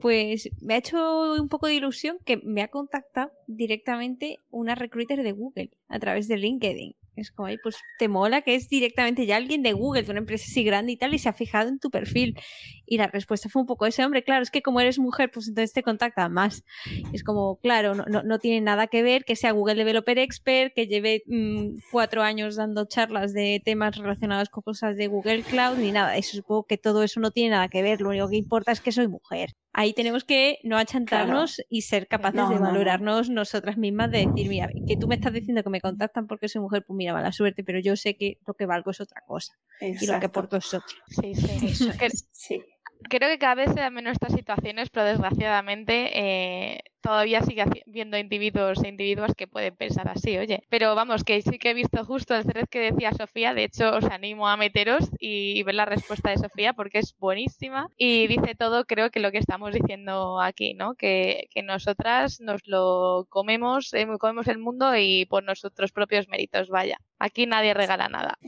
pues 0.00 0.48
me 0.60 0.74
ha 0.74 0.78
hecho 0.78 1.34
un 1.34 1.48
poco 1.48 1.66
de 1.66 1.74
ilusión 1.74 2.18
que 2.24 2.38
me 2.38 2.62
ha 2.62 2.68
contactado 2.68 3.30
directamente 3.46 4.38
una 4.50 4.74
recruiter 4.74 5.22
de 5.22 5.32
Google 5.32 5.70
a 5.88 5.98
través 5.98 6.28
de 6.28 6.38
LinkedIn. 6.38 6.96
Es 7.14 7.30
como, 7.30 7.46
ahí, 7.46 7.58
pues 7.62 7.76
te 7.98 8.08
mola 8.08 8.40
que 8.40 8.54
es 8.54 8.68
directamente 8.68 9.26
ya 9.26 9.36
alguien 9.36 9.62
de 9.62 9.74
Google, 9.74 10.02
de 10.02 10.10
una 10.12 10.20
empresa 10.20 10.46
así 10.48 10.64
grande 10.64 10.92
y 10.92 10.96
tal, 10.96 11.12
y 11.12 11.18
se 11.18 11.28
ha 11.28 11.34
fijado 11.34 11.68
en 11.68 11.78
tu 11.78 11.90
perfil. 11.90 12.38
Y 12.86 12.96
la 12.96 13.06
respuesta 13.06 13.50
fue 13.50 13.60
un 13.60 13.66
poco 13.66 13.84
ese 13.84 14.02
hombre, 14.02 14.24
claro, 14.24 14.42
es 14.42 14.50
que 14.50 14.62
como 14.62 14.80
eres 14.80 14.98
mujer, 14.98 15.30
pues 15.30 15.48
entonces 15.48 15.74
te 15.74 15.82
contacta 15.82 16.28
más. 16.30 16.64
Es 17.12 17.22
como, 17.22 17.56
claro, 17.56 17.94
no, 17.94 18.04
no, 18.06 18.38
tiene 18.38 18.62
nada 18.62 18.86
que 18.86 19.02
ver 19.02 19.24
que 19.24 19.36
sea 19.36 19.52
Google 19.52 19.74
Developer 19.74 20.18
Expert, 20.18 20.72
que 20.74 20.86
lleve 20.86 21.22
mm, 21.26 21.80
cuatro 21.90 22.22
años 22.22 22.56
dando 22.56 22.86
charlas 22.86 23.34
de 23.34 23.60
temas 23.62 23.96
relacionados 23.96 24.48
con 24.48 24.62
cosas 24.62 24.96
de 24.96 25.06
Google 25.08 25.42
Cloud, 25.42 25.76
ni 25.76 25.92
nada. 25.92 26.16
Eso 26.16 26.38
supongo 26.38 26.64
que 26.64 26.78
todo 26.78 27.02
eso 27.02 27.20
no 27.20 27.30
tiene 27.30 27.50
nada 27.50 27.68
que 27.68 27.82
ver. 27.82 28.00
Lo 28.00 28.08
único 28.08 28.30
que 28.30 28.36
importa 28.36 28.72
es 28.72 28.80
que 28.80 28.90
soy 28.90 29.08
mujer. 29.08 29.50
Ahí 29.72 29.94
tenemos 29.94 30.24
que 30.24 30.58
no 30.64 30.76
achantarnos 30.76 31.62
y 31.68 31.82
ser 31.82 32.06
capaces 32.06 32.48
de 32.48 32.58
valorarnos 32.58 33.30
nosotras 33.30 33.78
mismas, 33.78 34.10
de 34.10 34.26
decir, 34.26 34.48
mira, 34.48 34.68
que 34.86 34.96
tú 34.96 35.08
me 35.08 35.14
estás 35.14 35.32
diciendo 35.32 35.62
que 35.62 35.70
me 35.70 35.80
contactan 35.80 36.26
porque 36.26 36.48
soy 36.48 36.60
mujer, 36.60 36.84
pues 36.86 36.96
mira, 36.96 37.12
mala 37.12 37.32
suerte, 37.32 37.64
pero 37.64 37.78
yo 37.78 37.96
sé 37.96 38.16
que 38.16 38.38
lo 38.46 38.54
que 38.54 38.66
valgo 38.66 38.90
es 38.90 39.00
otra 39.00 39.22
cosa. 39.26 39.54
Y 39.80 40.06
lo 40.06 40.20
que 40.20 40.26
aporto 40.26 40.56
es 40.56 40.74
otro. 40.74 40.96
Sí, 41.08 41.34
sí. 41.34 41.88
sí 42.32 42.62
creo 43.08 43.28
que 43.28 43.38
cada 43.38 43.54
vez 43.54 43.70
se 43.72 43.80
dan 43.80 43.94
menos 43.94 44.12
estas 44.12 44.32
situaciones, 44.32 44.90
pero 44.90 45.06
desgraciadamente 45.06 46.10
eh, 46.14 46.80
todavía 47.02 47.42
sigue 47.42 47.64
viendo 47.86 48.16
individuos 48.16 48.82
e 48.82 48.88
individuas 48.88 49.34
que 49.36 49.46
pueden 49.46 49.76
pensar 49.76 50.08
así, 50.08 50.38
oye. 50.38 50.62
Pero 50.68 50.94
vamos, 50.94 51.24
que 51.24 51.42
sí 51.42 51.58
que 51.58 51.70
he 51.70 51.74
visto 51.74 52.04
justo 52.04 52.34
el 52.34 52.44
thread 52.44 52.68
que 52.68 52.92
decía 52.92 53.12
Sofía, 53.12 53.54
de 53.54 53.64
hecho 53.64 53.94
os 53.94 54.04
animo 54.04 54.48
a 54.48 54.56
meteros 54.56 55.10
y, 55.18 55.62
ver 55.62 55.74
la 55.74 55.84
respuesta 55.84 56.30
de 56.30 56.38
Sofía 56.38 56.72
porque 56.72 56.98
es 56.98 57.14
buenísima 57.18 57.88
y 57.96 58.26
dice 58.26 58.54
todo, 58.54 58.84
creo 58.84 59.10
que 59.10 59.20
lo 59.20 59.30
que 59.30 59.38
estamos 59.38 59.72
diciendo 59.72 60.40
aquí, 60.40 60.74
¿no? 60.74 60.94
Que, 60.94 61.48
que 61.52 61.62
nosotras 61.62 62.40
nos 62.40 62.66
lo 62.66 63.26
comemos, 63.28 63.92
eh, 63.94 64.06
comemos 64.18 64.48
el 64.48 64.58
mundo 64.58 64.96
y 64.96 65.26
por 65.26 65.44
nuestros 65.44 65.92
propios 65.92 66.28
méritos, 66.28 66.68
vaya. 66.68 66.98
Aquí 67.18 67.46
nadie 67.46 67.74
regala 67.74 68.08
nada. 68.08 68.38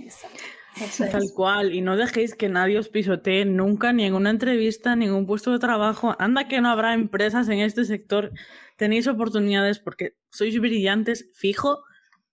Tal 0.99 1.31
cual, 1.35 1.73
y 1.73 1.81
no 1.81 1.97
dejéis 1.97 2.35
que 2.35 2.49
nadie 2.49 2.79
os 2.79 2.89
pisotee 2.89 3.45
nunca, 3.45 3.93
ni 3.93 4.05
en 4.05 4.15
una 4.15 4.31
entrevista, 4.31 4.97
ni 4.97 5.07
en 5.07 5.13
un 5.13 5.27
puesto 5.27 5.53
de 5.53 5.59
trabajo. 5.59 6.17
Anda 6.19 6.49
que 6.49 6.61
no 6.61 6.69
habrá 6.69 6.95
empresas 6.95 7.49
en 7.49 7.61
este 7.61 7.85
sector. 7.85 8.33
Tenéis 8.77 9.07
oportunidades 9.07 9.79
porque 9.79 10.17
sois 10.31 10.59
brillantes, 10.61 11.31
fijo. 11.35 11.85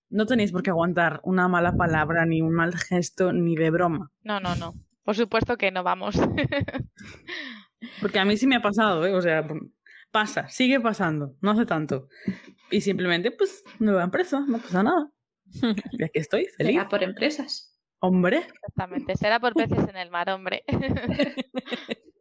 No 0.10 0.26
tenéis 0.26 0.52
por 0.52 0.64
qué 0.64 0.72
aguantar 0.72 1.22
una 1.24 1.48
mala 1.48 1.76
palabra, 1.76 2.26
ni 2.26 2.42
un 2.42 2.54
mal 2.54 2.76
gesto, 2.76 3.32
ni 3.32 3.56
de 3.56 3.70
broma. 3.70 4.12
No, 4.24 4.40
no, 4.40 4.56
no. 4.56 4.74
Por 5.04 5.16
supuesto 5.16 5.58
que 5.58 5.72
no 5.72 5.84
vamos. 5.84 6.16
porque 8.02 8.20
a 8.20 8.26
mí 8.26 8.38
sí 8.38 8.48
me 8.48 8.56
ha 8.56 8.62
pasado, 8.62 9.06
¿eh? 9.06 9.14
O 9.14 9.22
sea, 9.22 9.48
pasa, 10.12 10.48
sigue 10.50 10.80
pasando, 10.80 11.36
no 11.42 11.52
hace 11.52 11.66
tanto. 11.66 12.08
Y 12.72 12.82
simplemente, 12.82 13.32
pues, 13.32 13.64
nueva 13.80 14.04
empresa, 14.04 14.44
no 14.48 14.58
pasa 14.58 14.84
nada. 14.84 15.12
Y 15.92 16.04
aquí 16.04 16.20
estoy, 16.20 16.46
feliz. 16.58 16.74
Será 16.74 16.88
por 16.88 17.04
empresas. 17.04 17.71
Hombre. 18.02 18.48
Exactamente, 18.48 19.16
será 19.16 19.40
por 19.40 19.54
peces 19.54 19.88
en 19.88 19.96
el 19.96 20.10
mar, 20.10 20.30
hombre. 20.30 20.64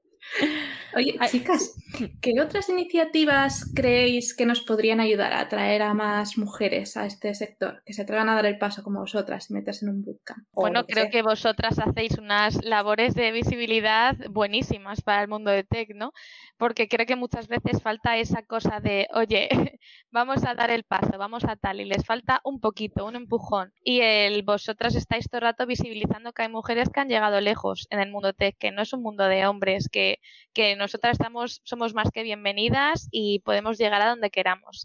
Oye, 0.94 1.16
chicas, 1.30 1.76
¿qué 2.20 2.40
otras 2.40 2.68
iniciativas 2.68 3.70
creéis 3.74 4.34
que 4.34 4.46
nos 4.46 4.60
podrían 4.60 5.00
ayudar 5.00 5.32
a 5.32 5.40
atraer 5.40 5.82
a 5.82 5.94
más 5.94 6.36
mujeres 6.36 6.96
a 6.96 7.06
este 7.06 7.34
sector? 7.34 7.82
Que 7.84 7.92
se 7.92 8.02
atrevan 8.02 8.28
a 8.28 8.34
dar 8.34 8.46
el 8.46 8.58
paso 8.58 8.82
como 8.82 9.00
vosotras 9.00 9.50
y 9.50 9.54
meterse 9.54 9.84
en 9.84 9.92
un 9.92 10.02
bootcamp. 10.02 10.46
Bueno, 10.52 10.86
creo 10.86 11.10
que 11.10 11.22
vosotras 11.22 11.78
hacéis 11.78 12.18
unas 12.18 12.64
labores 12.64 13.14
de 13.14 13.32
visibilidad 13.32 14.16
buenísimas 14.30 15.02
para 15.02 15.22
el 15.22 15.28
mundo 15.28 15.50
de 15.50 15.64
tech, 15.64 15.94
¿no? 15.94 16.12
Porque 16.56 16.88
creo 16.88 17.06
que 17.06 17.16
muchas 17.16 17.48
veces 17.48 17.82
falta 17.82 18.16
esa 18.18 18.42
cosa 18.42 18.80
de, 18.80 19.06
oye, 19.14 19.48
vamos 20.10 20.44
a 20.44 20.54
dar 20.54 20.70
el 20.70 20.84
paso, 20.84 21.18
vamos 21.18 21.44
a 21.44 21.56
tal, 21.56 21.80
y 21.80 21.84
les 21.84 22.04
falta 22.04 22.40
un 22.44 22.60
poquito, 22.60 23.06
un 23.06 23.16
empujón. 23.16 23.72
Y 23.84 24.00
el 24.00 24.42
vosotras 24.42 24.94
estáis 24.96 25.28
todo 25.28 25.38
el 25.38 25.42
rato 25.42 25.66
visibilizando 25.66 26.32
que 26.32 26.42
hay 26.42 26.48
mujeres 26.48 26.88
que 26.88 27.00
han 27.00 27.08
llegado 27.08 27.40
lejos 27.40 27.86
en 27.90 28.00
el 28.00 28.10
mundo 28.10 28.32
tech, 28.32 28.56
que 28.58 28.72
no 28.72 28.82
es 28.82 28.92
un 28.92 29.02
mundo 29.02 29.24
de 29.24 29.46
hombres, 29.46 29.88
que 29.88 30.18
que 30.52 30.76
nosotras 30.80 31.12
estamos, 31.12 31.60
somos 31.64 31.94
más 31.94 32.10
que 32.10 32.24
bienvenidas 32.24 33.08
y 33.12 33.40
podemos 33.40 33.78
llegar 33.78 34.02
a 34.02 34.08
donde 34.08 34.30
queramos. 34.30 34.84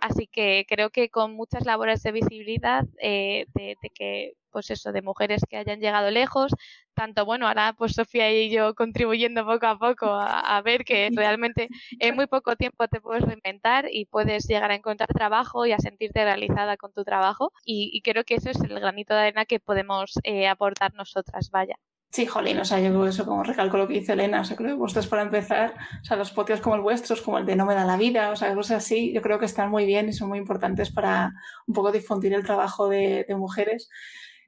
Así 0.00 0.26
que 0.26 0.64
creo 0.68 0.90
que 0.90 1.10
con 1.10 1.34
muchas 1.34 1.66
labores 1.66 2.02
de 2.02 2.12
visibilidad, 2.12 2.84
eh, 3.02 3.46
de, 3.54 3.76
que, 3.94 4.32
pues 4.50 4.70
eso, 4.70 4.92
de 4.92 5.02
mujeres 5.02 5.42
que 5.48 5.58
hayan 5.58 5.80
llegado 5.80 6.10
lejos, 6.10 6.54
tanto, 6.94 7.24
bueno, 7.26 7.46
ahora 7.46 7.74
pues 7.76 7.92
Sofía 7.92 8.32
y 8.32 8.50
yo 8.50 8.74
contribuyendo 8.74 9.44
poco 9.44 9.66
a 9.66 9.78
poco 9.78 10.06
a, 10.10 10.60
ver 10.62 10.84
que 10.84 11.10
realmente 11.14 11.68
en 11.98 12.16
muy 12.16 12.26
poco 12.26 12.56
tiempo 12.56 12.88
te 12.88 13.00
puedes 13.00 13.24
reinventar 13.24 13.86
y 13.90 14.06
puedes 14.06 14.46
llegar 14.48 14.70
a 14.70 14.74
encontrar 14.76 15.08
trabajo 15.08 15.66
y 15.66 15.72
a 15.72 15.78
sentirte 15.78 16.24
realizada 16.24 16.76
con 16.76 16.92
tu 16.92 17.04
trabajo. 17.04 17.52
Y, 17.64 18.00
creo 18.02 18.24
que 18.24 18.36
eso 18.36 18.50
es 18.50 18.60
el 18.60 18.80
granito 18.80 19.14
de 19.14 19.20
arena 19.20 19.44
que 19.44 19.60
podemos 19.60 20.14
eh, 20.24 20.48
aportar 20.48 20.94
nosotras, 20.94 21.50
vaya. 21.50 21.76
Sí, 22.12 22.26
jolín, 22.26 22.58
o 22.58 22.64
sea, 22.64 22.80
yo 22.80 23.06
eso 23.06 23.24
como 23.24 23.44
recalco 23.44 23.76
lo 23.76 23.86
que 23.86 23.94
dice 23.94 24.14
Elena, 24.14 24.40
o 24.40 24.44
sea, 24.44 24.56
creo 24.56 24.70
que 24.70 24.74
vosotros 24.74 25.06
para 25.06 25.22
empezar, 25.22 25.74
o 26.02 26.04
sea, 26.04 26.16
los 26.16 26.32
podios 26.32 26.60
como 26.60 26.74
el 26.74 26.80
vuestro, 26.80 27.14
como 27.24 27.38
el 27.38 27.46
de 27.46 27.54
No 27.54 27.66
me 27.66 27.74
da 27.76 27.84
la 27.84 27.96
vida, 27.96 28.30
o 28.32 28.36
sea, 28.36 28.52
cosas 28.54 28.78
así, 28.78 29.12
yo 29.12 29.22
creo 29.22 29.38
que 29.38 29.44
están 29.46 29.70
muy 29.70 29.86
bien 29.86 30.08
y 30.08 30.12
son 30.12 30.28
muy 30.28 30.38
importantes 30.38 30.90
para 30.90 31.32
un 31.68 31.74
poco 31.74 31.92
difundir 31.92 32.34
el 32.34 32.42
trabajo 32.44 32.88
de, 32.88 33.24
de 33.28 33.36
mujeres 33.36 33.88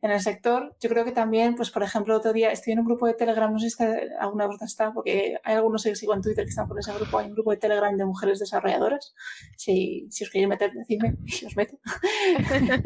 en 0.02 0.10
el 0.10 0.20
sector. 0.20 0.74
Yo 0.80 0.90
creo 0.90 1.04
que 1.04 1.12
también, 1.12 1.54
pues 1.54 1.70
por 1.70 1.84
ejemplo, 1.84 2.16
otro 2.16 2.32
día 2.32 2.50
estoy 2.50 2.72
en 2.72 2.80
un 2.80 2.86
grupo 2.86 3.06
de 3.06 3.14
Telegram, 3.14 3.50
no 3.52 3.58
sé 3.60 3.70
si 3.70 3.84
alguna 4.18 4.48
vez 4.48 4.60
está, 4.60 4.92
porque 4.92 5.36
hay 5.44 5.54
algunos 5.54 5.84
que 5.84 5.94
sigo 5.94 6.12
en 6.12 6.20
Twitter 6.20 6.44
que 6.44 6.50
están 6.50 6.66
por 6.66 6.78
ese 6.78 6.92
grupo, 6.92 7.18
hay 7.18 7.28
un 7.28 7.34
grupo 7.34 7.52
de 7.52 7.56
Telegram 7.56 7.96
de 7.96 8.04
mujeres 8.04 8.40
desarrolladoras. 8.40 9.14
Si, 9.56 10.08
si 10.10 10.24
os 10.24 10.30
queréis 10.30 10.48
meter, 10.48 10.72
decidme 10.72 11.14
y 11.24 11.46
os 11.46 11.56
meto. 11.56 11.78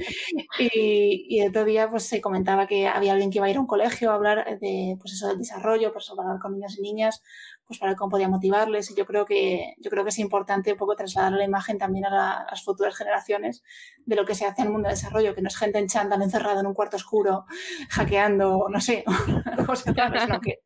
y, 0.58 1.26
y, 1.30 1.46
otro 1.46 1.64
día 1.64 1.88
pues 1.88 2.02
se 2.04 2.20
comentaba 2.20 2.66
que 2.66 2.86
había 2.86 3.12
alguien 3.12 3.30
que 3.30 3.38
iba 3.38 3.46
a 3.46 3.50
ir 3.50 3.56
a 3.56 3.60
un 3.60 3.66
colegio 3.66 4.10
a 4.10 4.14
hablar 4.14 4.58
de, 4.60 4.98
pues 5.00 5.14
eso, 5.14 5.28
del 5.28 5.38
desarrollo, 5.38 5.92
pues 5.92 6.10
hablar 6.10 6.38
con 6.38 6.52
niños 6.52 6.78
y 6.78 6.82
niñas, 6.82 7.22
pues 7.66 7.78
para 7.78 7.96
cómo 7.96 8.10
podía 8.10 8.28
motivarles. 8.28 8.90
Y 8.90 8.94
yo 8.94 9.06
creo 9.06 9.24
que 9.24 9.74
yo 9.78 9.90
creo 9.90 10.04
que 10.04 10.10
es 10.10 10.18
importante 10.18 10.72
un 10.72 10.78
poco 10.78 10.94
trasladar 10.94 11.32
la 11.32 11.44
imagen 11.44 11.78
también 11.78 12.06
a, 12.06 12.46
las 12.50 12.62
futuras 12.62 12.96
generaciones 12.96 13.62
de 14.04 14.16
lo 14.16 14.24
que 14.24 14.34
se 14.34 14.46
hace 14.46 14.62
en 14.62 14.68
el 14.68 14.72
mundo 14.72 14.88
de 14.88 14.94
desarrollo 14.94 15.34
que 15.34 15.42
no 15.42 15.48
es 15.48 15.56
gente 15.56 15.78
en 15.78 15.88
chándal 15.88 16.22
encerrada 16.22 16.60
en 16.60 16.66
un 16.66 16.74
cuarto 16.74 16.96
oscuro 16.96 17.44
hackeando 17.90 18.68
no 18.68 18.80
sé 18.80 19.04
cosas 19.66 19.94
no 20.28 20.40
que 20.40 20.60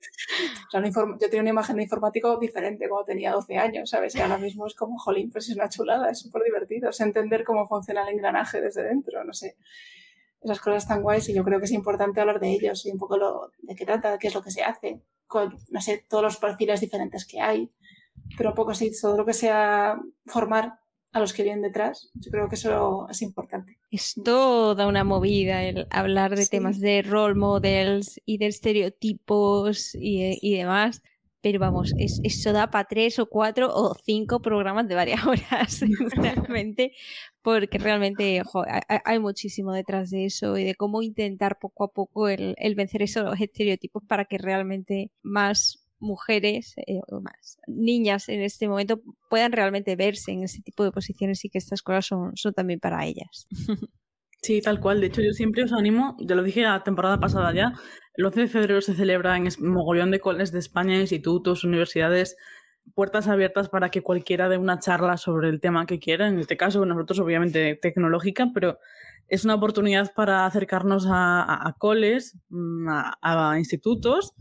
o 0.66 0.70
sea, 0.70 0.82
yo 0.82 1.18
tenía 1.28 1.40
una 1.40 1.50
imagen 1.50 1.76
de 1.76 1.82
informático 1.84 2.38
diferente 2.38 2.88
cuando 2.88 3.06
tenía 3.06 3.32
12 3.32 3.56
años 3.56 3.90
sabes 3.90 4.14
y 4.14 4.20
ahora 4.20 4.38
mismo 4.38 4.66
es 4.66 4.74
como 4.74 4.98
jolín 4.98 5.30
pues 5.30 5.48
es 5.48 5.56
una 5.56 5.68
chulada 5.68 6.10
es 6.10 6.20
súper 6.20 6.42
divertido 6.42 6.90
es 6.90 7.00
entender 7.00 7.44
cómo 7.44 7.66
funciona 7.66 8.02
el 8.02 8.14
engranaje 8.14 8.60
desde 8.60 8.82
dentro 8.82 9.24
no 9.24 9.32
sé. 9.32 9.56
Esas 10.42 10.60
cosas 10.60 10.88
tan 10.88 11.02
guays 11.02 11.28
y 11.28 11.34
yo 11.34 11.44
creo 11.44 11.58
que 11.58 11.66
es 11.66 11.72
importante 11.72 12.20
hablar 12.20 12.40
de 12.40 12.50
ellos 12.50 12.86
y 12.86 12.90
un 12.90 12.98
poco 12.98 13.18
lo, 13.18 13.52
de 13.58 13.74
qué 13.74 13.84
trata, 13.84 14.18
qué 14.18 14.28
es 14.28 14.34
lo 14.34 14.42
que 14.42 14.50
se 14.50 14.62
hace 14.62 15.02
con, 15.30 15.56
no 15.70 15.80
sé, 15.80 16.04
todos 16.08 16.24
los 16.24 16.36
perfiles 16.38 16.80
diferentes 16.80 17.24
que 17.24 17.40
hay, 17.40 17.70
pero 18.36 18.50
un 18.50 18.56
poco 18.56 18.72
así, 18.72 18.90
todo 19.00 19.16
lo 19.16 19.24
que 19.24 19.32
sea 19.32 19.96
formar 20.26 20.80
a 21.12 21.20
los 21.20 21.32
que 21.32 21.44
vienen 21.44 21.62
detrás, 21.62 22.10
yo 22.14 22.32
creo 22.32 22.48
que 22.48 22.56
eso 22.56 23.06
es 23.08 23.22
importante. 23.22 23.78
Es 23.92 24.14
toda 24.24 24.88
una 24.88 25.04
movida 25.04 25.62
el 25.62 25.86
hablar 25.90 26.34
de 26.34 26.46
temas 26.46 26.80
de 26.80 27.02
role 27.02 27.36
models 27.36 28.20
y 28.26 28.38
de 28.38 28.46
estereotipos 28.46 29.94
y, 29.94 30.36
y 30.42 30.58
demás. 30.58 31.00
Pero 31.42 31.58
vamos, 31.58 31.94
es, 31.98 32.20
eso 32.22 32.52
da 32.52 32.70
para 32.70 32.86
tres 32.86 33.18
o 33.18 33.26
cuatro 33.26 33.68
o 33.72 33.94
cinco 34.04 34.42
programas 34.42 34.86
de 34.88 34.94
varias 34.94 35.20
horas, 35.26 35.80
realmente, 36.14 36.92
porque 37.42 37.78
realmente 37.78 38.42
hay, 39.04 39.18
muchísimo 39.18 39.72
detrás 39.72 40.10
de 40.10 40.26
eso 40.26 40.56
y 40.58 40.64
de 40.64 40.74
cómo 40.74 41.02
intentar 41.02 41.58
poco 41.58 41.84
a 41.84 41.92
poco 41.92 42.28
el, 42.28 42.54
vencer 42.76 43.02
esos 43.02 43.40
estereotipos 43.40 44.02
para 44.06 44.26
que 44.26 44.38
realmente 44.38 45.10
más 45.22 45.86
mujeres 45.98 46.74
eh, 46.78 47.00
o 47.08 47.20
más 47.20 47.58
niñas 47.66 48.30
en 48.30 48.40
este 48.40 48.68
momento 48.68 49.02
puedan 49.28 49.52
realmente 49.52 49.96
verse 49.96 50.32
en 50.32 50.44
ese 50.44 50.62
tipo 50.62 50.82
de 50.82 50.92
posiciones 50.92 51.44
y 51.44 51.50
que 51.50 51.58
estas 51.58 51.82
cosas 51.82 52.06
son 52.06 52.54
también 52.54 52.80
para 52.80 53.04
ellas. 53.06 53.46
Sí, 54.42 54.62
tal 54.62 54.80
cual. 54.80 55.00
De 55.00 55.08
hecho, 55.08 55.20
yo 55.22 55.32
siempre 55.32 55.64
os 55.64 55.72
animo, 55.72 56.16
ya 56.20 56.34
lo 56.34 56.42
dije 56.42 56.62
la 56.62 56.82
temporada 56.82 57.20
pasada 57.20 57.52
ya, 57.52 57.72
el 58.14 58.24
11 58.24 58.40
de 58.40 58.48
febrero 58.48 58.80
se 58.80 58.94
celebra 58.94 59.36
en 59.36 59.48
mogollón 59.60 60.10
de 60.10 60.20
coles 60.20 60.50
de 60.52 60.58
España, 60.58 60.98
institutos, 61.00 61.64
universidades, 61.64 62.36
puertas 62.94 63.28
abiertas 63.28 63.68
para 63.68 63.90
que 63.90 64.02
cualquiera 64.02 64.48
dé 64.48 64.58
una 64.58 64.78
charla 64.78 65.16
sobre 65.16 65.48
el 65.48 65.60
tema 65.60 65.86
que 65.86 65.98
quiera. 65.98 66.28
En 66.28 66.38
este 66.38 66.56
caso, 66.56 66.84
nosotros 66.86 67.20
obviamente 67.20 67.78
tecnológica, 67.80 68.50
pero 68.54 68.78
es 69.28 69.44
una 69.44 69.54
oportunidad 69.54 70.12
para 70.14 70.44
acercarnos 70.46 71.06
a, 71.08 71.76
coles, 71.78 72.36
mm, 72.48 72.88
a, 73.22 73.54
institutos 73.58 74.34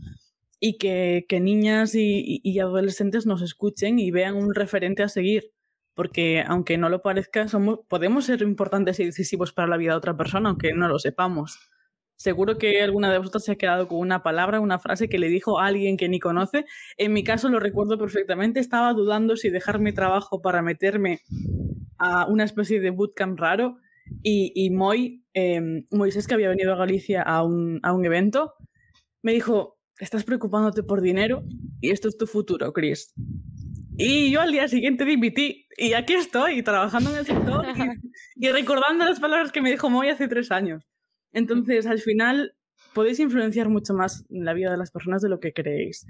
y 0.58 0.78
que, 0.78 1.24
niñas 1.40 1.94
y, 1.94 2.58
adolescentes 2.58 3.24
nos 3.26 3.42
escuchen 3.42 3.98
y 3.98 4.10
vean 4.10 4.36
un 4.36 4.54
referente 4.54 5.02
a 5.02 5.08
seguir. 5.08 5.52
Porque 5.94 6.42
aunque 6.46 6.78
no 6.78 6.88
lo 6.88 7.02
parezca, 7.02 7.48
somos, 7.48 7.80
podemos 7.88 8.24
ser 8.24 8.42
importantes 8.42 9.00
y 9.00 9.04
decisivos 9.04 9.52
para 9.52 9.68
la 9.68 9.76
vida 9.76 9.92
de 9.92 9.98
otra 9.98 10.16
persona, 10.16 10.48
aunque 10.48 10.72
no 10.72 10.88
lo 10.88 10.98
sepamos. 10.98 11.58
Seguro 12.20 12.58
que 12.58 12.82
alguna 12.82 13.10
de 13.10 13.16
vosotras 13.16 13.44
se 13.44 13.52
ha 13.52 13.56
quedado 13.56 13.88
con 13.88 13.98
una 13.98 14.22
palabra, 14.22 14.60
una 14.60 14.78
frase 14.78 15.08
que 15.08 15.18
le 15.18 15.28
dijo 15.28 15.58
a 15.58 15.66
alguien 15.66 15.96
que 15.96 16.06
ni 16.08 16.20
conoce. 16.20 16.66
En 16.98 17.14
mi 17.14 17.24
caso 17.24 17.48
lo 17.48 17.60
recuerdo 17.60 17.96
perfectamente. 17.96 18.60
Estaba 18.60 18.92
dudando 18.92 19.36
si 19.36 19.48
dejar 19.48 19.78
mi 19.78 19.94
trabajo 19.94 20.42
para 20.42 20.60
meterme 20.60 21.20
a 21.96 22.26
una 22.26 22.44
especie 22.44 22.78
de 22.78 22.90
bootcamp 22.90 23.40
raro. 23.40 23.78
Y, 24.22 24.52
y 24.54 24.68
Moy, 24.68 25.24
em, 25.32 25.86
Moisés, 25.90 26.26
que 26.26 26.34
había 26.34 26.50
venido 26.50 26.74
a 26.74 26.76
Galicia 26.76 27.22
a 27.22 27.42
un, 27.42 27.80
a 27.82 27.94
un 27.94 28.04
evento, 28.04 28.52
me 29.22 29.32
dijo, 29.32 29.78
estás 29.98 30.24
preocupándote 30.24 30.82
por 30.82 31.00
dinero 31.00 31.42
y 31.80 31.90
esto 31.90 32.08
es 32.08 32.18
tu 32.18 32.26
futuro, 32.26 32.72
Chris. 32.74 33.14
Y 34.02 34.30
yo 34.30 34.40
al 34.40 34.50
día 34.50 34.66
siguiente 34.66 35.04
dimití 35.04 35.66
y 35.76 35.92
aquí 35.92 36.14
estoy 36.14 36.62
trabajando 36.62 37.10
en 37.10 37.18
el 37.18 37.26
sector 37.26 37.66
y, 37.68 37.82
y 38.46 38.50
recordando 38.50 39.04
las 39.04 39.20
palabras 39.20 39.52
que 39.52 39.60
me 39.60 39.70
dijo 39.70 39.90
Moy 39.90 40.08
hace 40.08 40.26
tres 40.26 40.50
años. 40.50 40.88
Entonces, 41.34 41.86
al 41.86 41.98
final, 41.98 42.54
podéis 42.94 43.20
influenciar 43.20 43.68
mucho 43.68 43.92
más 43.92 44.24
en 44.30 44.46
la 44.46 44.54
vida 44.54 44.70
de 44.70 44.78
las 44.78 44.90
personas 44.90 45.20
de 45.20 45.28
lo 45.28 45.38
que 45.38 45.52
creéis. 45.52 46.06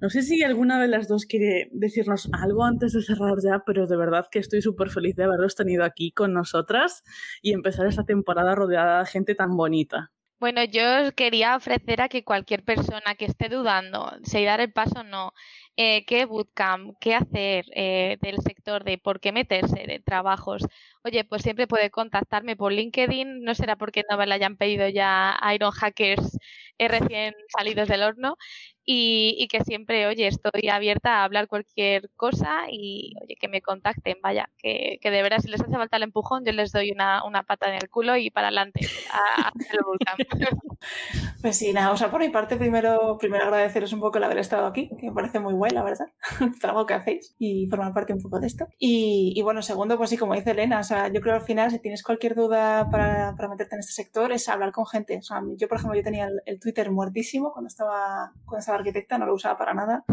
No 0.00 0.08
sé 0.08 0.22
si 0.22 0.42
alguna 0.44 0.80
de 0.80 0.88
las 0.88 1.08
dos 1.08 1.26
quiere 1.26 1.68
decirnos 1.72 2.30
algo 2.32 2.64
antes 2.64 2.94
de 2.94 3.02
cerrar 3.02 3.36
ya, 3.44 3.62
pero 3.66 3.86
de 3.86 3.98
verdad 3.98 4.24
que 4.30 4.38
estoy 4.38 4.62
súper 4.62 4.88
feliz 4.88 5.14
de 5.14 5.24
haberos 5.24 5.56
tenido 5.56 5.84
aquí 5.84 6.12
con 6.12 6.32
nosotras 6.32 7.04
y 7.42 7.52
empezar 7.52 7.86
esta 7.86 8.04
temporada 8.04 8.54
rodeada 8.54 9.00
de 9.00 9.06
gente 9.06 9.34
tan 9.34 9.58
bonita. 9.58 10.10
Bueno, 10.38 10.62
yo 10.64 10.82
quería 11.16 11.56
ofrecer 11.56 12.02
a 12.02 12.10
que 12.10 12.22
cualquier 12.22 12.62
persona 12.62 13.14
que 13.18 13.24
esté 13.24 13.48
dudando 13.48 14.12
si 14.22 14.44
dar 14.44 14.60
el 14.60 14.70
paso 14.70 15.00
o 15.00 15.02
no, 15.02 15.32
eh, 15.76 16.04
qué 16.06 16.24
bootcamp, 16.24 16.96
qué 17.00 17.14
hacer 17.14 17.66
eh, 17.74 18.16
del 18.22 18.36
sector, 18.38 18.84
de 18.84 18.98
por 18.98 19.20
qué 19.20 19.32
meterse 19.32 19.86
de 19.86 20.00
trabajos, 20.00 20.62
oye, 21.04 21.24
pues 21.24 21.42
siempre 21.42 21.66
puede 21.66 21.90
contactarme 21.90 22.56
por 22.56 22.72
LinkedIn, 22.72 23.42
no 23.42 23.54
será 23.54 23.76
porque 23.76 24.02
no 24.10 24.16
me 24.16 24.26
la 24.26 24.36
hayan 24.36 24.56
pedido 24.56 24.88
ya 24.88 25.38
Iron 25.54 25.72
Hackers 25.72 26.38
eh, 26.78 26.88
recién 26.88 27.34
salidos 27.56 27.88
del 27.88 28.02
horno, 28.02 28.36
y, 28.88 29.48
que 29.50 29.64
siempre, 29.64 30.06
oye, 30.06 30.28
estoy 30.28 30.68
abierta 30.70 31.16
a 31.16 31.24
hablar 31.24 31.48
cualquier 31.48 32.08
cosa 32.14 32.66
y, 32.70 33.14
oye, 33.20 33.34
que 33.34 33.48
me 33.48 33.60
contacten, 33.60 34.16
vaya, 34.22 34.48
que, 34.58 35.00
de 35.02 35.22
verdad 35.22 35.38
si 35.40 35.48
les 35.48 35.60
hace 35.60 35.72
falta 35.72 35.96
el 35.96 36.04
empujón, 36.04 36.44
yo 36.44 36.52
les 36.52 36.70
doy 36.70 36.92
una, 36.92 37.24
una 37.24 37.42
pata 37.42 37.68
en 37.68 37.74
el 37.74 37.90
culo 37.90 38.16
y 38.16 38.30
para 38.30 38.46
adelante 38.46 38.86
a, 39.10 39.52
el 39.72 39.78
volcán. 39.84 40.16
Pues 41.42 41.58
sí, 41.58 41.72
nada, 41.72 41.90
o 41.90 41.96
sea, 41.96 42.10
por 42.10 42.20
mi 42.20 42.28
parte, 42.28 42.56
primero, 42.56 43.18
primero 43.18 43.44
agradeceros 43.44 43.92
un 43.92 44.00
poco 44.00 44.18
el 44.18 44.24
haber 44.24 44.38
estado 44.38 44.66
aquí, 44.66 44.88
que 45.00 45.06
me 45.06 45.12
parece 45.12 45.40
muy 45.40 45.54
guay, 45.66 45.74
la 45.74 45.82
verdad, 45.82 46.06
el 46.40 46.58
trabajo 46.58 46.86
que 46.86 46.94
hacéis 46.94 47.34
y 47.38 47.66
formar 47.68 47.92
parte 47.92 48.12
un 48.12 48.20
poco 48.20 48.40
de 48.40 48.46
esto. 48.46 48.66
Y, 48.78 49.32
y, 49.34 49.42
bueno, 49.42 49.62
segundo, 49.62 49.96
pues 49.96 50.10
sí, 50.10 50.16
como 50.16 50.34
dice 50.34 50.52
Elena, 50.52 50.80
o 50.80 50.84
sea, 50.84 51.08
yo 51.08 51.20
creo 51.20 51.34
al 51.34 51.42
final, 51.42 51.70
si 51.70 51.78
tienes 51.78 52.02
cualquier 52.02 52.34
duda 52.34 52.88
para, 52.90 53.34
para 53.36 53.48
meterte 53.48 53.74
en 53.74 53.80
este 53.80 53.92
sector, 53.92 54.32
es 54.32 54.48
hablar 54.48 54.72
con 54.72 54.86
gente. 54.86 55.18
O 55.18 55.22
sea, 55.22 55.42
yo, 55.56 55.68
por 55.68 55.78
ejemplo, 55.78 55.96
yo 55.96 56.04
tenía 56.04 56.26
el, 56.26 56.40
el 56.46 56.60
Twitter 56.60 56.90
muertísimo 56.90 57.52
cuando 57.52 57.68
estaba, 57.68 58.32
cuando 58.44 58.60
estaba 58.60 58.78
arquitecta, 58.78 59.18
no 59.18 59.26
lo 59.26 59.34
usaba 59.34 59.58
para 59.58 59.74
nada. 59.74 60.04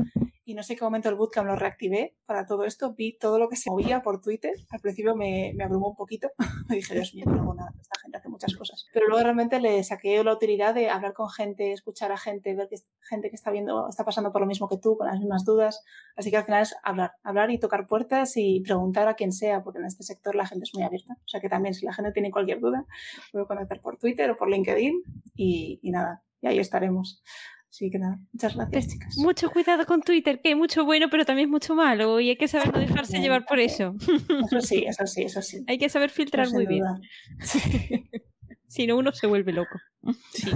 Y 0.45 0.56
no 0.56 0.63
sé 0.63 0.75
qué 0.75 0.84
momento 0.84 1.08
el 1.08 1.15
bootcamp 1.15 1.47
lo 1.47 1.56
reactivé 1.56 2.15
para 2.25 2.45
todo 2.45 2.65
esto. 2.65 2.93
Vi 2.93 3.17
todo 3.17 3.39
lo 3.39 3.47
que 3.47 3.56
se 3.56 3.69
movía 3.69 4.01
por 4.01 4.21
Twitter. 4.21 4.53
Al 4.71 4.82
principio 4.82 5.15
me, 5.15 5.53
me 5.56 5.63
abrumó 5.63 5.89
un 5.89 5.95
poquito. 5.95 6.32
me 6.67 6.75
dije, 6.75 6.95
Dios 6.95 7.13
mío, 7.15 7.25
no 7.27 7.41
hago 7.41 7.53
nada. 7.53 7.71
Esta 7.79 7.99
gente 8.01 8.17
hace 8.17 8.29
muchas 8.29 8.53
cosas. 8.56 8.86
Pero 8.91 9.08
luego 9.08 9.23
realmente 9.23 9.62
le 9.62 9.82
saqué 9.84 10.21
la 10.21 10.34
utilidad 10.34 10.73
de 10.73 10.89
hablar 10.89 11.13
con 11.13 11.29
gente, 11.29 11.71
escuchar 11.71 12.12
a 12.12 12.17
gente, 12.17 12.56
ver 12.56 12.67
que 12.67 12.75
gente 13.10 13.29
que 13.29 13.36
está 13.36 13.51
viendo, 13.51 13.88
está 13.88 14.03
pasando 14.03 14.34
por 14.34 14.41
lo 14.41 14.47
mismo 14.47 14.67
que 14.67 14.77
tú, 14.77 14.97
con 14.97 15.08
las 15.08 15.17
mismas 15.17 15.45
dudas. 15.45 15.82
Así 16.17 16.29
que 16.29 16.38
al 16.38 16.43
final 16.43 16.63
es 16.63 16.75
hablar, 16.84 17.13
hablar 17.23 17.49
y 17.49 17.60
tocar 17.60 17.88
puertas 17.88 18.34
y 18.36 18.60
preguntar 18.62 19.08
a 19.08 19.15
quien 19.15 19.32
sea, 19.32 19.63
porque 19.63 19.79
en 19.79 19.86
este 19.86 20.03
sector 20.03 20.36
la 20.36 20.45
gente 20.45 20.63
es 20.63 20.71
muy 20.73 20.84
abierta. 20.84 21.13
O 21.13 21.27
sea 21.27 21.39
que 21.39 21.47
también 21.47 21.73
si 21.73 21.86
la 21.86 21.93
gente 21.93 22.12
tiene 22.12 22.32
cualquier 22.32 22.60
duda, 22.60 22.86
puede 23.32 23.45
conectar 23.45 23.79
por 23.79 23.97
Twitter 23.97 24.29
o 24.32 24.36
por 24.36 24.49
LinkedIn 24.49 25.03
y, 25.36 25.79
y 25.82 25.91
nada, 25.91 26.23
y 26.41 26.47
ahí 26.47 26.60
estaremos. 26.60 27.23
Así 27.73 27.89
que 27.89 27.97
nada, 27.97 28.19
muchas 28.31 28.55
gracias, 28.55 28.88
chicas. 28.88 29.17
Mucho 29.17 29.49
cuidado 29.49 29.88
con 29.88 30.03
Twitter, 30.03 30.39
que 30.39 30.49
hay 30.49 30.55
mucho 30.55 30.86
bueno, 30.86 31.07
pero 31.09 31.25
también 31.25 31.49
mucho 31.49 31.73
malo, 31.73 32.19
y 32.19 32.29
hay 32.29 32.36
que 32.36 32.47
saber 32.47 32.71
no 32.71 32.79
dejarse 32.79 33.17
llevar 33.19 33.45
por 33.47 33.59
eso. 33.59 33.95
Eso 34.45 34.62
sí, 34.62 34.83
eso 34.88 35.07
sí, 35.07 35.23
eso 35.23 35.41
sí. 35.41 35.63
hay 35.65 35.79
que 35.79 35.89
saber 35.89 36.12
filtrar 36.12 36.51
muy 36.51 36.67
bien. 36.67 36.83
si 38.67 38.86
no, 38.86 38.95
uno 38.95 39.12
se 39.12 39.25
vuelve 39.25 39.53
loco. 39.53 39.79
Sí. 40.33 40.51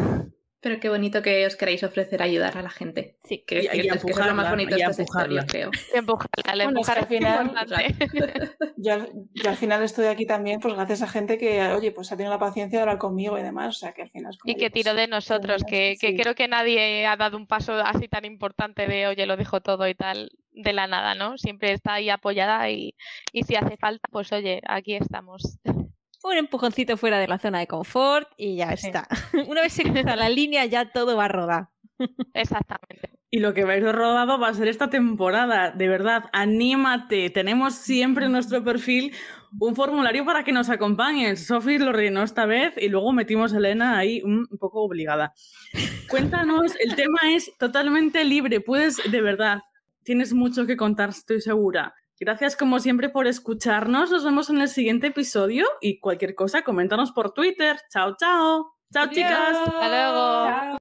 Pero 0.68 0.82
qué 0.82 0.90
bonito 0.90 1.22
que 1.22 1.46
os 1.46 1.56
queréis 1.56 1.82
ofrecer 1.84 2.22
ayudar 2.22 2.58
a 2.58 2.62
la 2.62 2.70
gente. 2.70 3.16
Sí, 3.24 3.42
que, 3.48 3.62
y, 3.62 3.86
y 3.86 3.88
es, 3.88 4.04
que 4.04 4.12
es 4.12 4.18
lo 4.18 4.34
más 4.36 4.50
bonito 4.50 4.76
de 4.76 4.82
esta 4.82 5.02
historia, 5.02 5.46
creo. 5.48 5.72
Empujarla, 5.94 6.66
Bueno, 6.66 6.70
empujar 6.72 6.98
al 7.00 7.08
final, 7.08 7.54
yo, 8.76 8.98
yo 9.34 9.50
al 9.50 9.56
final 9.56 9.82
estoy 9.84 10.08
aquí 10.08 10.26
también, 10.26 10.60
pues 10.60 10.74
gracias 10.74 11.04
a 11.04 11.08
gente 11.08 11.38
que, 11.38 11.62
oye, 11.68 11.94
pues 11.94 12.12
ha 12.12 12.18
tenido 12.18 12.34
la 12.34 12.40
paciencia 12.40 12.80
de 12.80 12.84
hablar 12.84 12.98
conmigo 12.98 13.40
y 13.40 13.44
demás, 13.44 13.78
o 13.78 13.80
sea 13.80 13.94
que 13.94 14.02
al 14.02 14.10
final 14.10 14.34
es 14.34 14.40
como, 14.40 14.52
Y 14.52 14.56
que 14.56 14.70
pues, 14.70 14.74
tiró 14.74 14.94
de 14.94 15.08
nosotros, 15.08 15.64
que, 15.64 15.96
que 16.02 16.10
sí. 16.10 16.18
creo 16.18 16.36
que 16.36 16.50
nadie 16.50 17.06
ha 17.06 17.16
dado 17.16 17.38
un 17.38 17.48
paso 17.48 17.76
así 17.76 18.10
tan 18.10 18.26
importante 18.26 18.88
de, 18.88 19.08
oye, 19.08 19.26
lo 19.26 19.38
dejo 19.38 19.62
todo 19.62 19.88
y 19.88 19.96
tal, 19.96 20.32
de 20.52 20.74
la 20.74 20.88
nada, 20.88 21.16
¿no? 21.16 21.38
Siempre 21.38 21.72
está 21.72 21.94
ahí 21.94 22.10
apoyada 22.10 22.70
y, 22.70 22.94
y 23.32 23.44
si 23.44 23.56
hace 23.56 23.78
falta, 23.78 24.06
pues 24.12 24.34
oye, 24.34 24.60
aquí 24.68 24.96
estamos. 24.96 25.60
Un 26.30 26.38
empujoncito 26.38 26.98
fuera 26.98 27.20
de 27.20 27.28
la 27.28 27.38
zona 27.40 27.60
de 27.60 27.68
confort 27.68 28.28
y 28.38 28.58
ya 28.58 28.76
Sí. 28.76 28.88
está. 28.88 29.08
Una 29.48 29.62
vez 29.62 29.74
se 29.74 29.84
cruza 29.84 30.16
la 30.16 30.30
línea, 30.30 30.66
ya 30.66 30.92
todo 30.92 31.16
va 31.16 31.26
a 31.26 31.30
rodar. 31.30 31.68
Exactamente. 32.34 33.10
Y 33.30 33.40
lo 33.40 33.54
que 33.54 33.66
vais 33.66 33.84
rodado 33.84 34.40
va 34.40 34.50
a 34.50 34.54
ser 34.54 34.68
esta 34.70 34.90
temporada. 34.90 35.72
De 35.72 35.88
verdad, 35.90 36.26
anímate. 36.32 37.30
Tenemos 37.30 37.76
siempre 37.76 38.26
en 38.26 38.32
nuestro 38.32 38.64
perfil 38.64 39.14
un 39.60 39.76
formulario 39.76 40.24
para 40.26 40.44
que 40.44 40.54
nos 40.54 40.70
acompañes. 40.70 41.46
Sofi 41.46 41.78
lo 41.78 41.92
rellenó 41.92 42.24
esta 42.24 42.46
vez 42.46 42.74
y 42.78 42.88
luego 42.88 43.12
metimos 43.12 43.54
a 43.54 43.58
Elena 43.58 43.98
ahí 43.98 44.22
un 44.24 44.48
poco 44.60 44.82
obligada. 44.82 45.34
Cuéntanos, 46.10 46.74
el 46.80 46.96
tema 46.96 47.20
es 47.34 47.52
totalmente 47.58 48.24
libre. 48.24 48.62
Puedes, 48.62 48.98
de 49.12 49.22
verdad, 49.22 49.60
tienes 50.04 50.34
mucho 50.34 50.66
que 50.66 50.78
contar, 50.78 51.10
estoy 51.10 51.42
segura. 51.42 51.94
Gracias 52.20 52.56
como 52.56 52.80
siempre 52.80 53.10
por 53.10 53.28
escucharnos. 53.28 54.10
Nos 54.12 54.24
vemos 54.24 54.50
en 54.50 54.62
el 54.62 54.70
siguiente 54.70 55.08
episodio 55.08 55.66
y 55.82 56.00
cualquier 56.00 56.34
cosa, 56.36 56.64
coméntanos 56.64 57.12
por 57.12 57.34
Twitter. 57.34 57.78
Chao, 57.90 58.16
chao. 58.18 58.74
Chao, 58.94 59.08
chicas. 59.08 59.56
Hasta 59.56 59.90
luego. 59.90 60.48
Chao. 60.48 60.74